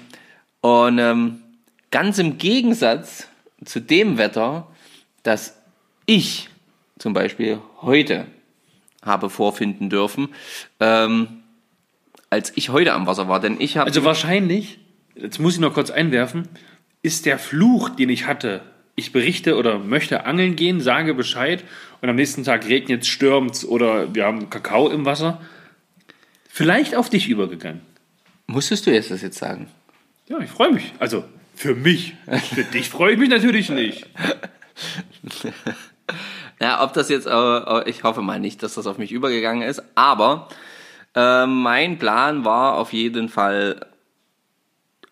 und 0.63 0.99
ähm, 0.99 1.39
ganz 1.93 2.19
im 2.19 2.39
Gegensatz 2.39 3.29
zu 3.65 3.81
dem 3.81 4.19
Wetter, 4.19 4.67
das 5.23 5.57
ich 6.07 6.49
zum 6.99 7.13
Beispiel 7.13 7.59
heute 7.83 8.27
habe 9.03 9.31
vorfinden 9.31 9.91
dürfen, 9.91 10.29
ähm, 10.79 11.43
als 12.29 12.53
ich 12.57 12.71
heute 12.71 12.93
am 12.93 13.07
Wasser 13.07 13.29
war. 13.29 13.41
Denn 13.41 13.61
ich 13.61 13.77
habe 13.77 13.87
Also 13.87 14.05
wahrscheinlich, 14.05 14.79
jetzt 15.15 15.39
muss 15.39 15.55
ich 15.55 15.61
noch 15.61 15.75
kurz 15.75 15.91
einwerfen, 15.91 16.49
ist 17.03 17.27
der 17.27 17.39
Fluch, 17.39 17.89
den 17.91 18.11
ich 18.11 18.27
hatte, 18.27 18.63
ich 18.95 19.13
berichte 19.13 19.57
oder 19.57 19.79
möchte 19.79 20.27
angeln 20.27 20.57
gehen, 20.57 20.81
sage 20.81 21.15
Bescheid 21.15 21.65
und 22.03 22.09
am 22.09 22.17
nächsten 22.17 22.45
Tag 22.45 22.69
regnet 22.69 23.03
es, 23.03 23.09
stürmt 23.09 23.65
oder 23.65 24.15
wir 24.15 24.25
haben 24.25 24.51
Kakao 24.51 24.89
im 24.91 25.05
Wasser, 25.05 25.41
vielleicht 26.49 26.95
auf 26.95 27.09
dich 27.09 27.29
übergegangen. 27.29 27.81
Musstest 28.47 28.87
du 28.87 28.91
jetzt 28.93 29.11
das 29.11 29.23
jetzt 29.23 29.39
sagen? 29.39 29.69
Ja, 30.29 30.39
ich 30.41 30.51
freue 30.51 30.73
mich. 30.73 30.93
Also, 30.99 31.25
für 31.55 31.75
mich. 31.75 32.15
Für 32.55 32.65
dich 32.65 32.89
freue 32.89 33.13
ich 33.13 33.19
mich 33.19 33.29
natürlich 33.29 33.71
nicht. 33.71 34.07
Ja, 36.61 36.83
ob 36.85 36.93
das 36.93 37.09
jetzt, 37.09 37.27
äh, 37.27 37.89
ich 37.89 38.05
hoffe 38.05 38.23
mal 38.23 38.39
nicht, 38.39 38.63
dass 38.63 38.75
das 38.75 38.87
auf 38.87 38.99
mich 38.99 39.13
übergegangen 39.13 39.63
ist, 39.63 39.83
aber 39.95 40.49
äh, 41.15 41.47
mein 41.47 41.99
Plan 41.99 42.45
war 42.45 42.75
auf 42.75 42.93
jeden 42.93 43.29
Fall 43.29 43.87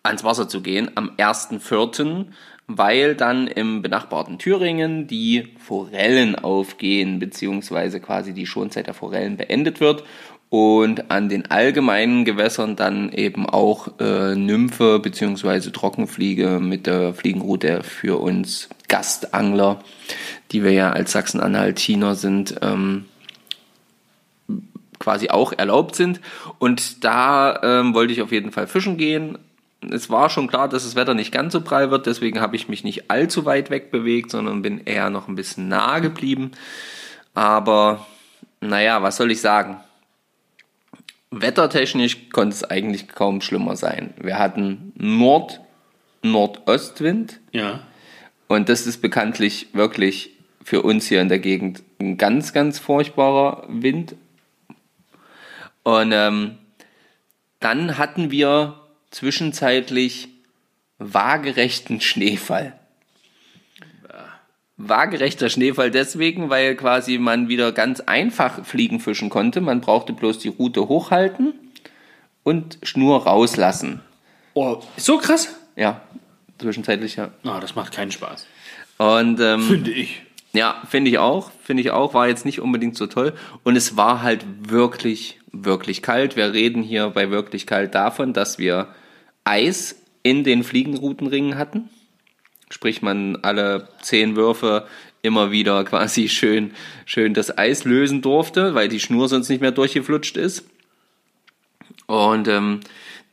ans 0.03 0.23
Wasser 0.23 0.47
zu 0.47 0.61
gehen 0.61 0.91
am 0.95 1.11
1.4., 1.17 2.25
weil 2.71 3.15
dann 3.15 3.47
im 3.47 3.81
benachbarten 3.81 4.37
Thüringen 4.37 5.07
die 5.07 5.55
Forellen 5.57 6.35
aufgehen, 6.35 7.17
beziehungsweise 7.17 7.99
quasi 7.99 8.33
die 8.33 8.45
Schonzeit 8.45 8.85
der 8.85 8.93
Forellen 8.93 9.37
beendet 9.37 9.79
wird 9.81 10.03
und 10.49 11.09
an 11.09 11.29
den 11.29 11.49
allgemeinen 11.49 12.25
Gewässern 12.25 12.75
dann 12.75 13.11
eben 13.11 13.47
auch 13.47 13.99
äh, 13.99 14.35
Nymphe 14.35 14.99
beziehungsweise 14.99 15.71
Trockenfliege 15.71 16.59
mit 16.59 16.85
der 16.85 17.15
Fliegenroute 17.15 17.81
für 17.81 18.19
uns 18.19 18.69
Gastangler, 18.87 19.79
die 20.51 20.63
wir 20.63 20.71
ja 20.71 20.91
als 20.91 21.11
Sachsen-Anhaltiner 21.11 22.15
sind, 22.15 22.55
ähm, 22.61 23.05
quasi 24.99 25.29
auch 25.29 25.53
erlaubt 25.53 25.95
sind. 25.95 26.19
Und 26.57 27.03
da 27.03 27.61
ähm, 27.63 27.93
wollte 27.93 28.13
ich 28.13 28.21
auf 28.21 28.31
jeden 28.31 28.51
Fall 28.51 28.67
fischen 28.67 28.97
gehen. 28.97 29.37
Es 29.89 30.09
war 30.09 30.29
schon 30.29 30.47
klar, 30.47 30.67
dass 30.67 30.83
das 30.83 30.95
Wetter 30.95 31.13
nicht 31.13 31.31
ganz 31.31 31.53
so 31.53 31.61
prall 31.61 31.89
wird, 31.89 32.05
deswegen 32.05 32.41
habe 32.41 32.57
ich 32.57 32.67
mich 32.67 32.83
nicht 32.83 33.09
allzu 33.09 33.45
weit 33.45 33.69
weg 33.69 33.91
bewegt, 33.91 34.31
sondern 34.31 34.61
bin 34.61 34.81
eher 34.83 35.09
noch 35.09 35.29
ein 35.29 35.35
bisschen 35.35 35.69
nah 35.69 35.99
geblieben. 35.99 36.51
Aber 37.33 38.05
naja, 38.59 39.01
was 39.01 39.15
soll 39.15 39.31
ich 39.31 39.39
sagen? 39.39 39.77
Wettertechnisch 41.31 42.29
konnte 42.31 42.55
es 42.55 42.63
eigentlich 42.63 43.07
kaum 43.07 43.39
schlimmer 43.41 43.75
sein. 43.77 44.13
Wir 44.19 44.37
hatten 44.39 44.91
Nord, 44.97 45.61
Nordostwind 46.23 47.39
Ja. 47.51 47.81
und 48.47 48.67
das 48.67 48.85
ist 48.87 49.01
bekanntlich 49.01 49.67
wirklich 49.73 50.31
für 50.69 50.83
uns 50.83 51.07
hier 51.07 51.19
in 51.19 51.29
der 51.29 51.39
Gegend 51.39 51.81
ein 51.99 52.19
ganz, 52.19 52.53
ganz 52.53 52.77
furchtbarer 52.77 53.65
Wind. 53.69 54.13
Und 55.81 56.11
ähm, 56.11 56.59
dann 57.59 57.97
hatten 57.97 58.29
wir 58.29 58.79
zwischenzeitlich 59.09 60.27
waagerechten 60.99 62.01
Schneefall. 62.01 62.77
Waagerechter 64.77 65.49
Schneefall 65.49 65.89
deswegen, 65.89 66.51
weil 66.51 66.75
quasi 66.75 67.17
man 67.17 67.47
wieder 67.47 67.71
ganz 67.71 68.01
einfach 68.01 68.63
Fliegen 68.63 68.99
fischen 68.99 69.31
konnte. 69.31 69.61
Man 69.61 69.81
brauchte 69.81 70.13
bloß 70.13 70.37
die 70.37 70.49
Route 70.49 70.87
hochhalten 70.87 71.55
und 72.43 72.77
Schnur 72.83 73.23
rauslassen. 73.23 74.01
Oh, 74.53 74.83
so 74.97 75.17
krass? 75.17 75.55
Ja, 75.75 76.01
zwischenzeitlich 76.59 77.15
ja. 77.15 77.31
Na, 77.41 77.59
das 77.59 77.73
macht 77.73 77.91
keinen 77.93 78.11
Spaß. 78.11 78.45
Und 78.99 79.39
ähm, 79.39 79.63
Finde 79.63 79.89
ich. 79.89 80.21
Ja, 80.53 80.81
finde 80.89 81.11
ich 81.11 81.19
auch. 81.19 81.51
Finde 81.63 81.81
ich 81.81 81.91
auch. 81.91 82.13
War 82.13 82.27
jetzt 82.27 82.45
nicht 82.45 82.59
unbedingt 82.59 82.95
so 82.95 83.07
toll. 83.07 83.33
Und 83.63 83.75
es 83.75 83.97
war 83.97 84.21
halt 84.21 84.45
wirklich, 84.59 85.39
wirklich 85.51 86.01
kalt. 86.01 86.35
Wir 86.35 86.53
reden 86.53 86.81
hier 86.81 87.09
bei 87.09 87.29
wirklich 87.29 87.67
kalt 87.67 87.93
davon, 87.93 88.33
dass 88.33 88.57
wir 88.57 88.87
Eis 89.43 89.95
in 90.23 90.43
den 90.43 90.63
Fliegenroutenringen 90.63 91.57
hatten. 91.57 91.89
Sprich, 92.69 93.01
man 93.01 93.37
alle 93.37 93.89
zehn 94.01 94.35
Würfe 94.35 94.87
immer 95.21 95.51
wieder 95.51 95.83
quasi 95.85 96.29
schön, 96.29 96.71
schön 97.05 97.33
das 97.33 97.57
Eis 97.57 97.83
lösen 97.83 98.21
durfte, 98.21 98.73
weil 98.73 98.87
die 98.87 98.99
Schnur 98.99 99.27
sonst 99.27 99.49
nicht 99.49 99.61
mehr 99.61 99.71
durchgeflutscht 99.71 100.37
ist. 100.37 100.65
Und 102.07 102.47
ähm, 102.47 102.79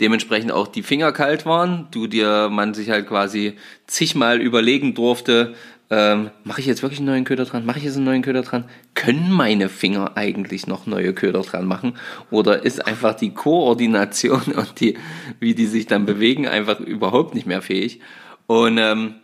dementsprechend 0.00 0.52
auch 0.52 0.66
die 0.66 0.82
Finger 0.82 1.12
kalt 1.12 1.46
waren. 1.46 1.88
Du 1.90 2.06
dir, 2.06 2.50
man 2.50 2.74
sich 2.74 2.90
halt 2.90 3.08
quasi 3.08 3.54
zigmal 3.86 4.40
überlegen 4.40 4.94
durfte, 4.94 5.54
ähm, 5.88 6.30
mache 6.44 6.60
ich 6.60 6.66
jetzt 6.66 6.82
wirklich 6.82 6.98
einen 6.98 7.06
neuen 7.06 7.24
Köder 7.24 7.44
dran? 7.44 7.64
Mache 7.64 7.78
ich 7.78 7.84
jetzt 7.84 7.96
einen 7.96 8.06
neuen 8.06 8.22
Köder 8.22 8.42
dran? 8.42 8.64
Können 8.94 9.30
meine 9.30 9.68
Finger 9.68 10.16
eigentlich 10.16 10.66
noch 10.66 10.86
neue 10.86 11.12
Köder 11.12 11.42
dran 11.42 11.66
machen? 11.66 11.96
Oder 12.30 12.64
ist 12.64 12.84
einfach 12.86 13.14
die 13.14 13.32
Koordination 13.32 14.42
und 14.56 14.80
die, 14.80 14.98
wie 15.38 15.54
die 15.54 15.66
sich 15.66 15.86
dann 15.86 16.06
bewegen, 16.06 16.48
einfach 16.48 16.80
überhaupt 16.80 17.34
nicht 17.34 17.46
mehr 17.46 17.62
fähig? 17.62 18.00
Und 18.46 18.78
ähm, 18.78 19.14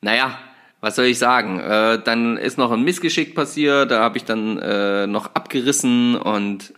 naja, 0.00 0.38
was 0.80 0.96
soll 0.96 1.06
ich 1.06 1.18
sagen? 1.18 1.60
Äh, 1.60 2.00
dann 2.02 2.36
ist 2.36 2.58
noch 2.58 2.72
ein 2.72 2.82
Missgeschick 2.82 3.34
passiert, 3.34 3.90
da 3.90 4.00
habe 4.00 4.16
ich 4.16 4.24
dann 4.24 4.58
äh, 4.58 5.06
noch 5.06 5.34
abgerissen 5.34 6.16
und 6.16 6.72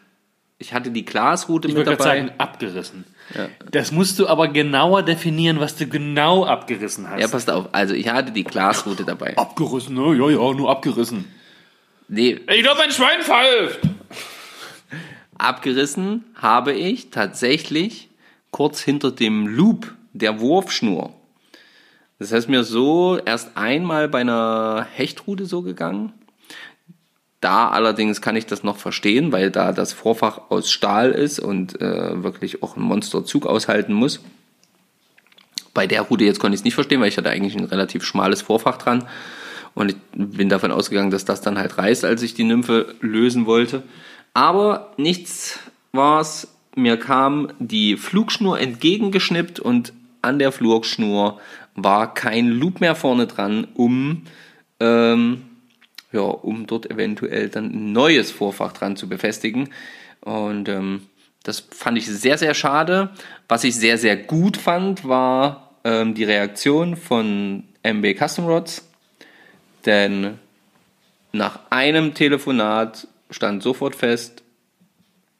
ich 0.58 0.74
hatte 0.74 0.90
die 0.90 1.04
Glasrute 1.04 1.68
Ich 1.68 1.74
mit 1.74 1.86
dabei. 1.86 2.04
sagen, 2.04 2.30
abgerissen. 2.38 3.04
Das 3.70 3.90
musst 3.90 4.18
du 4.18 4.26
aber 4.28 4.48
genauer 4.48 5.02
definieren, 5.02 5.58
was 5.60 5.76
du 5.76 5.86
genau 5.86 6.44
abgerissen 6.44 7.08
hast. 7.08 7.20
Ja, 7.20 7.28
passt 7.28 7.50
auf. 7.50 7.68
Also 7.72 7.94
ich 7.94 8.08
hatte 8.08 8.32
die 8.32 8.44
Glasrute 8.44 9.04
dabei. 9.04 9.36
abgerissen, 9.36 9.94
ne? 9.94 10.14
Ja, 10.14 10.30
ja, 10.30 10.52
nur 10.54 10.70
abgerissen. 10.70 11.24
Nee, 12.08 12.38
Ich 12.48 12.62
glaube, 12.62 12.82
ein 12.82 12.90
Schwein 12.90 13.22
pfeift. 13.22 13.80
abgerissen 15.38 16.24
habe 16.36 16.72
ich 16.72 17.10
tatsächlich 17.10 18.08
kurz 18.50 18.80
hinter 18.80 19.10
dem 19.10 19.46
Loop 19.46 19.94
der 20.12 20.40
Wurfschnur. 20.40 21.12
Das 22.18 22.30
heißt 22.32 22.48
mir 22.48 22.62
so 22.62 23.18
erst 23.24 23.56
einmal 23.56 24.08
bei 24.08 24.20
einer 24.20 24.86
Hechtrute 24.94 25.46
so 25.46 25.62
gegangen. 25.62 26.12
Da 27.44 27.68
allerdings 27.68 28.22
kann 28.22 28.36
ich 28.36 28.46
das 28.46 28.62
noch 28.62 28.78
verstehen, 28.78 29.30
weil 29.30 29.50
da 29.50 29.72
das 29.72 29.92
Vorfach 29.92 30.40
aus 30.48 30.72
Stahl 30.72 31.10
ist 31.10 31.38
und 31.38 31.78
äh, 31.78 32.22
wirklich 32.22 32.62
auch 32.62 32.78
ein 32.78 32.82
Monsterzug 32.82 33.44
aushalten 33.44 33.92
muss. 33.92 34.20
Bei 35.74 35.86
der 35.86 36.00
Rute 36.00 36.24
jetzt 36.24 36.40
konnte 36.40 36.54
ich 36.54 36.60
es 36.60 36.64
nicht 36.64 36.74
verstehen, 36.74 37.02
weil 37.02 37.08
ich 37.08 37.18
hatte 37.18 37.28
eigentlich 37.28 37.54
ein 37.54 37.66
relativ 37.66 38.02
schmales 38.02 38.40
Vorfach 38.40 38.78
dran. 38.78 39.06
Und 39.74 39.90
ich 39.90 39.96
bin 40.14 40.48
davon 40.48 40.72
ausgegangen, 40.72 41.10
dass 41.10 41.26
das 41.26 41.42
dann 41.42 41.58
halt 41.58 41.76
reißt, 41.76 42.06
als 42.06 42.22
ich 42.22 42.32
die 42.32 42.44
Nymphe 42.44 42.94
lösen 43.02 43.44
wollte. 43.44 43.82
Aber 44.32 44.94
nichts 44.96 45.58
war's. 45.92 46.48
Mir 46.74 46.96
kam 46.96 47.52
die 47.58 47.98
Flugschnur 47.98 48.58
entgegengeschnippt 48.58 49.60
und 49.60 49.92
an 50.22 50.38
der 50.38 50.50
Flugschnur 50.50 51.40
war 51.74 52.14
kein 52.14 52.48
Loop 52.48 52.80
mehr 52.80 52.94
vorne 52.94 53.26
dran, 53.26 53.66
um, 53.74 54.22
ähm, 54.80 55.42
ja, 56.14 56.20
um 56.20 56.66
dort 56.66 56.90
eventuell 56.90 57.48
dann 57.48 57.66
ein 57.66 57.92
neues 57.92 58.30
Vorfach 58.30 58.72
dran 58.72 58.96
zu 58.96 59.08
befestigen. 59.08 59.70
Und 60.20 60.68
ähm, 60.68 61.02
das 61.42 61.60
fand 61.60 61.98
ich 61.98 62.06
sehr, 62.06 62.38
sehr 62.38 62.54
schade. 62.54 63.10
Was 63.48 63.64
ich 63.64 63.74
sehr, 63.74 63.98
sehr 63.98 64.16
gut 64.16 64.56
fand, 64.56 65.06
war 65.06 65.72
ähm, 65.82 66.14
die 66.14 66.24
Reaktion 66.24 66.96
von 66.96 67.64
MB 67.82 68.16
Custom 68.16 68.46
Rods. 68.46 68.88
Denn 69.84 70.38
nach 71.32 71.58
einem 71.70 72.14
Telefonat 72.14 73.08
stand 73.30 73.62
sofort 73.62 73.96
fest, 73.96 74.43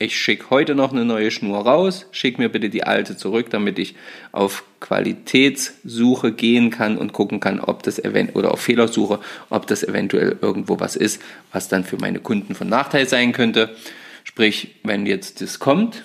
ich 0.04 0.18
schicke 0.18 0.50
heute 0.50 0.74
noch 0.74 0.92
eine 0.92 1.04
neue 1.04 1.30
Schnur 1.30 1.58
raus, 1.60 2.06
schick 2.10 2.38
mir 2.38 2.48
bitte 2.48 2.68
die 2.68 2.84
alte 2.84 3.16
zurück, 3.16 3.50
damit 3.50 3.78
ich 3.78 3.94
auf 4.32 4.64
Qualitätssuche 4.80 6.32
gehen 6.32 6.70
kann 6.70 6.98
und 6.98 7.12
gucken 7.12 7.40
kann, 7.40 7.60
ob 7.60 7.82
das 7.82 7.98
event 7.98 8.36
oder 8.36 8.52
auf 8.52 8.60
Fehlersuche, 8.60 9.20
ob 9.50 9.66
das 9.66 9.82
eventuell 9.82 10.36
irgendwo 10.40 10.78
was 10.78 10.96
ist, 10.96 11.20
was 11.52 11.68
dann 11.68 11.84
für 11.84 11.96
meine 11.96 12.20
Kunden 12.20 12.54
von 12.54 12.68
Nachteil 12.68 13.08
sein 13.08 13.32
könnte. 13.32 13.74
Sprich, 14.24 14.76
wenn 14.82 15.06
jetzt 15.06 15.40
das 15.40 15.58
kommt, 15.58 16.04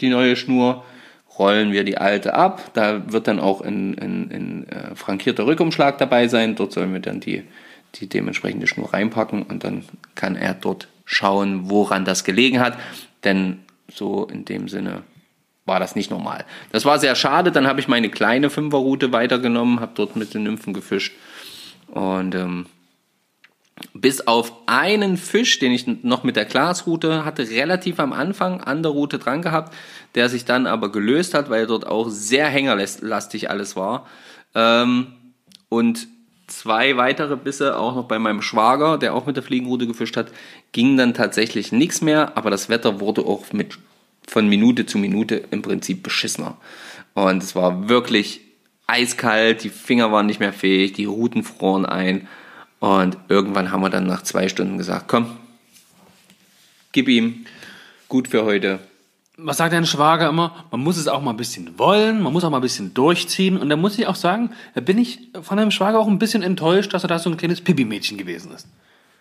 die 0.00 0.08
neue 0.08 0.36
Schnur, 0.36 0.84
rollen 1.38 1.72
wir 1.72 1.84
die 1.84 1.98
alte 1.98 2.34
ab. 2.34 2.70
Da 2.74 3.12
wird 3.12 3.28
dann 3.28 3.40
auch 3.40 3.60
ein, 3.60 3.98
ein, 3.98 4.30
ein 4.30 4.68
äh, 4.68 4.94
frankierter 4.94 5.46
Rückumschlag 5.46 5.98
dabei 5.98 6.28
sein. 6.28 6.54
Dort 6.56 6.72
sollen 6.72 6.92
wir 6.92 7.00
dann 7.00 7.20
die, 7.20 7.42
die 7.96 8.08
dementsprechende 8.08 8.66
Schnur 8.66 8.92
reinpacken 8.92 9.42
und 9.42 9.64
dann 9.64 9.84
kann 10.14 10.36
er 10.36 10.54
dort 10.54 10.88
schauen, 11.04 11.70
woran 11.70 12.04
das 12.04 12.24
gelegen 12.24 12.60
hat. 12.60 12.78
Denn 13.24 13.60
so 13.88 14.26
in 14.26 14.44
dem 14.44 14.68
Sinne 14.68 15.02
war 15.66 15.80
das 15.80 15.96
nicht 15.96 16.10
normal. 16.10 16.44
Das 16.72 16.84
war 16.84 16.98
sehr 16.98 17.14
schade. 17.14 17.50
Dann 17.50 17.66
habe 17.66 17.80
ich 17.80 17.88
meine 17.88 18.10
kleine 18.10 18.50
Fünferroute 18.50 19.12
weitergenommen, 19.12 19.80
habe 19.80 19.92
dort 19.94 20.16
mit 20.16 20.34
den 20.34 20.42
Nymphen 20.42 20.74
gefischt 20.74 21.14
und 21.88 22.34
ähm, 22.34 22.66
bis 23.92 24.26
auf 24.26 24.52
einen 24.66 25.16
Fisch, 25.16 25.58
den 25.58 25.72
ich 25.72 25.86
noch 25.86 26.22
mit 26.22 26.36
der 26.36 26.44
Glasroute 26.44 27.24
hatte, 27.24 27.48
relativ 27.48 27.98
am 27.98 28.12
Anfang 28.12 28.60
an 28.60 28.82
der 28.82 28.92
Route 28.92 29.18
dran 29.18 29.42
gehabt, 29.42 29.74
der 30.14 30.28
sich 30.28 30.44
dann 30.44 30.66
aber 30.66 30.92
gelöst 30.92 31.34
hat, 31.34 31.50
weil 31.50 31.66
dort 31.66 31.86
auch 31.86 32.08
sehr 32.08 32.46
hängerlastig 32.46 33.50
alles 33.50 33.74
war. 33.74 34.06
Ähm, 34.54 35.14
und 35.68 36.06
zwei 36.46 36.96
weitere 36.96 37.36
Bisse, 37.36 37.76
auch 37.76 37.94
noch 37.94 38.04
bei 38.04 38.18
meinem 38.18 38.42
Schwager, 38.42 38.98
der 38.98 39.14
auch 39.14 39.26
mit 39.26 39.36
der 39.36 39.42
Fliegenroute 39.42 39.86
gefischt 39.86 40.16
hat, 40.16 40.32
ging 40.72 40.96
dann 40.96 41.14
tatsächlich 41.14 41.72
nichts 41.72 42.00
mehr, 42.00 42.36
aber 42.36 42.50
das 42.50 42.68
Wetter 42.68 43.00
wurde 43.00 43.22
auch 43.22 43.52
mit 43.52 43.78
von 44.26 44.48
Minute 44.48 44.86
zu 44.86 44.98
Minute 44.98 45.42
im 45.50 45.62
Prinzip 45.62 46.02
beschissener. 46.02 46.56
Und 47.14 47.42
es 47.42 47.54
war 47.54 47.88
wirklich 47.88 48.40
eiskalt, 48.86 49.64
die 49.64 49.70
Finger 49.70 50.12
waren 50.12 50.26
nicht 50.26 50.40
mehr 50.40 50.52
fähig, 50.52 50.92
die 50.92 51.04
Routen 51.04 51.44
froren 51.44 51.86
ein. 51.86 52.28
Und 52.80 53.16
irgendwann 53.28 53.70
haben 53.70 53.82
wir 53.82 53.90
dann 53.90 54.06
nach 54.06 54.22
zwei 54.22 54.48
Stunden 54.48 54.78
gesagt, 54.78 55.08
komm, 55.08 55.36
gib 56.92 57.08
ihm, 57.08 57.46
gut 58.08 58.28
für 58.28 58.44
heute. 58.44 58.80
Was 59.36 59.56
sagt 59.56 59.72
dein 59.72 59.86
Schwager 59.86 60.28
immer? 60.28 60.64
Man 60.70 60.80
muss 60.80 60.96
es 60.96 61.08
auch 61.08 61.20
mal 61.20 61.30
ein 61.32 61.36
bisschen 61.36 61.78
wollen, 61.78 62.22
man 62.22 62.32
muss 62.32 62.44
auch 62.44 62.50
mal 62.50 62.58
ein 62.58 62.62
bisschen 62.62 62.94
durchziehen. 62.94 63.56
Und 63.56 63.68
da 63.68 63.76
muss 63.76 63.98
ich 63.98 64.06
auch 64.06 64.14
sagen, 64.14 64.50
da 64.74 64.80
bin 64.80 64.98
ich 64.98 65.30
von 65.42 65.56
deinem 65.56 65.70
Schwager 65.70 65.98
auch 65.98 66.06
ein 66.06 66.18
bisschen 66.18 66.42
enttäuscht, 66.42 66.94
dass 66.94 67.04
er 67.04 67.08
da 67.08 67.18
so 67.18 67.30
ein 67.30 67.36
kleines 67.36 67.60
Pipi-Mädchen 67.60 68.16
gewesen 68.16 68.52
ist. 68.52 68.68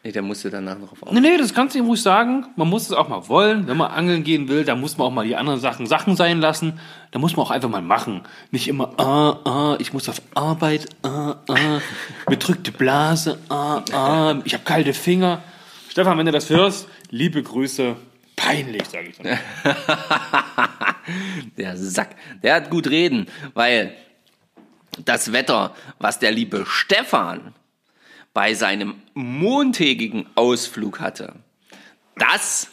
Nee, 0.05 0.11
der 0.11 0.21
musste 0.21 0.49
danach 0.49 0.77
noch 0.77 0.91
auf 0.91 1.11
Nee, 1.11 1.21
nee, 1.21 1.37
das 1.37 1.53
kannst 1.53 1.75
du 1.75 1.79
ihm 1.79 1.85
ruhig 1.85 2.01
sagen. 2.01 2.45
Man 2.57 2.67
muss 2.67 2.83
es 2.83 2.91
auch 2.91 3.07
mal 3.07 3.29
wollen. 3.29 3.67
Wenn 3.67 3.77
man 3.77 3.89
angeln 3.89 4.23
gehen 4.23 4.49
will, 4.49 4.65
dann 4.65 4.81
muss 4.81 4.97
man 4.97 5.07
auch 5.07 5.11
mal 5.11 5.25
die 5.25 5.37
anderen 5.37 5.61
Sachen 5.61 5.87
Sachen 5.87 6.17
sein 6.17 6.41
lassen. 6.41 6.77
Da 7.11 7.19
muss 7.19 7.37
man 7.37 7.45
auch 7.45 7.51
einfach 7.51 7.69
mal 7.69 7.81
machen. 7.81 8.21
Nicht 8.51 8.67
immer, 8.67 8.99
ah, 8.99 9.39
ah, 9.45 9.75
ich 9.79 9.93
muss 9.93 10.09
auf 10.09 10.21
Arbeit, 10.35 10.89
ah, 11.03 11.35
ah, 11.47 11.79
mir 12.29 12.37
drückt 12.37 12.67
die 12.67 12.71
Blase, 12.71 13.39
ah, 13.47 13.81
ah, 13.93 14.35
ich 14.43 14.53
habe 14.53 14.65
kalte 14.65 14.93
Finger. 14.93 15.41
Stefan, 15.87 16.17
wenn 16.17 16.25
du 16.25 16.33
das 16.33 16.49
hörst, 16.49 16.89
liebe 17.09 17.41
Grüße. 17.41 17.95
Peinlich, 18.35 18.85
sage 18.87 19.09
ich 19.09 19.17
dann. 19.17 19.37
Der 21.57 21.77
Sack, 21.77 22.15
der 22.41 22.55
hat 22.55 22.69
gut 22.69 22.87
reden, 22.87 23.27
weil 23.53 23.93
das 25.03 25.33
Wetter, 25.33 25.75
was 25.99 26.19
der 26.19 26.31
liebe 26.31 26.65
Stefan 26.65 27.53
bei 28.33 28.53
seinem 28.53 28.95
montägigen 29.13 30.27
Ausflug 30.35 30.99
hatte, 30.99 31.33
das 32.15 32.69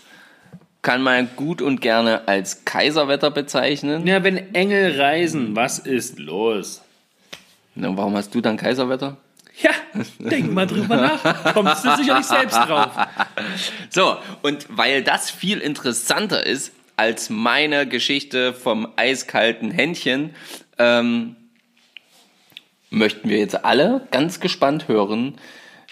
kann 0.82 1.02
man 1.02 1.28
gut 1.36 1.60
und 1.60 1.80
gerne 1.80 2.26
als 2.28 2.64
Kaiserwetter 2.64 3.30
bezeichnen. 3.30 4.06
Ja, 4.06 4.22
wenn 4.24 4.54
Engel 4.54 5.00
reisen, 5.00 5.54
was 5.56 5.78
ist 5.78 6.18
los? 6.18 6.82
Na, 7.74 7.96
warum 7.96 8.16
hast 8.16 8.34
du 8.34 8.40
dann 8.40 8.56
Kaiserwetter? 8.56 9.16
Ja, 9.62 9.70
denk 10.18 10.52
mal 10.52 10.66
drüber 10.66 10.96
nach. 10.96 11.54
Kommst 11.54 11.84
du 11.84 11.96
sicherlich 11.96 12.26
selbst 12.26 12.56
drauf. 12.56 12.90
So, 13.90 14.16
und 14.42 14.66
weil 14.70 15.02
das 15.02 15.30
viel 15.30 15.58
interessanter 15.58 16.46
ist 16.46 16.72
als 16.96 17.30
meine 17.30 17.88
Geschichte 17.88 18.52
vom 18.52 18.88
eiskalten 18.96 19.70
Händchen, 19.70 20.34
ähm, 20.78 21.36
möchten 22.90 23.28
wir 23.28 23.38
jetzt 23.38 23.64
alle 23.64 24.06
ganz 24.10 24.40
gespannt 24.40 24.88
hören, 24.88 25.36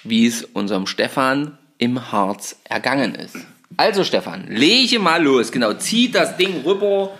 wie 0.04 0.26
es 0.26 0.44
unserem 0.44 0.86
Stefan 0.86 1.56
im 1.78 2.12
Harz 2.12 2.60
ergangen 2.64 3.14
ist. 3.14 3.36
Also 3.76 4.04
Stefan, 4.04 4.48
lege 4.48 4.98
mal 4.98 5.22
los. 5.22 5.52
Genau, 5.52 5.72
zieh 5.74 6.10
das 6.10 6.36
Ding 6.36 6.62
rüber 6.64 7.16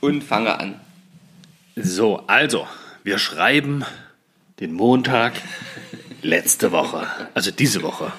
und 0.00 0.22
fange 0.22 0.58
an. 0.58 0.80
So, 1.76 2.24
also, 2.26 2.66
wir 3.04 3.18
schreiben 3.18 3.84
den 4.58 4.72
Montag 4.72 5.34
letzte 6.22 6.72
Woche. 6.72 7.06
Also 7.34 7.50
diese 7.50 7.82
Woche. 7.82 8.12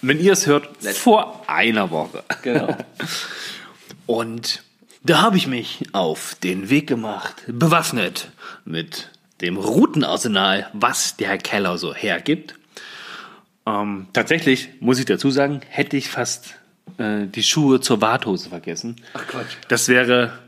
Wenn 0.00 0.20
ihr 0.20 0.32
es 0.32 0.46
hört, 0.46 0.68
vor 0.94 1.44
einer 1.48 1.90
Woche. 1.90 2.24
Genau. 2.42 2.76
Und 4.06 4.62
da 5.04 5.20
habe 5.20 5.36
ich 5.36 5.46
mich 5.46 5.84
auf 5.92 6.36
den 6.42 6.70
Weg 6.70 6.86
gemacht, 6.86 7.42
bewaffnet 7.46 8.30
mit 8.64 9.10
dem 9.40 9.56
Routenarsenal, 9.56 10.68
was 10.72 11.16
der 11.16 11.38
Keller 11.38 11.78
so 11.78 11.94
hergibt. 11.94 12.54
Ähm, 13.66 14.06
tatsächlich, 14.12 14.68
muss 14.80 14.98
ich 14.98 15.04
dazu 15.04 15.30
sagen, 15.30 15.60
hätte 15.68 15.96
ich 15.96 16.08
fast 16.08 16.54
äh, 16.98 17.26
die 17.26 17.42
Schuhe 17.42 17.80
zur 17.80 18.00
Warthose 18.00 18.48
vergessen. 18.48 18.96
Ach 19.14 19.26
Quatsch. 19.26 19.56
Das 19.68 19.88
wäre, 19.88 20.38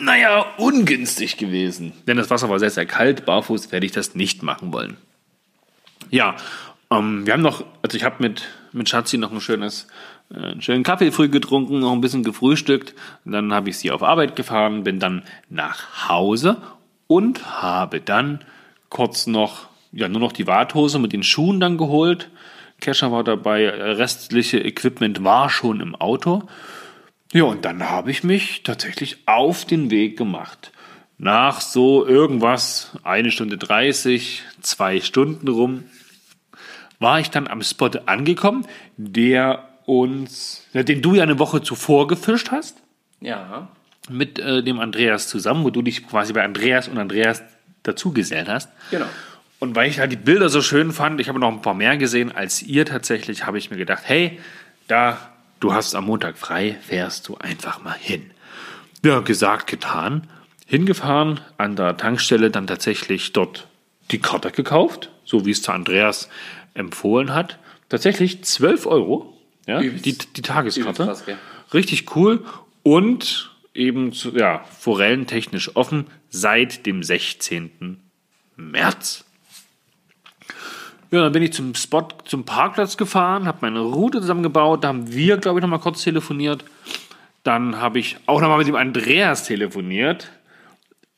naja, 0.00 0.46
ungünstig 0.58 1.36
gewesen. 1.36 1.92
Denn 2.06 2.16
das 2.16 2.30
Wasser 2.30 2.48
war 2.48 2.58
sehr, 2.58 2.70
sehr 2.70 2.86
kalt. 2.86 3.24
Barfuß 3.24 3.72
werde 3.72 3.86
ich 3.86 3.92
das 3.92 4.14
nicht 4.14 4.42
machen 4.42 4.72
wollen. 4.72 4.96
Ja, 6.12 6.36
ähm, 6.90 7.24
wir 7.24 7.32
haben 7.32 7.40
noch, 7.40 7.64
also 7.80 7.96
ich 7.96 8.04
habe 8.04 8.16
mit, 8.18 8.42
mit 8.72 8.86
Schatzi 8.86 9.16
noch 9.16 9.32
ein 9.32 9.40
schönes, 9.40 9.88
äh, 10.30 10.36
einen 10.36 10.60
schönen 10.60 10.82
Kaffee 10.82 11.10
früh 11.10 11.30
getrunken, 11.30 11.80
noch 11.80 11.92
ein 11.92 12.02
bisschen 12.02 12.22
gefrühstückt. 12.22 12.94
Dann 13.24 13.54
habe 13.54 13.70
ich 13.70 13.78
sie 13.78 13.90
auf 13.90 14.02
Arbeit 14.02 14.36
gefahren, 14.36 14.84
bin 14.84 15.00
dann 15.00 15.22
nach 15.48 16.10
Hause 16.10 16.58
und 17.06 17.62
habe 17.62 18.02
dann 18.02 18.40
kurz 18.90 19.26
noch, 19.26 19.68
ja, 19.90 20.06
nur 20.06 20.20
noch 20.20 20.32
die 20.32 20.46
Warthose 20.46 20.98
mit 20.98 21.14
den 21.14 21.22
Schuhen 21.22 21.60
dann 21.60 21.78
geholt. 21.78 22.28
Kescher 22.78 23.10
war 23.10 23.24
dabei, 23.24 23.70
restliche 23.70 24.58
Equipment 24.58 25.24
war 25.24 25.48
schon 25.48 25.80
im 25.80 25.94
Auto. 25.94 26.42
Ja, 27.32 27.44
und 27.44 27.64
dann 27.64 27.88
habe 27.88 28.10
ich 28.10 28.22
mich 28.22 28.64
tatsächlich 28.64 29.16
auf 29.24 29.64
den 29.64 29.90
Weg 29.90 30.18
gemacht. 30.18 30.72
Nach 31.16 31.60
so 31.60 32.04
irgendwas, 32.04 32.98
eine 33.02 33.30
Stunde 33.30 33.56
30, 33.56 34.42
zwei 34.60 35.00
Stunden 35.00 35.48
rum, 35.48 35.84
war 37.02 37.20
ich 37.20 37.30
dann 37.30 37.46
am 37.48 37.62
Spot 37.62 37.90
angekommen, 38.06 38.66
der 38.96 39.68
uns, 39.84 40.64
den 40.72 41.02
du 41.02 41.14
ja 41.14 41.22
eine 41.24 41.38
Woche 41.38 41.60
zuvor 41.62 42.06
gefischt 42.08 42.50
hast, 42.50 42.78
Ja. 43.20 43.68
mit 44.08 44.38
äh, 44.38 44.62
dem 44.62 44.80
Andreas 44.80 45.28
zusammen, 45.28 45.64
wo 45.64 45.70
du 45.70 45.82
dich 45.82 46.06
quasi 46.06 46.32
bei 46.32 46.42
Andreas 46.44 46.88
und 46.88 46.98
Andreas 46.98 47.42
dazugesellt 47.82 48.48
hast. 48.48 48.70
Genau. 48.90 49.06
Und 49.58 49.76
weil 49.76 49.88
ich 49.90 49.98
halt 50.00 50.10
die 50.12 50.16
Bilder 50.16 50.48
so 50.48 50.60
schön 50.62 50.92
fand, 50.92 51.20
ich 51.20 51.28
habe 51.28 51.38
noch 51.38 51.48
ein 51.52 51.62
paar 51.62 51.74
mehr 51.74 51.96
gesehen 51.96 52.32
als 52.34 52.62
ihr 52.62 52.84
tatsächlich, 52.86 53.46
habe 53.46 53.58
ich 53.58 53.70
mir 53.70 53.76
gedacht, 53.76 54.02
hey, 54.06 54.40
da, 54.88 55.18
du 55.60 55.72
hast 55.72 55.94
am 55.94 56.06
Montag 56.06 56.36
frei, 56.38 56.76
fährst 56.82 57.28
du 57.28 57.36
einfach 57.38 57.82
mal 57.82 57.96
hin. 57.98 58.30
Ja, 59.04 59.20
gesagt, 59.20 59.68
getan. 59.68 60.28
Hingefahren, 60.66 61.40
an 61.58 61.76
der 61.76 61.96
Tankstelle 61.96 62.50
dann 62.50 62.66
tatsächlich 62.66 63.32
dort 63.32 63.66
die 64.10 64.18
Karte 64.20 64.50
gekauft, 64.50 65.10
so 65.24 65.44
wie 65.46 65.50
es 65.50 65.62
zu 65.62 65.70
Andreas 65.72 66.28
empfohlen 66.74 67.34
hat. 67.34 67.58
Tatsächlich 67.88 68.42
12 68.44 68.86
Euro, 68.86 69.36
ja, 69.66 69.80
Übelst- 69.80 70.04
die, 70.04 70.18
die 70.18 70.42
Tageskarte. 70.42 71.04
krass, 71.04 71.24
gell? 71.26 71.38
Richtig 71.74 72.14
cool 72.16 72.44
und 72.82 73.50
eben 73.74 74.12
zu, 74.12 74.36
ja, 74.36 74.64
forellentechnisch 74.78 75.76
offen 75.76 76.06
seit 76.30 76.84
dem 76.86 77.02
16. 77.02 78.00
März. 78.56 79.24
Ja, 81.10 81.20
dann 81.20 81.32
bin 81.32 81.42
ich 81.42 81.52
zum 81.52 81.74
Spot, 81.74 82.08
zum 82.24 82.44
Parkplatz 82.44 82.96
gefahren, 82.96 83.46
habe 83.46 83.58
meine 83.60 83.80
Route 83.80 84.20
zusammengebaut. 84.20 84.82
Da 84.84 84.88
haben 84.88 85.12
wir, 85.12 85.36
glaube 85.36 85.58
ich, 85.58 85.62
noch 85.62 85.68
mal 85.68 85.78
kurz 85.78 86.02
telefoniert. 86.02 86.64
Dann 87.42 87.76
habe 87.76 87.98
ich 87.98 88.16
auch 88.26 88.40
noch 88.40 88.48
mal 88.48 88.56
mit 88.58 88.66
dem 88.66 88.76
Andreas 88.76 89.44
telefoniert. 89.44 90.30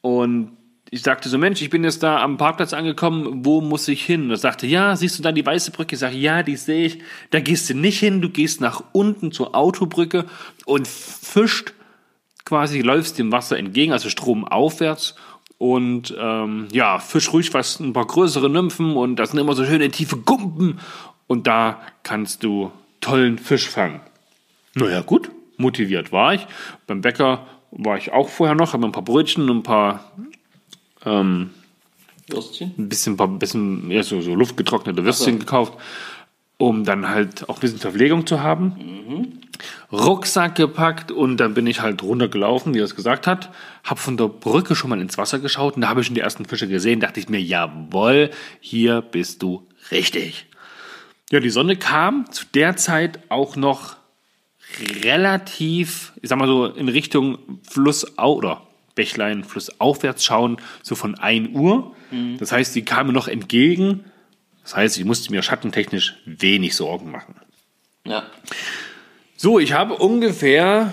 Und 0.00 0.56
ich 0.94 1.02
sagte 1.02 1.28
so, 1.28 1.38
Mensch, 1.38 1.60
ich 1.60 1.70
bin 1.70 1.82
jetzt 1.82 2.04
da 2.04 2.22
am 2.22 2.36
Parkplatz 2.36 2.72
angekommen, 2.72 3.44
wo 3.44 3.60
muss 3.60 3.88
ich 3.88 4.04
hin? 4.06 4.26
Und 4.26 4.30
er 4.30 4.36
sagte, 4.36 4.68
ja, 4.68 4.94
siehst 4.94 5.18
du 5.18 5.24
da 5.24 5.32
die 5.32 5.44
weiße 5.44 5.72
Brücke? 5.72 5.96
Ich 5.96 5.98
sage, 5.98 6.16
ja, 6.16 6.44
die 6.44 6.54
sehe 6.54 6.86
ich. 6.86 7.00
Da 7.30 7.40
gehst 7.40 7.68
du 7.68 7.74
nicht 7.74 7.98
hin, 7.98 8.22
du 8.22 8.28
gehst 8.28 8.60
nach 8.60 8.80
unten 8.92 9.32
zur 9.32 9.56
Autobrücke 9.56 10.24
und 10.66 10.86
fischt 10.86 11.72
quasi, 12.44 12.80
läufst 12.80 13.18
dem 13.18 13.32
Wasser 13.32 13.58
entgegen, 13.58 13.92
also 13.92 14.08
stromaufwärts. 14.08 15.16
Und 15.58 16.14
ähm, 16.16 16.68
ja, 16.70 17.00
fisch 17.00 17.32
ruhig 17.32 17.52
was, 17.54 17.80
ein 17.80 17.92
paar 17.92 18.06
größere 18.06 18.48
Nymphen 18.48 18.94
und 18.94 19.16
das 19.16 19.32
sind 19.32 19.40
immer 19.40 19.56
so 19.56 19.64
schöne 19.64 19.90
tiefe 19.90 20.18
Gumpen. 20.18 20.78
Und 21.26 21.48
da 21.48 21.80
kannst 22.04 22.44
du 22.44 22.70
tollen 23.00 23.38
Fisch 23.38 23.68
fangen. 23.68 24.00
Naja, 24.76 25.00
gut, 25.00 25.32
motiviert 25.56 26.12
war 26.12 26.34
ich. 26.34 26.46
Beim 26.86 27.00
Bäcker 27.00 27.48
war 27.72 27.96
ich 27.96 28.12
auch 28.12 28.28
vorher 28.28 28.54
noch, 28.54 28.74
habe 28.74 28.86
ein 28.86 28.92
paar 28.92 29.02
Brötchen 29.02 29.50
und 29.50 29.56
ein 29.56 29.62
paar 29.64 30.12
ähm, 31.04 31.50
Würstchen? 32.28 32.74
ein 32.78 32.88
bisschen, 32.88 33.16
bisschen 33.38 33.90
ja, 33.90 34.02
so, 34.02 34.20
so 34.20 34.34
luftgetrocknete 34.34 35.04
Würstchen 35.04 35.34
so. 35.34 35.38
gekauft, 35.40 35.74
um 36.56 36.84
dann 36.84 37.08
halt 37.08 37.48
auch 37.48 37.56
ein 37.56 37.60
bisschen 37.60 37.78
Verpflegung 37.78 38.26
zu 38.26 38.42
haben. 38.42 39.40
Rucksack 39.92 40.54
gepackt 40.56 41.12
und 41.12 41.36
dann 41.36 41.54
bin 41.54 41.66
ich 41.66 41.80
halt 41.80 42.02
runtergelaufen, 42.02 42.74
wie 42.74 42.80
er 42.80 42.84
es 42.84 42.96
gesagt 42.96 43.26
hat. 43.26 43.50
Hab 43.84 43.98
von 43.98 44.16
der 44.16 44.28
Brücke 44.28 44.74
schon 44.74 44.90
mal 44.90 45.00
ins 45.00 45.18
Wasser 45.18 45.38
geschaut 45.38 45.76
und 45.76 45.82
da 45.82 45.88
habe 45.88 46.00
ich 46.00 46.06
schon 46.06 46.14
die 46.14 46.20
ersten 46.20 46.44
Fische 46.44 46.68
gesehen. 46.68 47.00
Dachte 47.00 47.20
ich 47.20 47.28
mir, 47.28 47.40
jawohl, 47.40 48.30
hier 48.60 49.02
bist 49.02 49.42
du 49.42 49.66
richtig. 49.90 50.46
Ja, 51.30 51.40
die 51.40 51.50
Sonne 51.50 51.76
kam 51.76 52.30
zu 52.30 52.46
der 52.54 52.76
Zeit 52.76 53.18
auch 53.28 53.56
noch 53.56 53.96
relativ, 55.04 56.12
ich 56.20 56.28
sag 56.28 56.38
mal 56.38 56.48
so, 56.48 56.66
in 56.66 56.88
Richtung 56.88 57.38
Flussau 57.68 58.34
oder 58.34 58.63
Bächlein, 58.94 59.44
flussaufwärts 59.44 60.24
schauen, 60.24 60.58
so 60.82 60.94
von 60.94 61.14
1 61.16 61.54
Uhr. 61.54 61.94
Das 62.38 62.52
heißt, 62.52 62.72
sie 62.72 62.82
kam 62.82 63.08
mir 63.08 63.12
noch 63.12 63.28
entgegen. 63.28 64.04
Das 64.62 64.76
heißt, 64.76 64.98
ich 64.98 65.04
musste 65.04 65.32
mir 65.32 65.42
schattentechnisch 65.42 66.14
wenig 66.24 66.76
Sorgen 66.76 67.10
machen. 67.10 67.34
Ja. 68.06 68.24
So, 69.36 69.58
ich 69.58 69.72
habe 69.72 69.96
ungefähr 69.96 70.92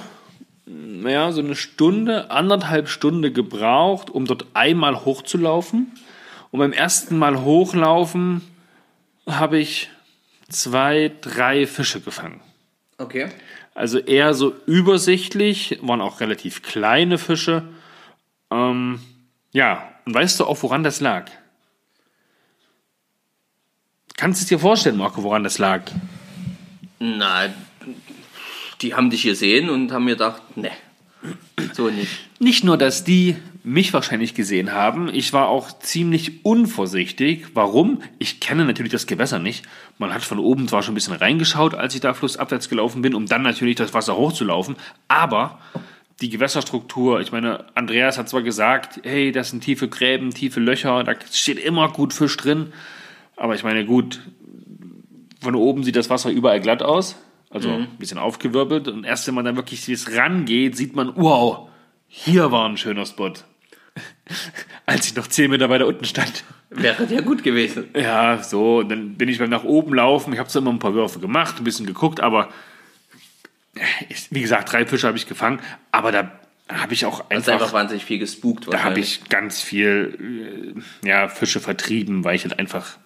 naja, 0.66 1.32
so 1.32 1.42
eine 1.42 1.56
Stunde, 1.56 2.32
anderthalb 2.32 2.88
Stunde 2.88 3.32
gebraucht, 3.32 4.10
um 4.10 4.26
dort 4.26 4.46
einmal 4.54 5.06
hochzulaufen. 5.06 5.92
Und 6.52 6.60
beim 6.60 6.74
ersten 6.74 7.18
Mal 7.18 7.42
hochlaufen 7.42 8.42
habe 9.28 9.58
ich 9.58 9.90
zwei, 10.50 11.12
drei 11.22 11.66
Fische 11.66 12.02
gefangen. 12.02 12.42
Okay. 12.98 13.30
Also 13.74 14.00
eher 14.00 14.34
so 14.34 14.54
übersichtlich, 14.66 15.80
waren 15.82 16.02
auch 16.02 16.20
relativ 16.20 16.62
kleine 16.62 17.18
Fische. 17.18 17.64
Ähm, 18.52 19.00
ja, 19.54 19.90
und 20.06 20.14
weißt 20.14 20.40
du 20.40 20.46
auch, 20.46 20.62
woran 20.62 20.84
das 20.84 21.00
lag? 21.00 21.26
Kannst 24.18 24.42
du 24.42 24.44
es 24.44 24.50
dir 24.50 24.60
vorstellen, 24.60 24.98
Marco, 24.98 25.24
woran 25.24 25.44
das 25.44 25.58
lag? 25.58 25.82
Na, 27.00 27.50
die 28.82 28.94
haben 28.94 29.10
dich 29.10 29.24
gesehen 29.24 29.70
und 29.70 29.92
haben 29.92 30.06
mir 30.06 30.12
gedacht, 30.12 30.58
ne, 30.58 30.72
So 31.74 31.90
nicht. 31.90 32.12
Nicht 32.40 32.64
nur, 32.64 32.78
dass 32.78 33.04
die 33.04 33.36
mich 33.64 33.94
wahrscheinlich 33.94 34.34
gesehen 34.34 34.72
haben, 34.74 35.10
ich 35.14 35.34
war 35.34 35.48
auch 35.48 35.72
ziemlich 35.80 36.44
unvorsichtig. 36.46 37.48
Warum? 37.54 38.02
Ich 38.18 38.40
kenne 38.40 38.66
natürlich 38.66 38.92
das 38.92 39.06
Gewässer 39.06 39.38
nicht. 39.38 39.66
Man 40.00 40.14
hat 40.14 40.24
von 40.24 40.40
oben 40.40 40.68
zwar 40.68 40.82
schon 40.82 40.94
ein 40.94 40.96
bisschen 40.96 41.14
reingeschaut, 41.14 41.76
als 41.76 41.94
ich 41.94 42.02
da 42.02 42.14
flussabwärts 42.14 42.70
gelaufen 42.70 43.04
bin, 43.04 43.14
um 43.14 43.28
dann 43.28 43.44
natürlich 43.44 43.76
das 43.76 43.94
Wasser 43.94 44.16
hochzulaufen, 44.16 44.76
aber 45.08 45.60
die 46.22 46.30
Gewässerstruktur, 46.30 47.20
ich 47.20 47.32
meine, 47.32 47.66
Andreas 47.76 48.18
hat 48.18 48.30
zwar 48.30 48.44
gesagt, 48.44 49.02
hey, 49.04 49.32
das 49.32 49.50
sind 49.50 49.64
tiefe 49.64 49.88
Gräben, 49.88 50.32
tiefe 50.32 50.60
Löcher, 50.60 51.04
da 51.04 51.14
steht 51.32 51.60
immer 51.60 51.90
gut 51.90 52.14
Fisch 52.14 52.38
drin, 52.38 52.74
aber 53.36 53.56
ich 53.56 53.64
meine, 53.64 53.86
gut, 53.86 54.22
von 55.42 55.56
oben 55.56 55.84
sieht 55.84 55.96
das 55.96 56.10
Wasser 56.10 56.30
überall 56.30 56.62
glatt 56.62 56.84
aus, 56.84 57.16
also 57.50 57.70
ein 57.70 57.88
bisschen 57.98 58.20
aufgewirbelt. 58.20 58.88
Und 58.88 59.04
erst 59.04 59.28
wenn 59.28 59.34
man 59.34 59.44
dann 59.44 59.56
wirklich 59.56 59.88
jetzt 59.88 60.16
rangeht, 60.16 60.78
sieht 60.78 60.96
man, 60.96 61.14
wow, 61.16 61.70
hier 62.08 62.52
war 62.52 62.70
ein 62.70 62.78
schöner 62.78 63.06
Spot. 63.06 63.34
Als 64.86 65.08
ich 65.08 65.16
noch 65.16 65.28
10 65.28 65.50
Meter 65.50 65.70
weiter 65.70 65.88
unten 65.88 66.06
stand. 66.06 66.44
Wäre 66.70 67.06
ja 67.06 67.22
gut 67.22 67.44
gewesen. 67.44 67.90
Ja, 67.96 68.42
so, 68.42 68.78
und 68.78 68.90
dann 68.90 69.16
bin 69.16 69.28
ich 69.28 69.40
beim 69.40 69.50
nach 69.50 69.64
oben 69.64 69.94
laufen. 69.96 70.32
Ich 70.32 70.40
habe 70.40 70.48
zwar 70.48 70.62
immer 70.62 70.72
ein 70.72 70.80
paar 70.80 70.94
Würfe 70.94 71.20
gemacht, 71.20 71.56
ein 71.58 71.64
bisschen 71.64 71.86
geguckt, 71.86 72.22
aber 72.22 72.50
wie 74.30 74.42
gesagt, 74.42 74.72
drei 74.72 74.86
Fische 74.86 75.08
habe 75.08 75.18
ich 75.18 75.28
gefangen, 75.28 75.60
aber 75.92 76.12
da 76.12 76.32
habe 76.70 76.94
ich 76.94 77.06
auch 77.06 77.30
einfach, 77.30 77.54
einfach 77.54 77.74
wahnsinnig 77.74 78.06
viel 78.06 78.20
gespukt. 78.20 78.68
da 78.72 78.84
habe 78.84 79.00
ich 79.00 79.28
ganz 79.30 79.62
viel 79.62 80.76
äh, 81.04 81.08
ja, 81.08 81.28
Fische 81.28 81.60
vertrieben, 81.60 82.24
weil 82.24 82.36
ich 82.36 82.44
halt 82.44 82.60
einfach 82.60 82.98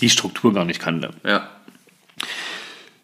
die 0.00 0.10
Struktur 0.10 0.52
gar 0.52 0.64
nicht 0.64 0.80
kannte. 0.80 1.10
Ja. 1.24 1.48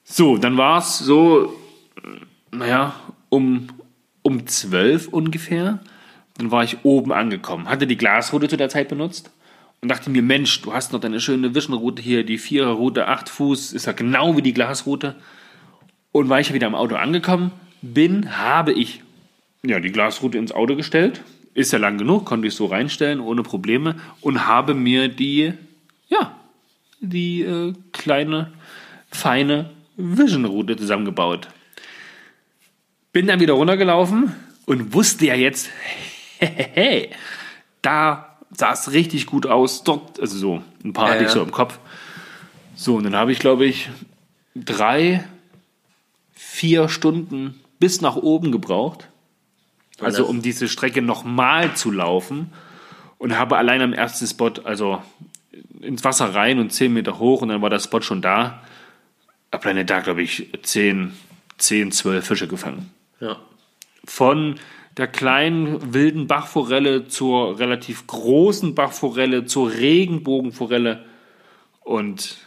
So, 0.04 0.38
dann 0.38 0.56
war 0.56 0.78
es 0.78 0.98
so, 0.98 1.56
äh, 1.96 2.56
naja, 2.56 2.94
um, 3.28 3.68
um 4.22 4.46
12 4.46 5.08
ungefähr. 5.08 5.78
Dann 6.36 6.50
war 6.50 6.64
ich 6.64 6.78
oben 6.84 7.12
angekommen. 7.12 7.68
Hatte 7.68 7.86
die 7.86 7.98
Glasroute 7.98 8.48
zu 8.48 8.56
der 8.56 8.70
Zeit 8.70 8.88
benutzt 8.88 9.30
und 9.82 9.88
dachte 9.88 10.10
mir, 10.10 10.22
Mensch, 10.22 10.62
du 10.62 10.72
hast 10.72 10.92
noch 10.92 11.00
deine 11.00 11.20
schöne 11.20 11.54
Vision-Route 11.54 12.02
hier, 12.02 12.24
die 12.24 12.38
Viererroute, 12.38 13.08
8 13.08 13.28
Fuß, 13.28 13.72
ist 13.72 13.86
ja 13.86 13.92
genau 13.92 14.36
wie 14.36 14.42
die 14.42 14.54
Glasroute. 14.54 15.16
Und 16.12 16.28
weil 16.28 16.40
ich 16.40 16.48
ja 16.48 16.54
wieder 16.54 16.66
am 16.66 16.74
Auto 16.74 16.96
angekommen 16.96 17.52
bin, 17.82 18.36
habe 18.36 18.72
ich 18.72 19.02
ja, 19.62 19.80
die 19.80 19.92
Glasroute 19.92 20.38
ins 20.38 20.52
Auto 20.52 20.76
gestellt. 20.76 21.22
Ist 21.54 21.72
ja 21.72 21.78
lang 21.78 21.98
genug, 21.98 22.24
konnte 22.24 22.48
ich 22.48 22.54
so 22.54 22.66
reinstellen, 22.66 23.20
ohne 23.20 23.42
Probleme. 23.42 23.96
Und 24.20 24.46
habe 24.46 24.74
mir 24.74 25.08
die, 25.08 25.52
ja, 26.08 26.36
die 27.00 27.42
äh, 27.42 27.74
kleine, 27.92 28.52
feine 29.10 29.70
Vision-Route 29.96 30.76
zusammengebaut. 30.76 31.48
Bin 33.12 33.26
dann 33.26 33.40
wieder 33.40 33.54
runtergelaufen 33.54 34.34
und 34.66 34.94
wusste 34.94 35.26
ja 35.26 35.34
jetzt, 35.34 35.68
hey, 36.38 37.10
da 37.82 38.38
sah 38.52 38.72
es 38.72 38.92
richtig 38.92 39.26
gut 39.26 39.46
aus. 39.46 39.84
Dort, 39.84 40.20
also 40.20 40.38
so, 40.38 40.62
ein 40.84 40.92
paar 40.92 41.10
hatte 41.10 41.24
ich 41.24 41.30
so 41.30 41.42
im 41.42 41.50
Kopf. 41.50 41.78
So, 42.76 42.96
und 42.96 43.04
dann 43.04 43.16
habe 43.16 43.32
ich, 43.32 43.40
glaube 43.40 43.66
ich, 43.66 43.90
drei, 44.54 45.24
vier 46.50 46.88
Stunden 46.88 47.60
bis 47.78 48.00
nach 48.00 48.16
oben 48.16 48.50
gebraucht. 48.50 49.08
Also 50.00 50.26
um 50.26 50.42
diese 50.42 50.68
Strecke 50.68 51.00
nochmal 51.00 51.76
zu 51.76 51.90
laufen. 51.90 52.52
Und 53.18 53.38
habe 53.38 53.56
allein 53.56 53.82
am 53.82 53.92
ersten 53.92 54.26
Spot, 54.26 54.52
also 54.64 55.02
ins 55.80 56.04
Wasser 56.04 56.34
rein 56.34 56.58
und 56.58 56.72
10 56.72 56.92
Meter 56.92 57.18
hoch 57.18 57.42
und 57.42 57.50
dann 57.50 57.62
war 57.62 57.70
der 57.70 57.78
Spot 57.78 58.00
schon 58.00 58.22
da. 58.22 58.62
Hab 59.52 59.62
dann 59.62 59.86
da, 59.86 60.00
glaube 60.00 60.22
ich, 60.22 60.48
10, 60.62 61.12
10, 61.58 61.92
12 61.92 62.26
Fische 62.26 62.48
gefangen. 62.48 62.90
ja. 63.20 63.36
Von 64.04 64.56
der 64.96 65.06
kleinen 65.06 65.92
wilden 65.94 66.26
Bachforelle 66.26 67.06
zur 67.06 67.58
relativ 67.58 68.06
großen 68.06 68.74
Bachforelle, 68.74 69.44
zur 69.44 69.70
Regenbogenforelle. 69.70 71.04
Und 71.80 72.38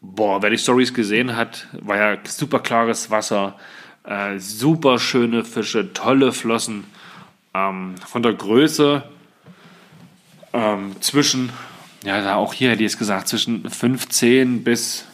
boah, 0.00 0.42
wer 0.42 0.50
die 0.50 0.58
Stories 0.58 0.94
gesehen 0.94 1.36
hat, 1.36 1.66
war 1.72 1.96
ja 1.96 2.18
super 2.24 2.60
klares 2.60 3.10
Wasser, 3.10 3.58
äh, 4.04 4.38
super 4.38 4.98
schöne 4.98 5.44
Fische, 5.44 5.92
tolle 5.92 6.32
Flossen. 6.32 6.84
Ähm, 7.54 7.94
von 8.06 8.22
der 8.22 8.34
Größe 8.34 9.02
ähm, 10.52 10.96
zwischen, 11.00 11.50
ja, 12.04 12.36
auch 12.36 12.54
hier 12.54 12.70
hätte 12.70 12.84
ich 12.84 12.92
es 12.92 12.98
gesagt, 12.98 13.28
zwischen 13.28 13.68
15 13.68 14.64
bis, 14.64 15.06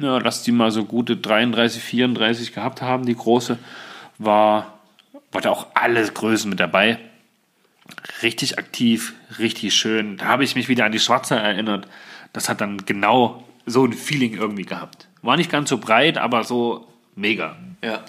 ja, 0.00 0.18
lass 0.18 0.42
die 0.42 0.52
mal 0.52 0.70
so 0.70 0.84
gute 0.84 1.16
33, 1.16 1.82
34 1.82 2.54
gehabt 2.54 2.82
haben, 2.82 3.06
die 3.06 3.16
große, 3.16 3.58
war, 4.18 4.78
war 5.32 5.40
da 5.40 5.50
auch 5.50 5.68
alle 5.74 6.06
Größen 6.06 6.48
mit 6.48 6.60
dabei. 6.60 6.98
Richtig 8.22 8.58
aktiv, 8.58 9.14
richtig 9.38 9.74
schön. 9.74 10.18
Da 10.18 10.26
habe 10.26 10.44
ich 10.44 10.54
mich 10.54 10.68
wieder 10.68 10.84
an 10.84 10.92
die 10.92 10.98
Schwarze 10.98 11.36
erinnert. 11.36 11.88
Das 12.34 12.48
hat 12.48 12.60
dann 12.60 12.84
genau 12.84 13.44
so 13.68 13.84
ein 13.84 13.92
Feeling 13.92 14.34
irgendwie 14.34 14.64
gehabt. 14.64 15.08
War 15.22 15.36
nicht 15.36 15.50
ganz 15.50 15.70
so 15.70 15.78
breit, 15.78 16.18
aber 16.18 16.44
so 16.44 16.86
mega. 17.14 17.56
Ja. 17.82 18.04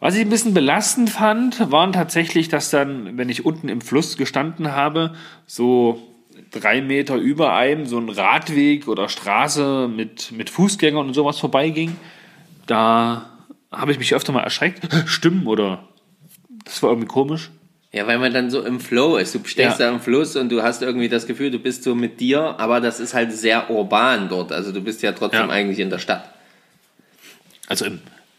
Was 0.00 0.14
ich 0.16 0.20
ein 0.20 0.28
bisschen 0.28 0.54
belastend 0.54 1.10
fand, 1.10 1.70
waren 1.70 1.92
tatsächlich, 1.92 2.48
dass 2.48 2.70
dann, 2.70 3.16
wenn 3.16 3.28
ich 3.28 3.44
unten 3.44 3.68
im 3.68 3.80
Fluss 3.80 4.16
gestanden 4.16 4.72
habe, 4.72 5.14
so 5.46 6.02
drei 6.50 6.82
Meter 6.82 7.16
über 7.16 7.54
einem 7.54 7.86
so 7.86 7.98
ein 7.98 8.08
Radweg 8.08 8.86
oder 8.88 9.08
Straße 9.08 9.88
mit, 9.88 10.32
mit 10.32 10.50
Fußgängern 10.50 11.06
und 11.06 11.14
sowas 11.14 11.38
vorbeiging. 11.38 11.96
Da 12.66 13.30
habe 13.72 13.92
ich 13.92 13.98
mich 13.98 14.14
öfter 14.14 14.32
mal 14.32 14.42
erschreckt. 14.42 14.86
Stimmen 15.06 15.46
oder 15.46 15.88
das 16.64 16.82
war 16.82 16.90
irgendwie 16.90 17.08
komisch. 17.08 17.50
Ja, 17.94 18.08
weil 18.08 18.18
man 18.18 18.34
dann 18.34 18.50
so 18.50 18.62
im 18.62 18.80
Flow 18.80 19.16
ist. 19.18 19.34
Du 19.36 19.38
stehst 19.44 19.78
Ja. 19.78 19.86
da 19.86 19.90
im 19.94 20.00
Fluss 20.00 20.34
und 20.34 20.48
du 20.50 20.62
hast 20.62 20.82
irgendwie 20.82 21.08
das 21.08 21.28
Gefühl, 21.28 21.52
du 21.52 21.60
bist 21.60 21.84
so 21.84 21.94
mit 21.94 22.18
dir, 22.18 22.40
aber 22.58 22.80
das 22.80 22.98
ist 22.98 23.14
halt 23.14 23.32
sehr 23.32 23.70
urban 23.70 24.28
dort. 24.28 24.50
Also 24.50 24.72
du 24.72 24.80
bist 24.80 25.00
ja 25.02 25.12
trotzdem 25.12 25.42
Ja. 25.46 25.48
eigentlich 25.50 25.78
in 25.78 25.90
der 25.90 25.98
Stadt. 26.00 26.28
Also 27.68 27.86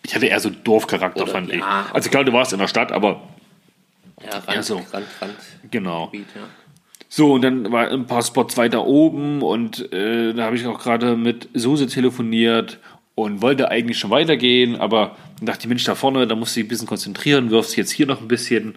ich 0.03 0.13
hatte 0.13 0.25
eher 0.27 0.39
so 0.39 0.49
Dorfcharakter, 0.49 1.23
Oder- 1.23 1.31
fand 1.31 1.49
ich. 1.51 1.59
ja, 1.59 1.85
Also 1.93 2.09
klar, 2.09 2.23
du 2.25 2.33
warst 2.33 2.53
in 2.53 2.59
der 2.59 2.67
Stadt, 2.67 2.91
aber 2.91 3.21
Ja, 4.23 4.39
Rand, 4.39 4.65
so. 4.65 4.75
Rand, 4.91 5.05
Rand, 5.21 5.33
genau. 5.71 6.07
Gebiet, 6.07 6.27
ja. 6.35 6.41
So, 7.09 7.33
und 7.33 7.41
dann 7.43 7.71
war 7.71 7.87
ein 7.89 8.07
paar 8.07 8.23
Spots 8.23 8.57
weiter 8.57 8.85
oben 8.85 9.41
und 9.41 9.91
äh, 9.93 10.33
da 10.33 10.43
habe 10.45 10.55
ich 10.57 10.65
auch 10.67 10.79
gerade 10.79 11.15
mit 11.15 11.47
Suse 11.53 11.87
telefoniert 11.87 12.79
und 13.13 13.41
wollte 13.41 13.69
eigentlich 13.71 13.97
schon 13.99 14.09
weitergehen, 14.11 14.75
aber 14.75 15.15
dachte 15.41 15.61
ich, 15.61 15.67
Mensch, 15.67 15.83
da 15.85 15.95
vorne, 15.95 16.27
da 16.27 16.35
musst 16.35 16.55
du 16.55 16.59
dich 16.59 16.65
ein 16.65 16.69
bisschen 16.69 16.87
konzentrieren, 16.87 17.51
wirfst 17.51 17.77
jetzt 17.77 17.91
hier 17.91 18.05
noch 18.05 18.19
ein 18.19 18.27
bisschen. 18.27 18.75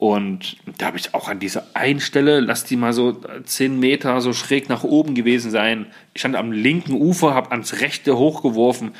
Und 0.00 0.56
da 0.78 0.86
habe 0.86 0.96
ich 0.96 1.12
auch 1.12 1.28
an 1.28 1.40
dieser 1.40 1.66
einen 1.74 2.00
Stelle, 2.00 2.40
lass 2.40 2.64
die 2.64 2.76
mal 2.76 2.94
so 2.94 3.20
10 3.44 3.78
Meter 3.78 4.22
so 4.22 4.32
schräg 4.32 4.70
nach 4.70 4.82
oben 4.82 5.14
gewesen 5.14 5.50
sein. 5.50 5.88
Ich 6.14 6.22
stand 6.22 6.36
am 6.36 6.52
linken 6.52 6.94
Ufer, 6.94 7.34
habe 7.34 7.50
ans 7.50 7.82
rechte 7.82 8.16
hochgeworfen. 8.16 8.92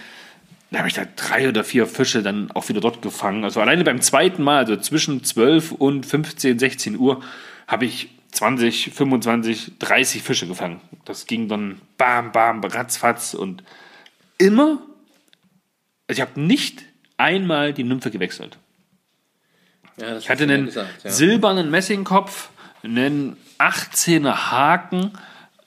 Da 0.70 0.80
habe 0.80 0.88
ich 0.88 0.94
da 0.94 1.06
drei 1.16 1.48
oder 1.48 1.64
vier 1.64 1.86
Fische 1.86 2.22
dann 2.22 2.50
auch 2.50 2.68
wieder 2.68 2.82
dort 2.82 3.00
gefangen. 3.00 3.44
Also 3.44 3.62
alleine 3.62 3.82
beim 3.82 4.02
zweiten 4.02 4.42
Mal, 4.42 4.58
also 4.58 4.76
zwischen 4.76 5.24
12 5.24 5.72
und 5.72 6.04
15, 6.04 6.58
16 6.58 6.98
Uhr, 6.98 7.22
habe 7.66 7.86
ich 7.86 8.10
20, 8.32 8.90
25, 8.90 9.78
30 9.78 10.22
Fische 10.22 10.46
gefangen. 10.46 10.82
Das 11.06 11.24
ging 11.24 11.48
dann 11.48 11.80
bam, 11.96 12.30
bam, 12.30 12.62
ratzfatz 12.62 13.32
und 13.32 13.64
immer, 14.36 14.82
also 16.08 16.20
ich 16.20 16.20
habe 16.20 16.38
nicht 16.38 16.82
einmal 17.16 17.72
die 17.72 17.84
Nymphe 17.84 18.10
gewechselt. 18.10 18.58
Ja, 20.00 20.16
Ich 20.16 20.30
hatte 20.30 20.44
einen 20.44 20.66
gesagt, 20.66 21.04
ja. 21.04 21.10
silbernen 21.10 21.70
Messingkopf, 21.70 22.50
einen 22.82 23.36
18er 23.58 24.50
Haken 24.50 25.12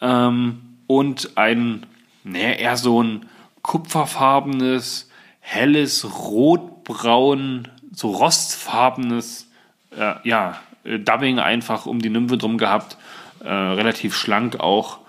ähm, 0.02 0.62
und 0.88 1.38
ein, 1.38 1.86
naja, 2.24 2.52
eher 2.54 2.78
so 2.78 3.02
ein 3.02 3.28
kupferfarbenes, 3.62 5.10
helles, 5.40 6.06
rotbraun, 6.06 7.68
so 7.94 8.10
rostfarbenes, 8.12 9.50
äh, 9.96 10.16
ja, 10.24 10.60
äh, 10.84 11.00
Dubbing 11.00 11.40
einfach 11.40 11.86
um 11.86 12.02
die 12.02 12.10
Nymphe 12.10 12.38
drum 12.38 12.58
gehabt. 12.58 12.98
Äh, 13.44 13.50
relativ 13.50 14.16
schlank 14.16 14.60
auch. 14.60 15.00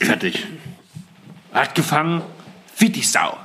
Fertig. 0.00 0.46
Hat 1.52 1.74
gefangen, 1.74 2.22
wie 2.78 2.88
die 2.88 3.02
Sau. 3.02 3.36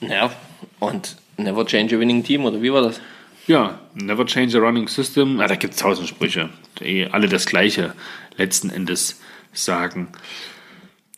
Ja, 0.00 0.30
und 0.78 1.16
Never 1.36 1.66
Change 1.66 1.96
a 1.96 1.98
Winning 1.98 2.22
Team, 2.22 2.44
oder 2.44 2.60
wie 2.60 2.72
war 2.72 2.82
das? 2.82 3.00
Ja, 3.46 3.80
never 3.94 4.24
change 4.24 4.56
a 4.56 4.60
running 4.60 4.88
system. 4.88 5.40
Ah, 5.40 5.48
da 5.48 5.56
gibt 5.56 5.74
es 5.74 5.80
tausend 5.80 6.08
Sprüche, 6.08 6.50
die 6.78 7.06
alle 7.06 7.28
das 7.28 7.46
Gleiche 7.46 7.94
letzten 8.36 8.70
Endes 8.70 9.20
sagen. 9.52 10.08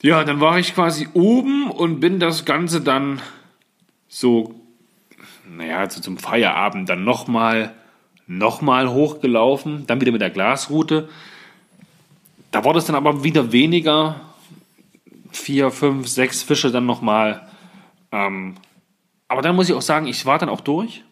Ja, 0.01 0.25
dann 0.25 0.41
war 0.41 0.59
ich 0.59 0.75
quasi 0.75 1.09
oben 1.13 1.71
und 1.71 2.01
bin 2.01 2.21
das 2.21 2.45
Ganze 2.45 2.81
dann 2.81 3.21
so, 4.09 4.55
naja, 5.49 5.89
so 5.89 6.01
zum 6.01 6.19
Feierabend 6.19 6.89
dann 6.89 7.05
nochmal 7.05 7.75
noch 8.27 8.63
mal 8.63 8.91
hochgelaufen, 8.91 9.87
dann 9.87 10.01
wieder 10.01 10.13
mit 10.13 10.21
der 10.21 10.31
Glasroute. 10.31 11.09
Da 12.51 12.65
war 12.65 12.73
das 12.73 12.87
dann 12.87 12.97
aber 12.97 13.25
wieder 13.25 13.53
weniger. 13.53 14.21
Vier, 15.31 15.71
fünf, 15.71 16.09
sechs 16.09 16.43
Fische 16.43 16.71
dann 16.71 16.87
nochmal. 16.87 17.49
Ähm, 18.13 18.55
aber 19.29 19.43
dann 19.43 19.57
muss 19.57 19.69
ich 19.69 19.75
auch 19.75 19.83
sagen, 19.83 20.07
ich 20.07 20.25
war 20.27 20.39
dann 20.39 20.49
auch 20.49 20.61
durch. 20.61 21.03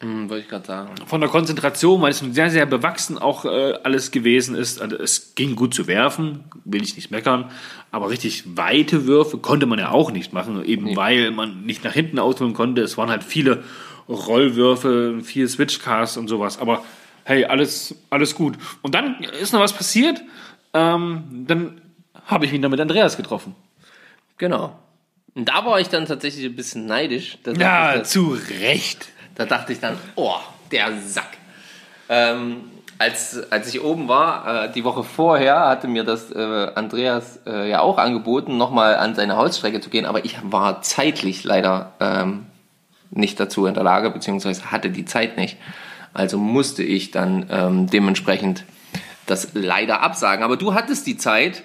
Hm, 0.00 0.28
wollte 0.28 0.42
ich 0.42 0.48
gerade 0.48 0.66
sagen. 0.66 0.90
von 1.06 1.20
der 1.20 1.30
Konzentration, 1.30 2.02
weil 2.02 2.10
es 2.10 2.18
sehr, 2.18 2.50
sehr 2.50 2.66
bewachsen 2.66 3.16
auch 3.16 3.44
äh, 3.44 3.74
alles 3.84 4.10
gewesen 4.10 4.54
ist. 4.54 4.82
Also 4.82 4.96
es 4.96 5.34
ging 5.34 5.56
gut 5.56 5.72
zu 5.72 5.86
werfen, 5.86 6.44
will 6.64 6.82
ich 6.82 6.96
nicht 6.96 7.10
meckern, 7.10 7.50
aber 7.90 8.10
richtig 8.10 8.56
weite 8.56 9.06
Würfe 9.06 9.38
konnte 9.38 9.66
man 9.66 9.78
ja 9.78 9.90
auch 9.90 10.10
nicht 10.10 10.32
machen, 10.32 10.64
eben 10.64 10.96
weil 10.96 11.30
man 11.30 11.64
nicht 11.64 11.84
nach 11.84 11.92
hinten 11.92 12.18
ausholen 12.18 12.54
konnte. 12.54 12.82
Es 12.82 12.98
waren 12.98 13.08
halt 13.08 13.24
viele 13.24 13.62
Rollwürfe, 14.08 15.20
viel 15.22 15.48
Switchcast 15.48 16.18
und 16.18 16.28
sowas. 16.28 16.58
Aber 16.58 16.84
hey, 17.24 17.44
alles, 17.44 17.94
alles 18.10 18.34
gut. 18.34 18.56
Und 18.82 18.94
dann 18.94 19.22
ist 19.40 19.52
noch 19.52 19.60
was 19.60 19.72
passiert. 19.72 20.22
Ähm, 20.72 21.44
dann 21.46 21.80
habe 22.26 22.46
ich 22.46 22.52
ihn 22.52 22.62
dann 22.62 22.70
mit 22.70 22.80
Andreas 22.80 23.16
getroffen. 23.16 23.54
Genau. 24.38 24.78
Und 25.34 25.48
da 25.48 25.64
war 25.64 25.80
ich 25.80 25.88
dann 25.88 26.06
tatsächlich 26.06 26.44
ein 26.44 26.54
bisschen 26.54 26.86
neidisch. 26.86 27.38
Ja, 27.58 28.02
zu 28.04 28.38
Recht. 28.60 29.08
Da 29.34 29.44
dachte 29.44 29.72
ich 29.72 29.80
dann, 29.80 29.96
oh, 30.14 30.36
der 30.70 30.98
Sack. 31.00 31.38
Ähm, 32.08 32.70
als, 32.98 33.50
als 33.50 33.68
ich 33.68 33.82
oben 33.82 34.08
war, 34.08 34.66
äh, 34.66 34.72
die 34.72 34.84
Woche 34.84 35.02
vorher, 35.02 35.66
hatte 35.66 35.88
mir 35.88 36.04
das 36.04 36.30
äh, 36.30 36.70
Andreas 36.74 37.40
äh, 37.46 37.68
ja 37.68 37.80
auch 37.80 37.98
angeboten, 37.98 38.56
nochmal 38.56 38.96
an 38.96 39.14
seine 39.14 39.36
Hausstrecke 39.36 39.80
zu 39.80 39.90
gehen, 39.90 40.06
aber 40.06 40.24
ich 40.24 40.38
war 40.44 40.82
zeitlich 40.82 41.44
leider 41.44 41.92
ähm, 42.00 42.46
nicht 43.10 43.38
dazu 43.40 43.66
in 43.66 43.74
der 43.74 43.82
Lage, 43.82 44.10
beziehungsweise 44.10 44.70
hatte 44.70 44.90
die 44.90 45.04
Zeit 45.04 45.36
nicht. 45.36 45.56
Also 46.12 46.38
musste 46.38 46.82
ich 46.84 47.10
dann 47.10 47.46
ähm, 47.50 47.90
dementsprechend 47.90 48.64
das 49.26 49.50
leider 49.54 50.00
absagen. 50.00 50.44
Aber 50.44 50.56
du 50.56 50.74
hattest 50.74 51.06
die 51.06 51.16
Zeit 51.16 51.62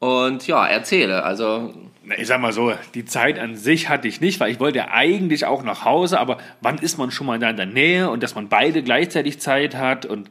und 0.00 0.46
ja, 0.46 0.66
erzähle. 0.66 1.22
Also 1.22 1.72
Ich 2.18 2.26
sag 2.26 2.40
mal 2.40 2.52
so, 2.52 2.74
die 2.94 3.04
Zeit 3.04 3.38
an 3.38 3.56
sich 3.56 3.88
hatte 3.88 4.08
ich 4.08 4.20
nicht, 4.20 4.38
weil 4.38 4.50
ich 4.50 4.60
wollte 4.60 4.78
ja 4.78 4.88
eigentlich 4.90 5.46
auch 5.46 5.62
nach 5.62 5.84
Hause, 5.84 6.20
aber 6.20 6.38
wann 6.60 6.78
ist 6.78 6.98
man 6.98 7.10
schon 7.10 7.26
mal 7.26 7.38
da 7.38 7.48
in 7.48 7.56
der 7.56 7.66
Nähe 7.66 8.10
und 8.10 8.22
dass 8.22 8.34
man 8.34 8.48
beide 8.48 8.82
gleichzeitig 8.82 9.40
Zeit 9.40 9.74
hat 9.74 10.04
und 10.04 10.28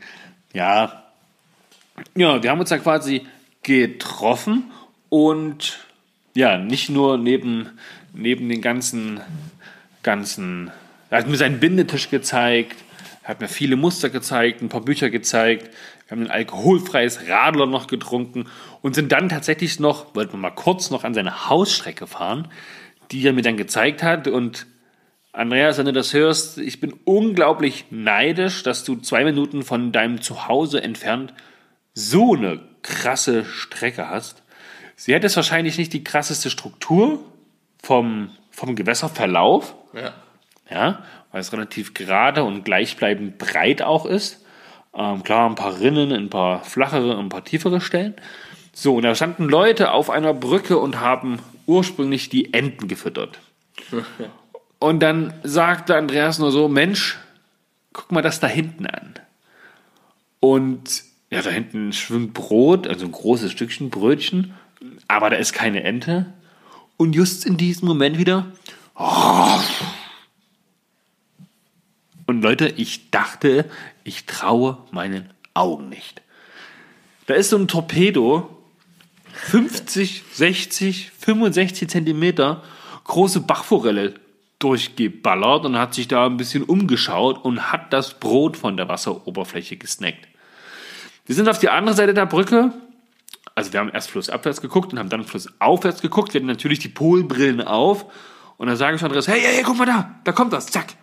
ja, 0.53 1.03
ja, 2.15 2.41
wir 2.41 2.49
haben 2.49 2.59
uns 2.59 2.69
da 2.69 2.77
quasi 2.77 3.25
getroffen 3.63 4.71
und 5.09 5.79
ja, 6.35 6.57
nicht 6.57 6.89
nur 6.89 7.17
neben, 7.17 7.69
neben 8.13 8.49
den 8.49 8.61
ganzen, 8.61 9.21
ganzen, 10.01 10.71
er 11.09 11.19
hat 11.19 11.27
mir 11.27 11.37
seinen 11.37 11.59
Bindetisch 11.59 12.09
gezeigt, 12.09 12.75
hat 13.23 13.39
mir 13.39 13.47
viele 13.47 13.75
Muster 13.75 14.09
gezeigt, 14.09 14.61
ein 14.61 14.69
paar 14.69 14.81
Bücher 14.81 15.09
gezeigt, 15.09 15.69
wir 16.07 16.17
haben 16.17 16.23
ein 16.23 16.31
alkoholfreies 16.31 17.27
Radler 17.27 17.65
noch 17.65 17.87
getrunken 17.87 18.47
und 18.81 18.95
sind 18.95 19.11
dann 19.11 19.29
tatsächlich 19.29 19.79
noch, 19.79 20.15
wollten 20.15 20.33
wir 20.33 20.39
mal 20.39 20.51
kurz 20.51 20.89
noch 20.89 21.03
an 21.03 21.13
seine 21.13 21.49
Hausstrecke 21.49 22.07
fahren, 22.07 22.47
die 23.11 23.25
er 23.25 23.33
mir 23.33 23.41
dann 23.41 23.57
gezeigt 23.57 24.03
hat 24.03 24.27
und 24.27 24.67
Andreas, 25.31 25.79
wenn 25.79 25.85
du 25.85 25.93
das 25.93 26.13
hörst, 26.13 26.59
ich 26.59 26.79
bin 26.79 26.93
unglaublich 27.05 27.85
neidisch, 27.89 28.61
dass 28.61 28.83
du 28.83 28.97
zwei 28.97 29.23
Minuten 29.23 29.63
von 29.63 29.91
deinem 29.91 30.21
Zuhause 30.21 30.83
entfernt 30.83 31.33
so 31.95 32.35
eine 32.35 32.59
krasse 32.83 33.43
Strecke 33.43 34.09
hast. 34.09 34.43
Sie 34.95 35.13
hat 35.15 35.23
jetzt 35.23 35.35
wahrscheinlich 35.35 35.79
nicht 35.79 35.91
die 35.91 36.03
krasseste 36.03 36.51
Struktur 36.51 37.19
vom, 37.81 38.29
vom 38.51 38.75
Gewässerverlauf, 38.75 39.73
ja. 39.93 40.13
ja, 40.69 41.03
weil 41.31 41.41
es 41.41 41.51
relativ 41.51 41.95
gerade 41.95 42.43
und 42.43 42.63
gleichbleibend 42.63 43.39
breit 43.39 43.81
auch 43.81 44.05
ist. 44.05 44.42
Ähm, 44.95 45.23
klar, 45.23 45.49
ein 45.49 45.55
paar 45.55 45.79
Rinnen, 45.79 46.11
ein 46.11 46.29
paar 46.29 46.63
flachere, 46.63 47.17
ein 47.17 47.29
paar 47.29 47.43
tiefere 47.43 47.81
Stellen. 47.81 48.15
So, 48.73 48.95
und 48.95 49.03
da 49.03 49.15
standen 49.15 49.45
Leute 49.45 49.91
auf 49.91 50.09
einer 50.09 50.33
Brücke 50.33 50.77
und 50.77 50.99
haben 50.99 51.39
ursprünglich 51.65 52.29
die 52.29 52.53
Enten 52.53 52.87
gefüttert. 52.87 53.39
Und 54.79 54.99
dann 54.99 55.33
sagte 55.43 55.95
Andreas 55.95 56.39
nur 56.39 56.51
so, 56.51 56.67
Mensch, 56.67 57.17
guck 57.93 58.11
mal 58.11 58.21
das 58.21 58.41
da 58.41 58.47
hinten 58.47 58.85
an. 58.85 59.13
Und 60.41 61.03
ja, 61.29 61.41
da 61.41 61.49
hinten 61.51 61.93
schwimmt 61.93 62.33
Brot, 62.33 62.85
also 62.85 63.05
ein 63.05 63.13
großes 63.13 63.49
Stückchen 63.49 63.89
Brötchen, 63.89 64.53
aber 65.07 65.29
da 65.29 65.37
ist 65.37 65.53
keine 65.53 65.83
Ente. 65.83 66.25
Und 66.97 67.15
just 67.15 67.45
in 67.45 67.55
diesem 67.55 67.87
Moment 67.87 68.17
wieder, 68.17 68.47
und 72.25 72.41
Leute, 72.41 72.67
ich 72.67 73.09
dachte, 73.09 73.69
ich 74.03 74.25
traue 74.25 74.77
meinen 74.91 75.29
Augen 75.53 75.89
nicht. 75.89 76.21
Da 77.27 77.35
ist 77.35 77.49
so 77.49 77.57
ein 77.57 77.67
Torpedo, 77.67 78.49
50, 79.33 80.23
60, 80.33 81.11
65 81.17 81.89
Zentimeter 81.89 82.63
große 83.05 83.41
Bachforelle 83.41 84.15
durchgeballert 84.59 85.65
und 85.65 85.77
hat 85.77 85.93
sich 85.93 86.07
da 86.07 86.25
ein 86.25 86.37
bisschen 86.37 86.63
umgeschaut 86.63 87.43
und 87.43 87.71
hat 87.71 87.91
das 87.91 88.19
Brot 88.19 88.55
von 88.55 88.77
der 88.77 88.87
Wasseroberfläche 88.87 89.77
gesnackt. 89.77 90.27
Wir 91.25 91.35
sind 91.35 91.49
auf 91.49 91.59
die 91.59 91.69
andere 91.69 91.95
Seite 91.95 92.13
der 92.13 92.25
Brücke. 92.25 92.71
Also 93.55 93.71
wir 93.71 93.79
haben 93.79 93.89
erst 93.89 94.09
flussabwärts 94.09 94.61
geguckt 94.61 94.93
und 94.93 94.99
haben 94.99 95.09
dann 95.09 95.23
flussaufwärts 95.23 96.01
geguckt. 96.01 96.33
Wir 96.33 96.39
hatten 96.39 96.47
natürlich 96.47 96.79
die 96.79 96.89
Polbrillen 96.89 97.61
auf. 97.61 98.05
Und 98.57 98.67
dann 98.67 98.77
sage 98.77 98.95
ich 98.95 99.03
Andreas, 99.03 99.27
hey, 99.27 99.39
hey, 99.41 99.55
hey, 99.55 99.63
guck 99.63 99.77
mal 99.77 99.85
da, 99.85 100.15
da 100.23 100.31
kommt 100.31 100.53
das, 100.53 100.67
zack. 100.67 100.95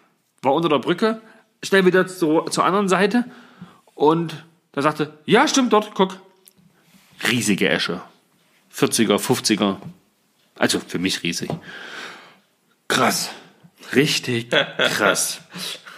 War 0.42 0.54
unter 0.54 0.68
der 0.68 0.78
Brücke, 0.78 1.20
schnell 1.62 1.84
wieder 1.86 2.06
zu, 2.06 2.42
zur 2.42 2.64
anderen 2.64 2.88
Seite. 2.88 3.24
Und 3.94 4.44
da 4.72 4.82
sagte, 4.82 5.12
ja, 5.26 5.46
stimmt 5.46 5.72
dort, 5.72 5.94
guck. 5.94 6.20
Riesige 7.30 7.68
Esche. 7.68 8.00
40er, 8.74 9.16
50er. 9.16 9.76
Also 10.58 10.80
für 10.80 10.98
mich 10.98 11.22
riesig. 11.22 11.50
Krass. 12.88 13.30
Richtig 13.94 14.50
krass. 14.50 15.40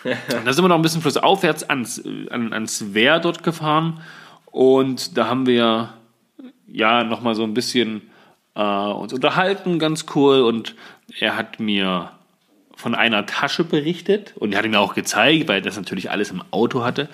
Da 0.02 0.52
sind 0.52 0.64
wir 0.64 0.68
noch 0.68 0.76
ein 0.76 0.82
bisschen 0.82 1.02
flussaufwärts 1.02 1.64
ans, 1.64 2.02
an, 2.30 2.52
ans 2.52 2.94
Wehr 2.94 3.20
dort 3.20 3.42
gefahren. 3.42 4.00
Und 4.46 5.16
da 5.16 5.28
haben 5.28 5.46
wir 5.46 5.94
ja 6.66 7.04
nochmal 7.04 7.34
so 7.34 7.44
ein 7.44 7.54
bisschen 7.54 8.10
äh, 8.54 8.62
uns 8.62 9.12
unterhalten, 9.12 9.78
ganz 9.78 10.06
cool. 10.14 10.40
Und 10.42 10.74
er 11.20 11.36
hat 11.36 11.60
mir 11.60 12.10
von 12.82 12.94
einer 12.94 13.24
Tasche 13.26 13.64
berichtet 13.64 14.34
und 14.36 14.52
er 14.52 14.58
hat 14.58 14.68
mir 14.68 14.80
auch 14.80 14.94
gezeigt, 14.94 15.48
weil 15.48 15.56
er 15.58 15.62
das 15.62 15.76
natürlich 15.76 16.10
alles 16.10 16.30
im 16.30 16.42
Auto 16.50 16.82
hatte, 16.84 17.08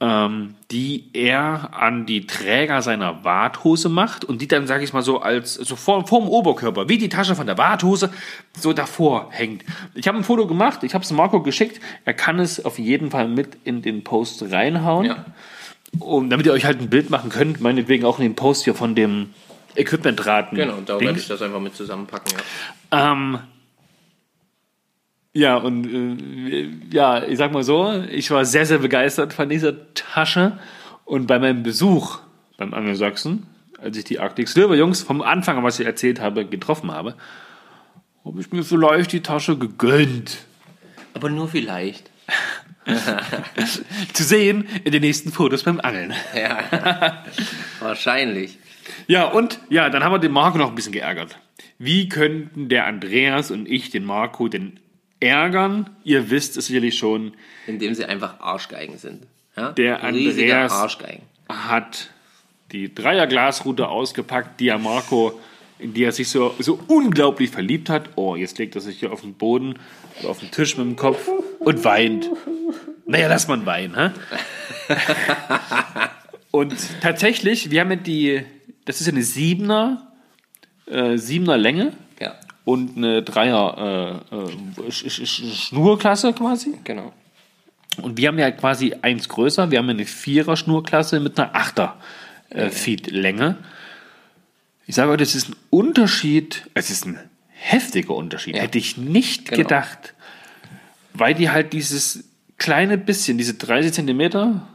ähm, 0.00 0.54
die 0.70 1.04
er 1.12 1.70
an 1.74 2.04
die 2.06 2.26
Träger 2.26 2.82
seiner 2.82 3.22
Warthose 3.24 3.88
macht 3.88 4.24
und 4.24 4.42
die 4.42 4.48
dann, 4.48 4.66
sage 4.66 4.84
ich 4.84 4.92
mal 4.92 5.02
so, 5.02 5.20
als 5.20 5.54
so 5.54 5.76
vor, 5.76 6.06
vor 6.06 6.20
dem 6.20 6.28
Oberkörper, 6.28 6.88
wie 6.88 6.98
die 6.98 7.08
Tasche 7.08 7.34
von 7.34 7.46
der 7.46 7.56
Warthose, 7.58 8.10
so 8.58 8.72
davor 8.72 9.28
hängt. 9.30 9.64
Ich 9.94 10.08
habe 10.08 10.18
ein 10.18 10.24
Foto 10.24 10.46
gemacht, 10.46 10.82
ich 10.82 10.94
habe 10.94 11.04
es 11.04 11.10
Marco 11.12 11.42
geschickt, 11.42 11.80
er 12.04 12.14
kann 12.14 12.38
es 12.40 12.64
auf 12.64 12.78
jeden 12.78 13.10
Fall 13.10 13.28
mit 13.28 13.56
in 13.64 13.82
den 13.82 14.02
Post 14.04 14.42
reinhauen, 14.50 15.06
Ja. 15.06 15.24
um, 15.98 16.28
damit 16.30 16.46
ihr 16.46 16.52
euch 16.52 16.64
halt 16.64 16.80
ein 16.80 16.90
Bild 16.90 17.10
machen 17.10 17.30
könnt, 17.30 17.60
meinetwegen 17.60 18.04
auch 18.04 18.18
in 18.18 18.24
den 18.24 18.34
Post 18.34 18.64
hier 18.64 18.74
von 18.74 18.94
dem 18.94 19.30
Equipmentraten. 19.76 20.56
Genau, 20.56 20.78
da 20.84 20.98
werde 21.00 21.18
ich 21.18 21.28
das 21.28 21.40
einfach 21.42 21.60
mit 21.60 21.74
zusammenpacken. 21.76 22.32
Ja. 22.92 23.12
Ähm, 23.12 23.38
ja, 25.36 25.56
und 25.56 25.86
äh, 26.50 26.70
ja, 26.90 27.22
ich 27.22 27.36
sag 27.36 27.52
mal 27.52 27.62
so, 27.62 27.92
ich 28.10 28.30
war 28.30 28.46
sehr, 28.46 28.64
sehr 28.64 28.78
begeistert 28.78 29.34
von 29.34 29.50
dieser 29.50 29.92
Tasche. 29.92 30.58
Und 31.04 31.26
bei 31.26 31.38
meinem 31.38 31.62
Besuch 31.62 32.20
beim 32.56 32.72
Angelsachsen, 32.72 33.46
als 33.78 33.98
ich 33.98 34.04
die 34.04 34.18
Arctic 34.18 34.48
Silver 34.48 34.74
Jungs 34.74 35.02
vom 35.02 35.20
Anfang 35.20 35.58
an, 35.58 35.62
was 35.62 35.78
ich 35.78 35.84
erzählt 35.84 36.22
habe, 36.22 36.46
getroffen 36.46 36.90
habe, 36.90 37.16
habe 38.24 38.40
ich 38.40 38.50
mir 38.50 38.62
vielleicht 38.62 39.12
die 39.12 39.20
Tasche 39.20 39.58
gegönnt. 39.58 40.38
Aber 41.12 41.28
nur 41.28 41.48
vielleicht. 41.48 42.10
Zu 44.14 44.24
sehen 44.24 44.66
in 44.84 44.92
den 44.92 45.02
nächsten 45.02 45.32
Fotos 45.32 45.64
beim 45.64 45.80
Angeln. 45.80 46.14
Ja. 46.34 47.24
Wahrscheinlich. 47.80 48.58
Ja, 49.06 49.24
und 49.26 49.60
ja, 49.68 49.90
dann 49.90 50.02
haben 50.02 50.12
wir 50.12 50.18
den 50.18 50.32
Marco 50.32 50.56
noch 50.56 50.70
ein 50.70 50.74
bisschen 50.74 50.92
geärgert. 50.92 51.36
Wie 51.78 52.08
könnten 52.08 52.70
der 52.70 52.86
Andreas 52.86 53.50
und 53.50 53.68
ich 53.68 53.90
den 53.90 54.06
Marco 54.06 54.48
denn 54.48 54.80
ärgern? 55.20 55.90
Ihr 56.04 56.30
wisst 56.30 56.56
es 56.56 56.66
sicherlich 56.66 56.96
schon, 56.98 57.32
Indem 57.66 57.94
sie 57.94 58.04
einfach 58.04 58.40
Arschgeigen 58.40 58.98
sind. 58.98 59.26
Ja? 59.56 59.72
Der 59.72 60.02
Riesige 60.12 60.52
Andreas- 60.54 60.72
Arschgeigen. 60.72 61.22
hat 61.48 62.10
die 62.72 62.92
Dreierglasroute 62.94 63.88
ausgepackt, 63.88 64.60
die 64.60 64.68
er 64.68 64.78
Marco, 64.78 65.38
in 65.78 65.94
die 65.94 66.04
er 66.04 66.12
sich 66.12 66.28
so, 66.28 66.54
so 66.58 66.78
unglaublich 66.88 67.50
verliebt 67.50 67.88
hat. 67.90 68.10
Oh, 68.16 68.34
jetzt 68.36 68.58
legt 68.58 68.74
er 68.74 68.80
sich 68.80 68.98
hier 68.98 69.12
auf 69.12 69.20
den 69.20 69.34
Boden 69.34 69.78
auf 70.24 70.40
den 70.40 70.50
Tisch 70.50 70.76
mit 70.78 70.86
dem 70.86 70.96
Kopf 70.96 71.28
und 71.60 71.84
weint. 71.84 72.28
Naja, 73.06 73.28
lass 73.28 73.46
mal 73.48 73.64
weinen, 73.66 73.94
hä? 73.94 74.10
und 76.50 76.74
tatsächlich, 77.00 77.70
wir 77.70 77.80
haben 77.80 77.90
ja 77.90 77.96
die, 77.96 78.42
das 78.84 79.00
ist 79.00 79.08
eine 79.08 79.22
Siebener, 79.22 80.12
äh, 80.86 81.16
Siebener 81.18 81.58
Länge 81.58 81.92
und 82.66 82.96
eine 82.98 83.22
Dreier 83.22 84.20
äh, 84.32 84.34
äh, 84.34 84.90
Sch- 84.90 85.06
Sch- 85.06 85.22
Sch- 85.24 85.68
Schnurklasse 85.68 86.34
quasi. 86.34 86.74
genau. 86.84 87.14
Und 88.02 88.18
wir 88.18 88.28
haben 88.28 88.38
ja 88.38 88.50
quasi 88.50 88.92
eins 89.00 89.26
größer. 89.30 89.70
Wir 89.70 89.78
haben 89.78 89.88
eine 89.88 90.04
Vierer 90.04 90.56
Schnurklasse 90.58 91.18
mit 91.20 91.38
einer 91.40 91.54
Achter 91.54 91.96
äh, 92.50 92.68
Feet 92.68 93.10
Länge. 93.10 93.56
Ich 94.86 94.94
sage 94.96 95.12
euch, 95.12 95.18
das 95.18 95.34
ist 95.34 95.48
ein 95.48 95.56
Unterschied. 95.70 96.66
Es 96.74 96.90
ist 96.90 97.06
ein 97.06 97.18
heftiger 97.48 98.14
Unterschied. 98.14 98.56
Ja. 98.56 98.62
Hätte 98.62 98.76
ich 98.78 98.98
nicht 98.98 99.46
Genau. 99.48 99.62
gedacht. 99.62 100.12
Weil 101.14 101.34
die 101.34 101.48
halt 101.50 101.72
dieses 101.72 102.28
kleine 102.58 102.98
bisschen, 102.98 103.38
diese 103.38 103.54
30 103.54 103.92
Zentimeter, 103.94 104.68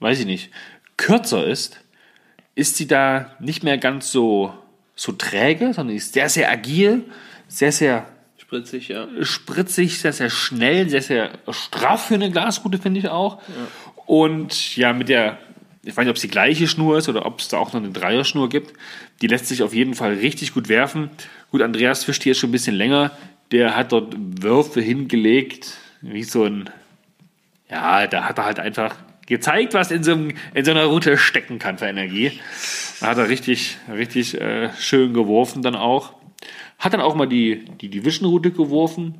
weiß 0.00 0.20
ich 0.20 0.26
nicht, 0.26 0.50
kürzer 0.96 1.44
ist, 1.46 1.80
ist 2.54 2.76
sie 2.76 2.86
da 2.86 3.32
nicht 3.40 3.64
mehr 3.64 3.76
ganz 3.78 4.10
so, 4.10 4.54
so 4.96 5.12
träge, 5.12 5.72
sondern 5.72 5.96
ist 5.96 6.12
sehr, 6.12 6.28
sehr 6.28 6.50
agil, 6.50 7.04
sehr, 7.48 7.72
sehr 7.72 8.06
Spritzig, 8.36 8.88
ja. 8.88 9.08
spritzig, 9.22 9.98
sehr, 9.98 10.12
sehr 10.12 10.30
schnell, 10.30 10.88
sehr, 10.88 11.02
sehr 11.02 11.30
straff 11.50 12.06
für 12.06 12.14
eine 12.14 12.30
Glasrute, 12.30 12.78
finde 12.78 13.00
ich 13.00 13.08
auch. 13.08 13.40
Und 14.06 14.76
ja, 14.76 14.92
mit 14.92 15.08
der, 15.08 15.38
ich 15.82 15.96
weiß 15.96 16.04
nicht, 16.04 16.10
ob 16.10 16.16
es 16.16 16.22
die 16.22 16.28
gleiche 16.28 16.68
Schnur 16.68 16.98
ist 16.98 17.08
oder 17.08 17.26
ob 17.26 17.40
es 17.40 17.48
da 17.48 17.58
auch 17.58 17.72
noch 17.72 17.80
eine 17.80 17.90
Dreierschnur 17.90 18.48
gibt. 18.48 18.74
Die 19.22 19.26
lässt 19.26 19.46
sich 19.46 19.62
auf 19.62 19.74
jeden 19.74 19.94
Fall 19.94 20.14
richtig 20.14 20.52
gut 20.52 20.68
werfen. 20.68 21.10
Gut, 21.50 21.62
Andreas 21.62 22.04
fischt 22.04 22.22
hier 22.22 22.30
jetzt 22.32 22.40
schon 22.40 22.50
ein 22.50 22.52
bisschen 22.52 22.76
länger. 22.76 23.12
Der 23.50 23.76
hat 23.76 23.92
dort 23.92 24.14
Würfe 24.16 24.80
hingelegt, 24.80 25.78
wie 26.00 26.22
so 26.22 26.44
ein, 26.44 26.70
ja, 27.70 28.06
da 28.06 28.24
hat 28.24 28.38
er 28.38 28.44
halt 28.44 28.60
einfach 28.60 28.96
gezeigt, 29.26 29.74
was 29.74 29.90
in 29.90 30.02
so, 30.04 30.12
einem, 30.12 30.32
in 30.54 30.64
so 30.64 30.70
einer 30.70 30.84
Route 30.84 31.16
stecken 31.16 31.58
kann 31.58 31.78
für 31.78 31.86
Energie. 31.86 32.32
Da 33.00 33.08
hat 33.08 33.18
er 33.18 33.28
richtig, 33.28 33.76
richtig 33.92 34.40
äh, 34.40 34.70
schön 34.78 35.14
geworfen 35.14 35.62
dann 35.62 35.76
auch. 35.76 36.12
Hat 36.78 36.92
dann 36.92 37.00
auch 37.00 37.14
mal 37.14 37.26
die, 37.26 37.64
die 37.80 37.88
Division-Route 37.88 38.50
geworfen. 38.50 39.14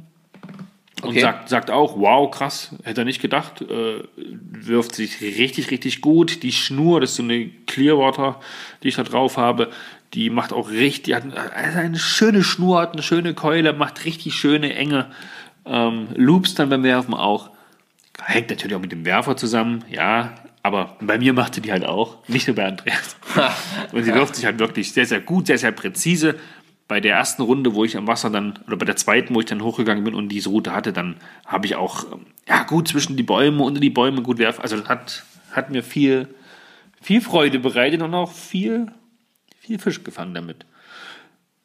Und 1.02 1.10
Okay. 1.10 1.20
sagt, 1.20 1.48
sagt 1.50 1.70
auch, 1.70 1.98
wow, 1.98 2.30
krass, 2.30 2.74
hätte 2.82 3.02
er 3.02 3.04
nicht 3.04 3.20
gedacht. 3.20 3.60
Äh, 3.60 4.04
wirft 4.16 4.94
sich 4.94 5.20
richtig, 5.20 5.70
richtig 5.70 6.00
gut. 6.00 6.42
Die 6.42 6.52
Schnur, 6.52 7.00
das 7.00 7.10
ist 7.10 7.16
so 7.16 7.22
eine 7.22 7.48
Clearwater, 7.66 8.40
die 8.82 8.88
ich 8.88 8.94
da 8.96 9.02
drauf 9.02 9.36
habe, 9.36 9.70
die 10.14 10.30
macht 10.30 10.52
auch 10.52 10.70
richtig, 10.70 11.14
hat 11.14 11.24
also 11.36 11.78
eine 11.78 11.98
schöne 11.98 12.42
Schnur, 12.44 12.80
hat 12.80 12.92
eine 12.92 13.02
schöne 13.02 13.34
Keule, 13.34 13.72
macht 13.72 14.04
richtig 14.04 14.34
schöne, 14.34 14.74
enge 14.74 15.10
ähm, 15.66 16.08
Loops 16.14 16.54
dann 16.54 16.70
beim 16.70 16.84
Werfen 16.84 17.14
auch. 17.14 17.50
Hängt 18.26 18.50
natürlich 18.50 18.74
auch 18.74 18.80
mit 18.80 18.92
dem 18.92 19.04
Werfer 19.04 19.36
zusammen, 19.36 19.84
ja. 19.90 20.34
Aber 20.62 20.96
bei 21.00 21.18
mir 21.18 21.34
macht 21.34 21.54
sie 21.54 21.60
die 21.60 21.72
halt 21.72 21.84
auch, 21.84 22.26
nicht 22.26 22.46
nur 22.46 22.56
bei 22.56 22.66
Andreas. 22.66 23.16
Und 23.92 24.02
sie 24.02 24.14
wirft 24.14 24.34
sich 24.34 24.46
halt 24.46 24.58
wirklich 24.58 24.92
sehr, 24.92 25.04
sehr 25.04 25.20
gut, 25.20 25.46
sehr, 25.46 25.58
sehr 25.58 25.72
präzise. 25.72 26.36
Bei 26.88 27.00
der 27.00 27.16
ersten 27.16 27.42
Runde, 27.42 27.74
wo 27.74 27.84
ich 27.84 27.98
am 27.98 28.06
Wasser 28.06 28.30
dann, 28.30 28.58
oder 28.66 28.76
bei 28.76 28.86
der 28.86 28.96
zweiten, 28.96 29.34
wo 29.34 29.40
ich 29.40 29.46
dann 29.46 29.62
hochgegangen 29.62 30.04
bin 30.04 30.14
und 30.14 30.30
diese 30.30 30.48
Route 30.48 30.72
hatte, 30.72 30.92
dann 30.92 31.16
habe 31.44 31.66
ich 31.66 31.76
auch, 31.76 32.10
ähm, 32.12 32.26
ja, 32.48 32.62
gut 32.62 32.88
zwischen 32.88 33.16
die 33.16 33.22
Bäume, 33.22 33.62
unter 33.62 33.80
die 33.80 33.90
Bäume 33.90 34.22
gut 34.22 34.38
werfen. 34.38 34.62
Also 34.62 34.78
das 34.78 34.88
hat, 34.88 35.24
hat 35.52 35.70
mir 35.70 35.82
viel, 35.82 36.28
viel 37.02 37.20
Freude 37.20 37.58
bereitet 37.58 38.00
und 38.00 38.14
auch 38.14 38.32
viel, 38.32 38.86
viel 39.60 39.78
Fisch 39.78 40.02
gefangen 40.02 40.32
damit. 40.32 40.64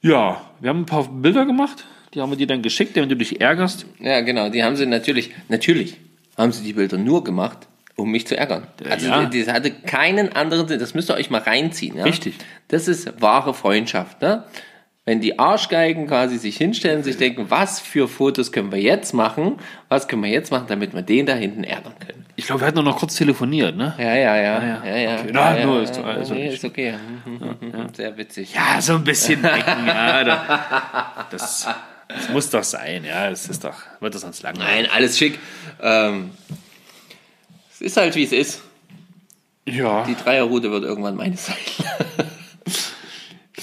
Ja, 0.01 0.41
wir 0.60 0.70
haben 0.70 0.82
ein 0.82 0.86
paar 0.86 1.07
Bilder 1.07 1.45
gemacht, 1.45 1.86
die 2.14 2.22
haben 2.22 2.32
wir 2.32 2.38
dir 2.38 2.47
dann 2.47 2.62
geschickt, 2.62 2.97
damit 2.97 3.12
du 3.12 3.16
dich 3.16 3.39
ärgerst. 3.39 3.86
Ja, 3.99 4.20
genau. 4.22 4.49
Die 4.49 4.64
haben 4.64 4.76
sie 4.76 4.86
natürlich, 4.86 5.32
natürlich 5.47 5.97
haben 6.39 6.51
sie 6.51 6.63
die 6.63 6.73
Bilder 6.73 6.97
nur 6.97 7.23
gemacht, 7.23 7.67
um 7.95 8.11
mich 8.11 8.25
zu 8.27 8.37
ärgern. 8.37 8.67
Also 8.89 9.07
ja. 9.07 9.25
das 9.25 9.47
hatte 9.47 9.71
keinen 9.71 10.33
anderen 10.35 10.67
Sinn. 10.67 10.79
Das 10.79 10.93
müsst 10.93 11.09
ihr 11.11 11.15
euch 11.15 11.29
mal 11.29 11.41
reinziehen. 11.41 11.97
Ja? 11.97 12.03
Richtig. 12.05 12.35
Das 12.69 12.87
ist 12.87 13.21
wahre 13.21 13.53
Freundschaft. 13.53 14.21
Ne? 14.21 14.43
Wenn 15.05 15.21
die 15.21 15.39
Arschgeigen 15.39 16.07
quasi 16.07 16.37
sich 16.37 16.55
hinstellen, 16.57 17.03
sich 17.03 17.17
denken, 17.17 17.47
was 17.49 17.79
für 17.79 18.07
Fotos 18.07 18.51
können 18.51 18.71
wir 18.71 18.79
jetzt 18.79 19.13
machen? 19.13 19.57
Was 19.89 20.07
können 20.07 20.23
wir 20.23 20.29
jetzt 20.29 20.51
machen, 20.51 20.65
damit 20.67 20.93
wir 20.93 21.01
den 21.01 21.25
da 21.25 21.33
hinten 21.33 21.63
ärgern 21.63 21.93
können? 21.99 22.25
Ich 22.35 22.45
glaube, 22.45 22.61
wir 22.61 22.67
hatten 22.67 22.83
noch 22.85 22.97
kurz 22.99 23.15
telefoniert, 23.15 23.75
ne? 23.75 23.93
Ja, 23.97 24.15
ja, 24.15 24.35
ja. 24.37 24.41
ja. 24.41 24.85
ja, 24.85 24.95
ja, 24.95 25.19
Okay. 25.19 25.31
ja, 25.33 25.57
ja, 25.57 25.65
nur 25.65 25.81
ist- 25.81 25.97
also 25.99 26.33
nee, 26.35 26.57
okay. 26.63 26.93
Sehr 27.93 28.15
witzig. 28.17 28.53
Ja, 28.53 28.79
so 28.81 28.93
ein 28.95 29.03
bisschen 29.03 29.43
Ecken, 29.43 29.87
ja. 29.87 30.23
Da, 30.23 31.27
das, 31.31 31.67
das 32.10 32.30
muss 32.30 32.49
doch 32.49 32.64
sein, 32.64 33.05
ja. 33.05 33.30
Es 33.30 33.47
ist 33.47 33.64
doch, 33.64 33.76
wird 34.01 34.14
das 34.16 34.22
sonst 34.22 34.41
langweilig. 34.43 34.68
Nein, 34.68 34.88
alles 34.91 35.18
schick. 35.18 35.39
Ähm, 35.82 36.32
es 37.72 37.82
ist 37.82 37.97
halt, 37.97 38.16
wie 38.16 38.24
es 38.24 38.34
ist. 38.34 38.62
Ja. 39.66 40.03
Die 40.03 40.16
Dreierroute 40.16 40.72
wird 40.72 40.84
irgendwann 40.84 41.16
meine 41.16 41.38
sein. 41.38 41.55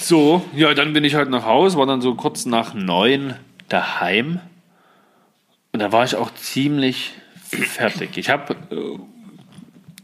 So, 0.07 0.45
ja, 0.53 0.73
dann 0.73 0.93
bin 0.93 1.03
ich 1.03 1.15
halt 1.15 1.29
nach 1.29 1.43
Hause, 1.43 1.77
war 1.77 1.85
dann 1.85 1.99
so 1.99 2.15
kurz 2.15 2.45
nach 2.45 2.73
neun 2.73 3.35
daheim. 3.67 4.39
Und 5.73 5.81
da 5.81 5.91
war 5.91 6.05
ich 6.05 6.15
auch 6.15 6.33
ziemlich 6.33 7.11
fertig. 7.49 8.17
Ich 8.17 8.29
habe 8.29 8.55
äh, 8.71 8.97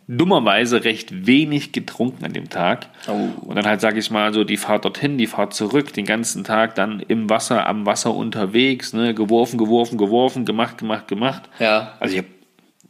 dummerweise 0.07 0.83
recht 0.83 1.25
wenig 1.25 1.71
getrunken 1.71 2.25
an 2.25 2.33
dem 2.33 2.49
Tag. 2.49 2.87
Oh. 3.07 3.29
Und 3.41 3.55
dann 3.55 3.65
halt, 3.65 3.81
sage 3.81 3.99
ich 3.99 4.11
mal, 4.11 4.33
so 4.33 4.43
die 4.43 4.57
Fahrt 4.57 4.85
dorthin, 4.85 5.17
die 5.17 5.27
Fahrt 5.27 5.53
zurück, 5.53 5.93
den 5.93 6.05
ganzen 6.05 6.43
Tag 6.43 6.75
dann 6.75 6.99
im 6.99 7.29
Wasser, 7.29 7.67
am 7.67 7.85
Wasser 7.85 8.13
unterwegs, 8.13 8.93
ne, 8.93 9.13
geworfen, 9.13 9.57
geworfen, 9.57 9.97
geworfen, 9.97 10.45
gemacht, 10.45 10.77
gemacht, 10.77 11.07
gemacht. 11.07 11.43
Ja. 11.59 11.93
Also 11.99 12.15
ich 12.15 12.19
habe 12.19 12.29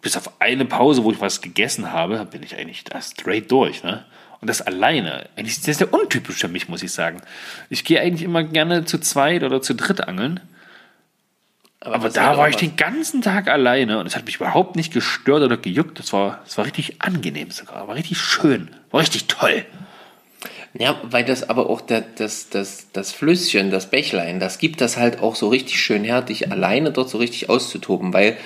bis 0.02 0.18
auf 0.18 0.42
eine 0.42 0.66
Pause, 0.66 1.04
wo 1.04 1.12
ich 1.12 1.22
was 1.22 1.42
gegessen 1.42 1.92
habe, 1.92 2.26
bin 2.26 2.44
ich 2.44 2.58
eigentlich 2.58 2.84
da 2.84 3.02
straight 3.02 3.52
durch, 3.52 3.84
ne? 3.84 4.06
Und 4.42 4.50
das 4.50 4.62
alleine, 4.62 5.30
eigentlich 5.38 5.58
sehr, 5.58 5.74
sehr 5.74 5.94
untypisch 5.94 6.36
für 6.36 6.50
mich, 6.50 6.68
muss 6.68 6.84
ich 6.84 6.92
sagen. 6.92 7.22
Ich 7.70 7.86
gehe 7.86 8.02
eigentlich 8.02 8.24
immer 8.24 8.44
gerne 8.44 8.84
zu 8.84 9.00
zweit 9.00 9.44
oder 9.44 9.62
zu 9.62 9.74
dritt 9.74 10.06
angeln. 10.06 10.42
Aber 11.86 12.06
das 12.06 12.14
da 12.14 12.38
war 12.38 12.48
ich 12.48 12.56
was. 12.56 12.62
den 12.62 12.76
ganzen 12.78 13.22
Tag 13.22 13.50
alleine 13.50 14.00
und 14.00 14.06
es 14.06 14.16
hat 14.16 14.26
mich 14.26 14.38
überhaupt 14.38 14.78
nicht 14.78 14.94
gestört 14.94 15.44
oder 15.44 15.58
gejuckt. 15.58 16.00
Das 16.00 16.14
war, 16.14 16.40
das 16.46 16.58
war 16.58 16.66
richtig 16.66 17.02
angenehm 17.02 17.52
sogar, 17.52 17.88
war 17.88 17.96
richtig 17.96 18.20
schön, 18.20 18.70
war 18.92 19.02
richtig 19.02 19.28
toll. 19.28 19.66
Ja, 20.76 21.00
weil 21.04 21.24
das 21.24 21.50
aber 21.50 21.70
auch 21.70 21.82
das, 21.82 22.04
das, 22.16 22.50
das, 22.50 22.88
das 22.94 23.12
Flüsschen, 23.12 23.70
das 23.70 23.90
Bächlein, 23.90 24.40
das 24.40 24.58
gibt 24.58 24.82
das 24.82 24.98
halt 24.98 25.22
auch 25.22 25.36
so 25.36 25.50
richtig 25.50 25.80
schön 25.80 26.04
her, 26.04 26.22
dich 26.22 26.52
alleine 26.52 26.92
dort 26.92 27.10
so 27.10 27.18
richtig 27.20 27.50
auszutoben. 27.50 28.14
Weil 28.14 28.38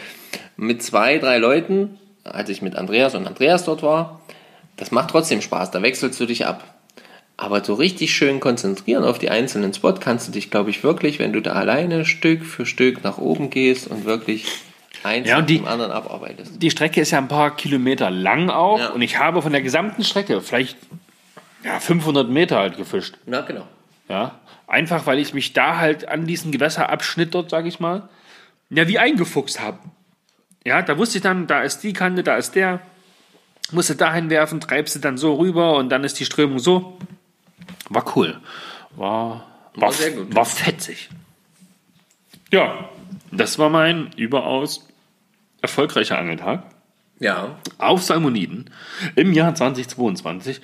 mit 0.57 0.81
zwei, 0.83 1.19
drei 1.19 1.37
Leuten, 1.37 1.99
als 2.23 2.49
ich 2.49 2.61
mit 2.61 2.75
Andreas 2.75 3.15
und 3.15 3.27
Andreas 3.27 3.63
dort 3.63 3.83
war, 3.83 4.21
das 4.75 4.91
macht 4.91 5.11
trotzdem 5.11 5.41
Spaß, 5.41 5.71
da 5.71 5.81
wechselst 5.81 6.19
du 6.19 6.25
dich 6.25 6.45
ab. 6.45 6.76
Aber 7.39 7.63
so 7.63 7.75
richtig 7.75 8.13
schön 8.15 8.39
konzentrieren 8.39 9.03
auf 9.03 9.19
die 9.19 9.29
einzelnen 9.29 9.71
Spots 9.73 9.99
kannst 10.01 10.27
du 10.27 10.31
dich, 10.31 10.49
glaube 10.49 10.71
ich, 10.71 10.83
wirklich, 10.83 11.19
wenn 11.19 11.33
du 11.33 11.41
da 11.41 11.53
alleine 11.53 12.03
Stück 12.05 12.43
für 12.43 12.65
Stück 12.65 13.03
nach 13.03 13.19
oben 13.19 13.51
gehst 13.51 13.87
und 13.87 14.05
wirklich 14.05 14.45
eins 15.03 15.27
Ja, 15.27 15.37
und 15.37 15.49
die- 15.49 15.59
dem 15.59 15.67
anderen 15.67 15.91
abarbeitest. 15.91 16.61
Die 16.61 16.71
Strecke 16.71 16.99
ist 17.01 17.11
ja 17.11 17.19
ein 17.19 17.27
paar 17.27 17.55
Kilometer 17.55 18.09
lang 18.09 18.49
auch 18.49 18.79
Ja. 18.79 18.89
und 18.89 19.01
ich 19.03 19.19
habe 19.19 19.41
von 19.43 19.51
der 19.51 19.61
gesamten 19.61 20.03
Strecke 20.03 20.41
vielleicht 20.41 20.77
ja, 21.63 21.79
500 21.79 22.27
Meter 22.29 22.57
halt 22.57 22.75
gefischt. 22.77 23.15
Na, 23.27 23.41
genau. 23.41 23.67
Ja, 24.09 24.39
einfach 24.65 25.05
weil 25.05 25.19
ich 25.19 25.33
mich 25.35 25.53
da 25.53 25.77
halt 25.77 26.07
an 26.07 26.25
diesen 26.25 26.51
Gewässerabschnitt 26.51 27.35
dort, 27.35 27.49
sage 27.51 27.67
ich 27.67 27.79
mal, 27.79 28.09
ja, 28.71 28.87
wie 28.87 28.97
eingefuchst 28.97 29.59
habe. 29.61 29.77
Ja, 30.65 30.81
da 30.81 30.97
wusste 30.97 31.19
ich 31.19 31.21
dann, 31.23 31.45
da 31.45 31.61
ist 31.61 31.79
die 31.83 31.93
Kante, 31.93 32.23
da 32.23 32.35
ist 32.35 32.55
der. 32.55 32.79
Musste 33.71 33.95
dahin 33.95 34.29
werfen, 34.29 34.59
treibst 34.61 34.95
du 34.95 34.99
dann 34.99 35.17
so 35.17 35.35
rüber 35.35 35.75
und 35.75 35.89
dann 35.89 36.03
ist 36.05 36.19
die 36.19 36.25
Strömung 36.25 36.57
so. 36.59 36.97
War 37.89 38.05
cool. 38.15 38.39
War, 38.95 39.45
war, 39.75 39.81
War 39.83 39.91
sehr 39.91 40.11
gut. 40.11 40.33
war 40.35 40.45
fetzig. 40.45 41.09
Ja, 42.51 42.89
das 43.31 43.59
war 43.59 43.69
mein 43.69 44.11
überaus 44.15 44.87
erfolgreicher 45.61 46.17
Angeltag 46.17 46.63
Ja, 47.19 47.57
auf 47.77 48.03
Salmoniden 48.03 48.69
im 49.15 49.33
Jahr 49.33 49.53
2022, 49.53 50.61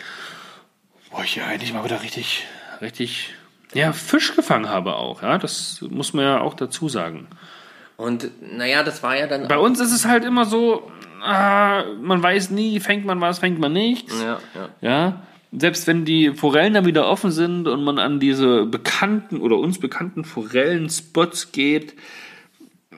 wo 1.12 1.22
ich 1.24 1.36
ja 1.36 1.46
eigentlich 1.48 1.74
mal 1.74 1.84
wieder 1.84 2.02
richtig, 2.02 2.46
richtig, 2.82 3.34
ja, 3.74 3.92
Fisch 3.92 4.36
gefangen 4.36 4.70
habe 4.70 4.96
auch, 4.96 5.24
ja, 5.24 5.38
das 5.38 5.82
muss 5.90 6.14
man 6.14 6.26
ja 6.26 6.40
auch 6.42 6.54
dazu 6.54 6.88
sagen. 6.90 7.28
und 7.98 8.30
naja, 8.56 8.84
das 8.84 9.04
war 9.04 9.18
ja 9.18 9.28
dann 9.28 9.48
Bei 9.48 9.58
uns 9.58 9.80
ist 9.80 9.92
es 9.92 10.06
halt 10.06 10.24
immer 10.24 10.46
so, 10.46 10.90
ah, 11.22 11.84
man 12.02 12.22
weiß 12.24 12.52
nie, 12.52 12.80
fängt 12.80 13.04
man 13.06 13.20
was, 13.20 13.40
fängt 13.40 13.60
man 13.60 13.74
nichts, 13.74 14.14
Ja, 14.22 14.40
ja. 14.56 14.70
ja. 14.82 15.22
Selbst 15.56 15.86
wenn 15.88 16.06
die 16.06 16.32
Forellen 16.32 16.74
dann 16.74 16.86
wieder 16.86 17.08
offen 17.08 17.32
sind 17.32 17.68
und 17.68 17.84
man 17.84 18.00
an 18.00 18.20
diese 18.20 18.66
bekannten 18.66 19.40
oder 19.40 19.58
uns 19.58 19.80
bekannten 19.80 20.26
Forellen-Spots 20.26 21.52
geht, 21.52 21.94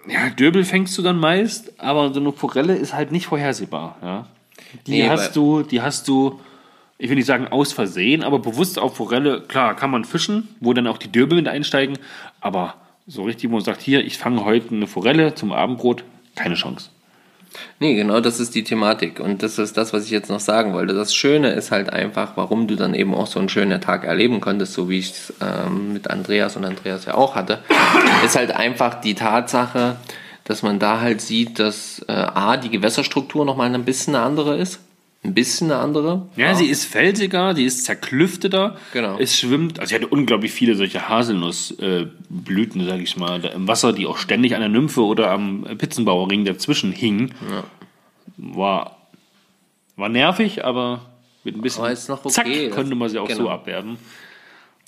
ja, 0.07 0.29
Döbel 0.29 0.63
fängst 0.63 0.97
du 0.97 1.01
dann 1.01 1.19
meist, 1.19 1.79
aber 1.79 2.13
so 2.13 2.19
eine 2.19 2.31
Forelle 2.31 2.75
ist 2.75 2.93
halt 2.93 3.11
nicht 3.11 3.25
vorhersehbar. 3.27 3.97
Ja. 4.01 4.27
Die 4.85 4.91
Nee, 4.91 5.09
hast 5.09 5.35
du, 5.35 5.63
die 5.63 5.81
hast 5.81 6.07
du, 6.07 6.39
ich 6.97 7.09
will 7.09 7.15
nicht 7.15 7.25
sagen 7.25 7.47
aus 7.47 7.73
Versehen, 7.73 8.23
aber 8.23 8.39
bewusst 8.39 8.77
auf 8.79 8.95
Forelle, 8.95 9.41
klar, 9.41 9.75
kann 9.75 9.91
man 9.91 10.05
fischen, 10.05 10.47
wo 10.59 10.73
dann 10.73 10.87
auch 10.87 10.97
die 10.97 11.11
Döbel 11.11 11.37
mit 11.37 11.47
einsteigen, 11.47 11.97
aber 12.39 12.75
so 13.07 13.23
richtig, 13.23 13.49
wo 13.49 13.55
man 13.55 13.63
sagt, 13.63 13.81
hier, 13.81 14.05
ich 14.05 14.17
fange 14.17 14.45
heute 14.45 14.75
eine 14.75 14.87
Forelle 14.87 15.35
zum 15.35 15.51
Abendbrot, 15.51 16.03
keine 16.35 16.55
Chance. 16.55 16.89
Nee, 17.79 17.95
genau 17.95 18.19
das 18.19 18.39
ist 18.39 18.55
die 18.55 18.63
Thematik. 18.63 19.19
Und 19.19 19.43
das 19.43 19.57
ist 19.57 19.77
das, 19.77 19.93
was 19.93 20.05
ich 20.05 20.11
jetzt 20.11 20.29
noch 20.29 20.39
sagen 20.39 20.73
wollte. 20.73 20.93
Das 20.93 21.13
Schöne 21.13 21.51
ist 21.51 21.71
halt 21.71 21.91
einfach, 21.91 22.33
warum 22.35 22.67
du 22.67 22.75
dann 22.75 22.93
eben 22.93 23.13
auch 23.13 23.27
so 23.27 23.39
einen 23.39 23.49
schönen 23.49 23.81
Tag 23.81 24.03
erleben 24.03 24.41
konntest, 24.41 24.73
so 24.73 24.89
wie 24.89 24.99
ich 24.99 25.11
es 25.11 25.33
ähm, 25.41 25.93
mit 25.93 26.09
Andreas 26.09 26.55
und 26.55 26.65
Andreas 26.65 27.05
ja 27.05 27.15
auch 27.15 27.35
hatte, 27.35 27.59
ist 28.23 28.35
halt 28.35 28.51
einfach 28.51 29.01
die 29.01 29.15
Tatsache, 29.15 29.97
dass 30.43 30.61
man 30.61 30.79
da 30.79 31.01
halt 31.01 31.21
sieht, 31.21 31.59
dass 31.59 32.05
äh, 32.07 32.11
A, 32.13 32.57
die 32.57 32.69
Gewässerstruktur 32.69 33.45
nochmal 33.45 33.73
ein 33.73 33.85
bisschen 33.85 34.15
eine 34.15 34.23
andere 34.23 34.57
ist. 34.57 34.79
Ein 35.25 35.33
bisschen 35.33 35.71
eine 35.71 35.81
andere. 35.81 36.27
Ja, 36.35 36.53
sie 36.55 36.67
ist 36.67 36.85
felsiger, 36.85 37.53
die 37.53 37.65
ist 37.65 37.85
zerklüfteter. 37.85 38.77
Genau. 38.93 39.17
Es 39.17 39.37
schwimmt, 39.37 39.79
also 39.79 39.89
sie 39.89 39.95
hatte 39.95 40.07
unglaublich 40.07 40.51
viele 40.51 40.75
solche 40.75 41.09
Haselnussblüten, 41.09 42.81
äh, 42.81 42.85
sag 42.85 42.99
ich 42.99 43.17
mal, 43.17 43.43
im 43.45 43.67
Wasser, 43.67 43.93
die 43.93 44.05
auch 44.05 44.17
ständig 44.17 44.55
an 44.55 44.61
der 44.61 44.69
Nymphe 44.69 45.01
oder 45.01 45.31
am 45.31 45.63
Pitzenbauerring 45.77 46.45
dazwischen 46.45 46.91
hingen. 46.91 47.33
War, 48.37 48.97
war 49.95 50.09
nervig, 50.09 50.63
aber 50.65 51.01
mit 51.43 51.55
ein 51.55 51.61
bisschen 51.61 51.83
Aber 51.83 51.91
ist 51.91 52.09
noch 52.09 52.25
okay. 52.25 52.31
Zack 52.69 52.71
konnte 52.71 52.95
man 52.95 53.09
sie 53.09 53.19
auch 53.19 53.29
so 53.29 53.37
genau. 53.37 53.49
abwerben. 53.49 53.97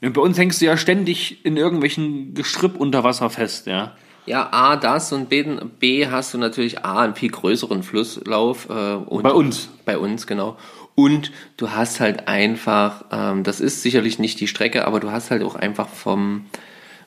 Und 0.02 0.14
bei 0.14 0.22
uns 0.22 0.38
hängst 0.38 0.62
du 0.62 0.66
ja 0.66 0.78
ständig 0.78 1.44
in 1.46 1.58
irgendwelchen 1.58 2.34
Gestrüpp 2.34 2.76
unter 2.76 3.04
Wasser 3.04 3.30
fest, 3.30 3.68
ja. 3.68 3.96
Ja, 4.28 4.50
A, 4.52 4.76
das 4.76 5.12
und 5.14 5.30
B, 5.30 5.44
B 5.80 6.08
hast 6.08 6.34
du 6.34 6.38
natürlich 6.38 6.84
A, 6.84 7.00
einen 7.00 7.16
viel 7.16 7.32
größeren 7.32 7.82
Flusslauf. 7.82 8.70
Äh, 8.70 8.96
und 8.96 9.24
Bei 9.24 9.32
uns. 9.32 9.70
Bei 9.86 9.98
uns, 9.98 10.28
genau. 10.28 10.58
Und 10.96 11.32
du 11.56 11.72
hast 11.72 12.00
halt 12.00 12.28
einfach, 12.28 13.06
ähm, 13.12 13.44
das 13.44 13.62
ist 13.62 13.82
sicherlich 13.82 14.20
nicht 14.20 14.40
die 14.40 14.48
Strecke, 14.48 14.86
aber 14.86 15.00
du 15.00 15.12
hast 15.12 15.32
halt 15.32 15.44
auch 15.44 15.56
einfach 15.56 15.88
vom, 15.88 16.46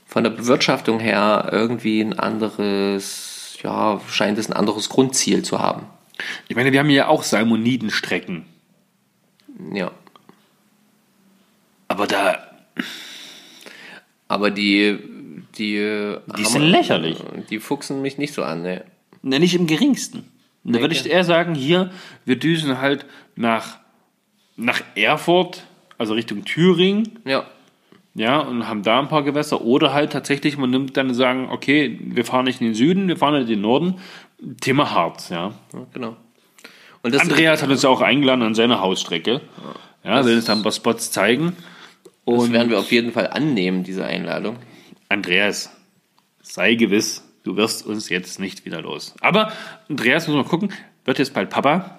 von 0.06 0.24
der 0.24 0.30
Bewirtschaftung 0.30 0.98
her 0.98 1.50
irgendwie 1.52 2.00
ein 2.00 2.18
anderes, 2.18 3.58
ja, 3.62 4.00
scheint 4.08 4.38
es 4.38 4.48
ein 4.48 4.54
anderes 4.54 4.88
Grundziel 4.88 5.42
zu 5.42 5.58
haben. 5.58 5.86
Ich 6.48 6.56
meine, 6.56 6.72
wir 6.72 6.80
haben 6.80 6.90
ja 6.90 7.08
auch 7.08 7.22
Salmonidenstrecken. 7.22 8.46
Ja. 9.72 9.90
Aber 11.88 12.06
da, 12.06 12.38
Aber 14.30 14.52
die, 14.52 14.96
die, 15.59 16.14
Die 16.38 16.44
sind 16.44 16.62
lächerlich. 16.62 17.18
Die 17.51 17.59
fuchsen 17.59 18.03
mich 18.03 18.18
nicht 18.18 18.34
so 18.34 18.42
an, 18.42 18.62
ne? 18.62 18.84
Na, 19.22 19.38
nicht 19.38 19.55
im 19.55 19.66
geringsten. 19.66 20.24
Da 20.64 20.80
würde 20.80 20.94
ich 20.94 21.07
eher 21.09 21.24
sagen, 21.24 21.55
hier, 21.55 21.90
wir 22.24 22.36
düsen 22.38 22.80
halt 22.80 23.07
nach, 23.34 23.78
nach 24.57 24.82
Erfurt, 24.94 25.64
also 25.98 26.14
Richtung 26.14 26.44
Thüringen, 26.44 27.18
Ja. 27.24 27.44
ja, 28.14 28.40
und 28.40 28.68
haben 28.68 28.82
da 28.82 28.98
ein 29.01 29.09
paar 29.09 29.22
Gewässer. 29.22 29.62
Oder 29.62 29.92
halt 29.94 30.12
tatsächlich, 30.12 30.59
man 30.59 30.70
nimmt 30.70 30.96
dann 30.96 31.14
sagen, 31.14 31.48
okay, 31.51 31.98
wir 32.03 32.24
fahren 32.24 32.44
nicht 32.44 32.61
in 32.61 32.68
den 32.68 32.74
Süden, 32.74 33.09
wir 33.09 33.16
fahren 33.16 33.34
in 33.40 33.46
den 33.46 33.61
Norden. 33.61 33.96
Thema 34.61 34.90
Harz, 34.90 35.28
ja. 35.30 35.53
Ja, 35.72 35.86
genau. 35.92 36.16
Und 37.03 37.14
das 37.14 37.22
Andreas 37.22 37.62
hat 37.62 37.70
uns 37.70 37.82
ja 37.82 37.88
auch 37.88 38.03
eingeladen 38.03 38.42
an 38.42 38.55
seine 38.55 38.80
Hausstrecke. 38.80 39.40
Ja, 40.05 40.24
will 40.24 40.36
uns 40.36 40.44
dann 40.44 40.59
ein 40.59 40.62
paar 40.62 40.72
Spots 40.72 41.11
zeigen. 41.11 41.57
das 42.05 42.14
Und 42.24 42.53
werden 42.53 42.70
wir 42.70 42.78
auf 42.78 42.92
jeden 42.92 43.12
Fall 43.12 43.28
annehmen, 43.28 43.84
diese 43.84 44.05
Einladung. 44.05 44.57
Andreas, 45.11 45.70
sei 46.40 46.76
gewiss, 46.76 47.24
du 47.42 47.56
wirst 47.56 47.84
uns 47.84 48.08
jetzt 48.08 48.38
nicht 48.38 48.64
wieder 48.64 48.80
los. 48.80 49.14
Aber 49.20 49.52
Andreas, 49.88 50.28
muss 50.28 50.36
mal 50.36 50.44
gucken, 50.44 50.72
wird 51.04 51.18
jetzt 51.18 51.34
bald 51.34 51.50
Papa. 51.50 51.98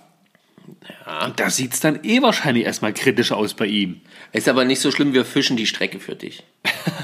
Und 1.26 1.39
da 1.39 1.49
sieht 1.49 1.74
es 1.74 1.82
dann 1.82 1.99
eh 2.03 2.22
wahrscheinlich 2.22 2.64
erstmal 2.64 2.93
kritisch 2.93 3.34
aus 3.34 3.53
bei 3.53 3.66
ihm. 3.66 3.99
Ist 4.32 4.47
aber 4.47 4.64
nicht 4.64 4.80
so 4.80 4.91
schlimm, 4.91 5.14
wir 5.14 5.26
fischen 5.26 5.57
die 5.57 5.68
Strecke 5.68 5.99
für 5.99 6.16
dich. 6.16 6.43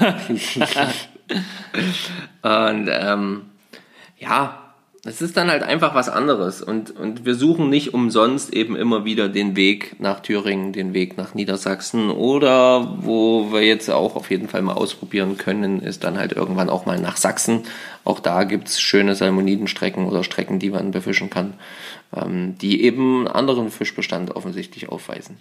und 2.42 2.88
ähm, 2.90 3.42
ja, 4.18 4.67
es 5.04 5.22
ist 5.22 5.36
dann 5.36 5.50
halt 5.50 5.62
einfach 5.62 5.94
was 5.94 6.08
anderes. 6.08 6.60
Und, 6.60 6.90
und 6.90 7.24
wir 7.24 7.34
suchen 7.34 7.70
nicht 7.70 7.94
umsonst 7.94 8.52
eben 8.52 8.74
immer 8.74 9.04
wieder 9.04 9.28
den 9.28 9.54
Weg 9.54 10.00
nach 10.00 10.20
Thüringen, 10.20 10.72
den 10.72 10.92
Weg 10.92 11.16
nach 11.16 11.34
Niedersachsen. 11.34 12.10
Oder 12.10 12.96
wo 13.00 13.52
wir 13.52 13.62
jetzt 13.62 13.90
auch 13.90 14.16
auf 14.16 14.30
jeden 14.30 14.48
Fall 14.48 14.62
mal 14.62 14.74
ausprobieren 14.74 15.36
können, 15.36 15.80
ist 15.80 16.02
dann 16.02 16.18
halt 16.18 16.32
irgendwann 16.32 16.68
auch 16.68 16.84
mal 16.84 16.98
nach 16.98 17.16
Sachsen. 17.16 17.62
Auch 18.04 18.18
da 18.18 18.44
gibt's 18.44 18.80
schöne 18.80 19.14
Salmonidenstrecken 19.14 20.06
oder 20.06 20.24
Strecken, 20.24 20.58
die 20.58 20.70
man 20.70 20.90
befischen 20.90 21.30
kann, 21.30 21.54
ähm, 22.14 22.58
die 22.58 22.82
eben 22.82 23.18
einen 23.18 23.28
anderen 23.28 23.70
Fischbestand 23.70 24.34
offensichtlich 24.34 24.88
aufweisen. 24.88 25.38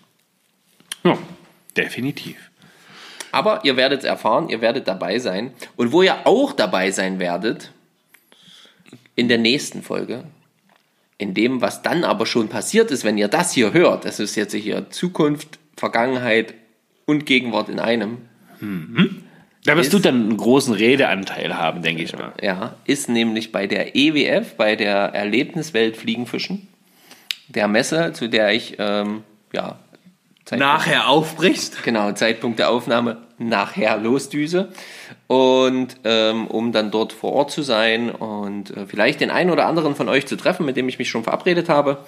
Ja, 1.04 1.18
definitiv. 1.76 2.52
Aber 3.32 3.66
ihr 3.66 3.76
werdet 3.76 4.00
es 4.00 4.06
erfahren, 4.06 4.50
ihr 4.50 4.62
werdet 4.62 4.88
dabei 4.88 5.20
sein. 5.20 5.52
Und 5.76 5.92
wo 5.92 6.04
ihr 6.04 6.26
auch 6.26 6.54
dabei 6.54 6.92
sein 6.92 7.20
werdet, 7.20 7.72
in 9.18 9.28
der 9.28 9.40
nächsten 9.40 9.82
Folge, 9.84 10.24
in 11.18 11.34
dem, 11.34 11.60
was 11.60 11.82
dann 11.82 12.06
aber 12.06 12.26
schon 12.26 12.48
passiert 12.48 12.92
ist, 12.92 13.04
wenn 13.04 13.18
ihr 13.18 13.28
das 13.28 13.52
hier 13.52 13.74
hört, 13.74 14.06
das 14.06 14.20
ist 14.22 14.36
jetzt 14.36 14.54
hier 14.54 14.90
Zukunft, 14.92 15.60
Vergangenheit 15.76 16.54
und 17.06 17.26
Gegenwart 17.26 17.68
in 17.68 17.80
einem, 17.80 18.20
Da 19.66 19.76
wirst 19.76 19.92
du 19.94 20.00
dann 20.00 20.16
einen 20.30 20.38
großen 20.38 20.74
Redeanteil 20.74 21.58
haben, 21.58 21.82
denke 21.82 22.04
ich 22.04 22.16
mal. 22.16 22.32
ja, 22.42 22.76
ist 22.86 23.10
nämlich 23.10 23.52
bei 23.52 23.68
der 23.68 23.96
EWF, 23.96 24.56
bei 24.56 24.76
der 24.76 24.96
Erlebniswelt 25.14 25.98
Fliegenfischen, 25.98 26.68
der 27.50 27.68
Messe, 27.68 28.14
zu 28.14 28.30
der 28.30 28.54
ich, 28.54 28.76
ähm, 28.78 29.24
ja, 29.52 29.80
Zeitpunkt- 30.46 31.08
aufbrichst? 31.08 31.84
Genau, 31.84 32.12
Zeitpunkt 32.12 32.60
der 32.60 32.70
Aufnahme 32.70 33.27
nachher 33.38 33.98
losdüse. 33.98 34.70
Und 35.28 35.98
ähm, 36.04 36.48
um 36.48 36.72
dann 36.72 36.92
dort 36.92 37.14
vor 37.14 37.34
Ort 37.34 37.52
zu 37.52 37.62
sein 37.62 38.10
und 38.10 38.76
äh, 38.76 38.86
vielleicht 38.88 39.22
den 39.22 39.30
einen 39.30 39.52
oder 39.52 39.68
anderen 39.68 39.96
von 39.96 40.10
euch 40.10 40.26
zu 40.26 40.36
treffen, 40.36 40.66
mit 40.66 40.78
dem 40.78 40.90
ich 40.90 41.00
mich 41.00 41.10
schon 41.10 41.24
verabredet 41.24 41.70
habe. 41.70 42.00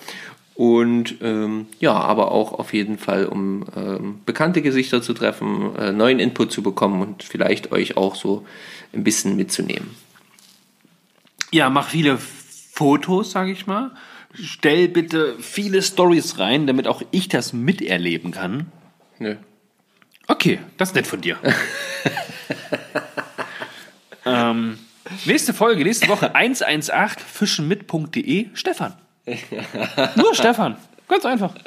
Und 0.55 1.15
ähm, 1.21 1.67
ja, 1.79 1.93
aber 1.93 2.33
auch 2.33 2.51
auf 2.51 2.73
jeden 2.73 2.97
Fall, 2.97 3.27
um 3.27 3.65
ähm, 3.77 4.19
bekannte 4.25 4.61
Gesichter 4.61 5.01
zu 5.01 5.13
treffen, 5.13 5.73
äh, 5.77 5.93
neuen 5.93 6.19
Input 6.19 6.51
zu 6.51 6.61
bekommen 6.61 7.01
und 7.01 7.23
vielleicht 7.23 7.71
euch 7.71 7.95
auch 7.95 8.15
so 8.15 8.45
ein 8.93 9.05
bisschen 9.05 9.37
mitzunehmen. 9.37 9.91
Ja, 11.51 11.69
mach 11.69 11.89
viele 11.89 12.17
Fotos, 12.17 13.31
sage 13.31 13.51
ich 13.51 13.67
mal. 13.67 13.91
Stell 14.33 14.89
bitte 14.89 15.35
viele 15.39 15.81
Stories 15.81 16.39
rein, 16.39 16.67
damit 16.67 16.87
auch 16.87 17.01
ich 17.11 17.29
das 17.29 17.53
miterleben 17.53 18.31
kann. 18.31 18.71
Nö. 19.17 19.37
Okay, 20.29 20.59
das 20.77 20.89
ist 20.89 20.95
nett 20.95 21.07
von 21.07 21.21
dir. 21.21 21.37
ähm, 24.25 24.77
nächste 25.25 25.55
Folge, 25.55 25.83
nächste 25.83 26.07
Woche 26.07 26.35
118 26.35 27.25
fischenmit.de 27.25 28.49
Stefan. 28.53 28.93
Nur 30.15 30.35
Stefan. 30.35 30.77
Ganz 31.07 31.25
einfach. 31.25 31.55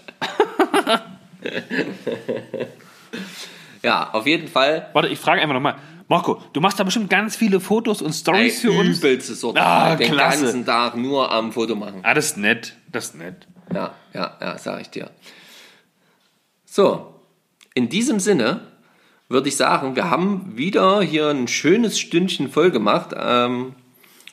Ja, 3.82 4.10
auf 4.12 4.28
jeden 4.28 4.46
Fall 4.46 4.88
Warte, 4.92 5.08
ich 5.08 5.18
frage 5.18 5.42
einfach 5.42 5.54
nochmal. 5.54 5.74
Marco, 6.06 6.40
du 6.52 6.60
machst 6.60 6.78
da 6.78 6.84
bestimmt 6.84 7.10
ganz 7.10 7.34
viele 7.34 7.58
Fotos 7.58 8.00
und 8.00 8.12
Stories 8.12 8.60
für 8.60 8.70
uns. 8.70 8.98
übelste 8.98 9.34
Sorte. 9.34 9.60
Ah, 9.60 9.96
den 9.96 10.12
klasse. 10.12 10.44
ganzen 10.44 10.64
Tag 10.64 10.96
nur 10.96 11.32
am 11.32 11.50
Foto 11.52 11.74
machen. 11.74 11.98
Ah, 12.04 12.14
das 12.14 12.26
ist 12.26 12.36
nett. 12.36 12.76
Das 12.92 13.06
ist 13.06 13.16
nett. 13.16 13.48
Ja, 13.74 13.92
ja, 14.14 14.36
ja, 14.40 14.56
sag 14.56 14.82
ich 14.82 14.90
dir. 14.90 15.10
So, 16.64 17.11
in 17.74 17.88
diesem 17.88 18.20
Sinne 18.20 18.60
würde 19.28 19.48
ich 19.48 19.56
sagen, 19.56 19.96
wir 19.96 20.10
haben 20.10 20.52
wieder 20.56 21.00
hier 21.02 21.28
ein 21.28 21.48
schönes 21.48 21.98
Stündchen 21.98 22.50
voll 22.50 22.70
gemacht. 22.70 23.14
Ähm, 23.18 23.74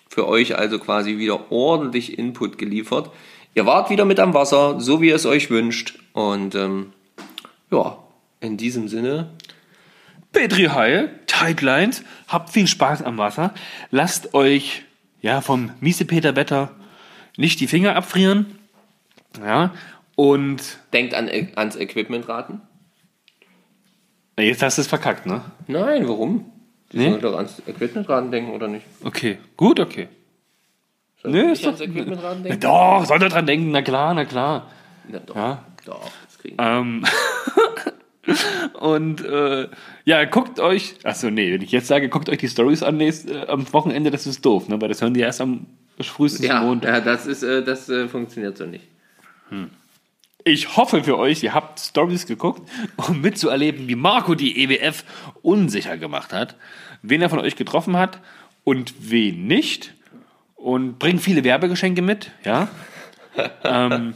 für 0.09 0.27
euch 0.27 0.57
also 0.57 0.79
quasi 0.79 1.17
wieder 1.17 1.51
ordentlich 1.51 2.17
Input 2.17 2.57
geliefert. 2.57 3.11
Ihr 3.55 3.65
wart 3.65 3.89
wieder 3.89 4.05
mit 4.05 4.19
am 4.19 4.33
Wasser, 4.33 4.81
so 4.81 5.01
wie 5.01 5.09
ihr 5.09 5.15
es 5.15 5.25
euch 5.25 5.49
wünscht. 5.49 5.99
Und 6.13 6.55
ähm, 6.55 6.93
ja, 7.71 7.97
in 8.41 8.57
diesem 8.57 8.87
Sinne, 8.87 9.29
Petri 10.31 10.65
Heil, 10.65 11.19
Tightlines, 11.27 12.03
habt 12.27 12.49
viel 12.49 12.67
Spaß 12.67 13.03
am 13.03 13.17
Wasser. 13.17 13.53
Lasst 13.91 14.33
euch 14.33 14.83
ja 15.21 15.41
vom 15.41 15.71
Miesepeter-Wetter 15.79 16.71
nicht 17.37 17.59
die 17.59 17.67
Finger 17.67 17.95
abfrieren. 17.95 18.57
Ja, 19.43 19.73
und 20.15 20.79
denkt 20.91 21.13
an, 21.13 21.29
ans 21.55 21.75
Equipmentraten. 21.75 22.61
Na, 24.39 24.45
jetzt 24.45 24.63
hast 24.63 24.77
du 24.77 24.83
es 24.83 24.87
verkackt, 24.87 25.25
ne? 25.25 25.41
Nein, 25.67 26.07
warum? 26.07 26.45
Die 26.93 26.97
Nee? 26.99 27.09
sollen 27.09 27.21
doch 27.21 27.35
ans 27.35 27.61
Equipmentraten 27.67 28.31
denken, 28.31 28.51
oder 28.53 28.69
nicht? 28.69 28.85
Okay, 29.03 29.37
gut, 29.57 29.81
okay. 29.81 30.07
Sollen 31.21 31.33
Nee, 31.33 31.51
ist 31.51 31.61
doch- 31.63 31.67
ans 31.71 31.81
Equipmentraten 31.81 32.43
Na 32.43 32.47
denken? 32.47 32.61
doch, 32.61 33.03
soll 33.05 33.21
er 33.21 33.27
dran 33.27 33.45
denken, 33.45 33.71
na 33.71 33.81
klar, 33.81 34.13
na 34.13 34.23
klar. 34.23 34.71
Ja, 35.11 35.19
doch. 35.19 35.35
Ja. 35.35 35.65
Doch, 35.85 36.09
das 36.25 36.37
kriegen 36.37 36.57
wir. 36.57 36.65
Ähm, 36.65 37.03
und 38.79 39.25
äh, 39.25 39.67
ja, 40.05 40.23
guckt 40.23 40.61
euch, 40.61 40.95
achso, 41.03 41.29
nee, 41.29 41.51
wenn 41.51 41.61
ich 41.61 41.73
jetzt 41.73 41.87
sage, 41.87 42.07
guckt 42.07 42.29
euch 42.29 42.37
die 42.37 42.47
Stories 42.47 42.81
an 42.81 42.95
nächst, 42.95 43.29
äh, 43.29 43.45
am 43.49 43.71
Wochenende, 43.73 44.09
das 44.09 44.25
ist 44.25 44.45
doof, 44.45 44.69
ne? 44.69 44.79
Weil 44.79 44.87
das 44.87 45.01
hören 45.01 45.13
die 45.13 45.19
erst 45.19 45.41
am 45.41 45.65
frühestens 45.99 46.45
Ja, 46.45 46.61
Montag. 46.61 46.93
ja, 46.93 47.01
das 47.01 47.25
ist, 47.27 47.43
äh, 47.43 47.61
das 47.61 47.89
äh, 47.89 48.07
funktioniert 48.07 48.57
so 48.57 48.65
nicht. 48.65 48.85
Ich 50.45 50.77
hoffe 50.77 51.03
für 51.03 51.17
euch, 51.17 51.43
ihr 51.43 51.53
habt 51.53 51.79
Stories 51.79 52.25
geguckt, 52.25 52.69
um 52.95 53.21
mitzuerleben, 53.21 53.87
wie 53.87 53.95
Marco 53.95 54.35
die 54.35 54.63
EWF 54.63 55.03
unsicher 55.41 55.97
gemacht 55.97 56.31
hat, 56.31 56.55
wen 57.01 57.21
er 57.21 57.29
von 57.29 57.39
euch 57.39 57.55
getroffen 57.55 57.97
hat 57.97 58.19
und 58.63 58.93
wen 58.99 59.47
nicht. 59.47 59.93
Und 60.55 60.99
bringt 60.99 61.21
viele 61.21 61.43
Werbegeschenke 61.43 62.01
mit, 62.01 62.31
ja. 62.43 62.67
ähm, 63.63 64.13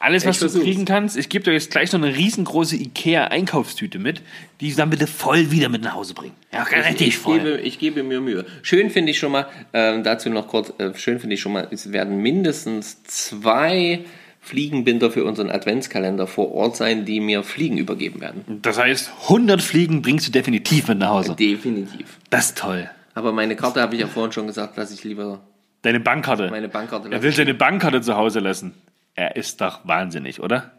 alles, 0.00 0.24
was 0.26 0.40
Ich 0.40 0.52
du 0.52 0.60
kriegen 0.60 0.84
kannst. 0.84 1.16
Ich 1.16 1.28
gebe 1.28 1.44
dir 1.44 1.52
jetzt 1.52 1.70
gleich 1.70 1.92
noch 1.92 2.00
eine 2.00 2.16
riesengroße 2.16 2.76
Ikea-Einkaufstüte 2.76 3.98
mit, 3.98 4.22
die 4.60 4.68
ich 4.68 4.76
dann 4.76 4.90
bitte 4.90 5.06
voll 5.06 5.50
wieder 5.50 5.68
mit 5.68 5.82
nach 5.82 5.94
Hause 5.94 6.14
bringen. 6.14 6.34
Ja, 6.52 6.62
richtig 6.62 7.08
Ich 7.08 7.18
voll. 7.18 7.38
gebe, 7.38 7.56
ich 7.58 7.78
gebe 7.78 8.02
mir 8.02 8.20
Mühe. 8.20 8.46
Schön 8.62 8.90
finde 8.90 9.10
ich 9.10 9.18
schon 9.18 9.32
mal, 9.32 9.48
ähm, 9.72 10.04
dazu 10.04 10.30
noch 10.30 10.46
kurz, 10.46 10.72
äh, 10.78 10.94
schön 10.94 11.18
finde 11.18 11.34
ich 11.34 11.40
schon 11.40 11.52
mal, 11.52 11.66
es 11.70 11.92
werden 11.92 12.18
mindestens 12.18 13.02
zwei 13.04 14.04
Fliegenbinder 14.40 15.10
für 15.10 15.24
unseren 15.24 15.50
Adventskalender 15.50 16.26
vor 16.26 16.52
Ort 16.52 16.76
sein, 16.76 17.04
die 17.04 17.20
mir 17.20 17.42
Fliegen 17.42 17.76
übergeben 17.78 18.20
werden. 18.20 18.60
Das 18.62 18.78
heißt, 18.78 19.10
100 19.24 19.60
Fliegen 19.60 20.00
bringst 20.02 20.26
du 20.28 20.32
definitiv 20.32 20.88
mit 20.88 20.98
nach 20.98 21.10
Hause. 21.10 21.34
Definitiv. 21.36 22.16
Das 22.30 22.46
ist 22.46 22.58
toll. 22.58 22.88
Aber 23.14 23.32
meine 23.32 23.56
Karte 23.56 23.80
habe 23.82 23.94
ich 23.96 24.00
ja 24.00 24.06
vorhin 24.06 24.32
schon 24.32 24.46
gesagt, 24.46 24.78
dass 24.78 24.90
ich 24.92 25.04
lieber 25.04 25.40
Deine 25.82 26.00
Bankkarte. 26.00 26.50
meine 26.50 26.68
Bankkarte 26.68 27.10
Er 27.10 27.22
will 27.22 27.32
seine 27.32 27.54
Bankkarte 27.54 28.00
zu 28.00 28.16
Hause 28.16 28.40
lassen. 28.40 28.74
Er 29.14 29.36
ist 29.36 29.60
doch 29.60 29.80
wahnsinnig, 29.86 30.40
oder? 30.40 30.72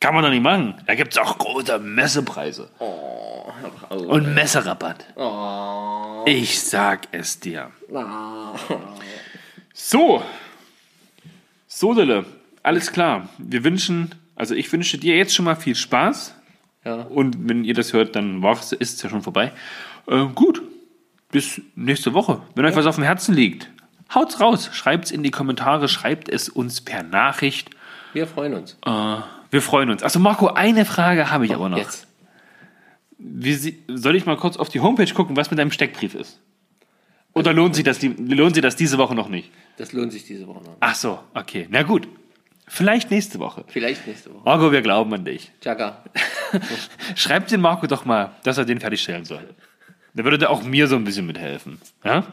Kann 0.00 0.14
man 0.14 0.22
doch 0.24 0.30
nicht 0.30 0.42
machen. 0.42 0.74
Da 0.86 0.94
gibt 0.94 1.12
es 1.12 1.18
auch 1.18 1.38
große 1.38 1.78
Messepreise. 1.78 2.68
Und 3.90 4.34
Messerabatt. 4.34 5.06
Ich 6.26 6.60
sag 6.60 7.08
es 7.12 7.40
dir. 7.40 7.70
So. 9.72 10.22
So, 11.66 11.94
Dille. 11.94 12.24
Alles 12.66 12.90
klar. 12.90 13.28
Wir 13.38 13.62
wünschen, 13.62 14.12
also 14.34 14.56
ich 14.56 14.72
wünsche 14.72 14.98
dir 14.98 15.16
jetzt 15.16 15.32
schon 15.32 15.44
mal 15.44 15.54
viel 15.54 15.76
Spaß. 15.76 16.34
Ja. 16.84 17.02
Und 17.02 17.48
wenn 17.48 17.62
ihr 17.62 17.74
das 17.74 17.92
hört, 17.92 18.16
dann 18.16 18.42
war's, 18.42 18.72
ist 18.72 18.96
es 18.96 19.02
ja 19.04 19.08
schon 19.08 19.22
vorbei. 19.22 19.52
Äh, 20.08 20.24
gut. 20.34 20.62
Bis 21.30 21.60
nächste 21.76 22.12
Woche. 22.12 22.42
Wenn 22.56 22.64
euch 22.64 22.74
was 22.74 22.86
auf 22.86 22.96
dem 22.96 23.04
Herzen 23.04 23.36
liegt, 23.36 23.70
haut's 24.12 24.40
raus. 24.40 24.68
Schreibt's 24.72 25.12
in 25.12 25.22
die 25.22 25.30
Kommentare, 25.30 25.86
schreibt 25.86 26.28
es 26.28 26.48
uns 26.48 26.80
per 26.80 27.04
Nachricht. 27.04 27.70
Wir 28.14 28.26
freuen 28.26 28.54
uns. 28.54 28.76
Äh, 28.84 28.90
wir 28.90 29.62
freuen 29.62 29.90
uns. 29.90 30.02
Also 30.02 30.18
Marco, 30.18 30.48
eine 30.48 30.84
Frage 30.84 31.30
habe 31.30 31.46
ich 31.46 31.54
aber 31.54 31.68
noch. 31.68 31.78
Jetzt. 31.78 32.08
Wie 33.16 33.78
soll 33.86 34.16
ich 34.16 34.26
mal 34.26 34.36
kurz 34.36 34.56
auf 34.56 34.70
die 34.70 34.80
Homepage 34.80 35.14
gucken, 35.14 35.36
was 35.36 35.52
mit 35.52 35.60
deinem 35.60 35.70
Steckbrief 35.70 36.16
ist? 36.16 36.40
Oder 37.32 37.52
lohnt 37.52 37.76
sich 37.76 37.84
das, 37.84 38.02
lohnt 38.02 38.54
sich 38.54 38.62
das 38.62 38.74
diese 38.74 38.98
Woche 38.98 39.14
noch 39.14 39.28
nicht? 39.28 39.52
Das 39.76 39.92
lohnt 39.92 40.10
sich 40.10 40.24
diese 40.24 40.48
Woche 40.48 40.64
noch. 40.64 40.76
Ach 40.80 40.96
so, 40.96 41.20
okay. 41.32 41.68
Na 41.70 41.84
gut. 41.84 42.08
Vielleicht 42.68 43.10
nächste 43.10 43.38
Woche. 43.38 43.64
Vielleicht 43.68 44.06
nächste 44.06 44.34
Woche. 44.34 44.42
Marco, 44.44 44.72
wir 44.72 44.82
glauben 44.82 45.12
an 45.14 45.24
dich. 45.24 45.52
Tschakka. 45.60 46.02
Schreibt 47.14 47.50
den 47.50 47.60
Marco 47.60 47.86
doch 47.86 48.04
mal, 48.04 48.32
dass 48.42 48.58
er 48.58 48.64
den 48.64 48.80
fertigstellen 48.80 49.24
soll. 49.24 49.48
Da 50.14 50.24
würde 50.24 50.38
der 50.38 50.50
auch 50.50 50.62
mir 50.62 50.88
so 50.88 50.96
ein 50.96 51.04
bisschen 51.04 51.26
mithelfen. 51.26 51.80
Ja? 52.04 52.24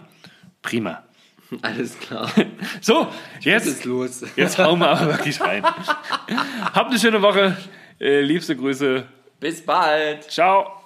Prima. 0.61 1.03
Alles 1.61 1.99
klar. 1.99 2.31
So, 2.81 3.07
Was 3.07 3.45
jetzt, 3.45 3.67
ist 3.67 3.85
los? 3.85 4.23
jetzt 4.35 4.57
hauen 4.57 4.79
wir 4.79 4.89
aber 4.89 5.07
wirklich 5.13 5.39
rein. 5.39 5.63
Habt 5.63 6.89
eine 6.89 6.99
schöne 6.99 7.21
Woche. 7.21 7.55
Äh, 7.99 8.21
liebste 8.21 8.55
Grüße. 8.55 9.05
Bis 9.39 9.63
bald. 9.63 10.23
Ciao. 10.31 10.82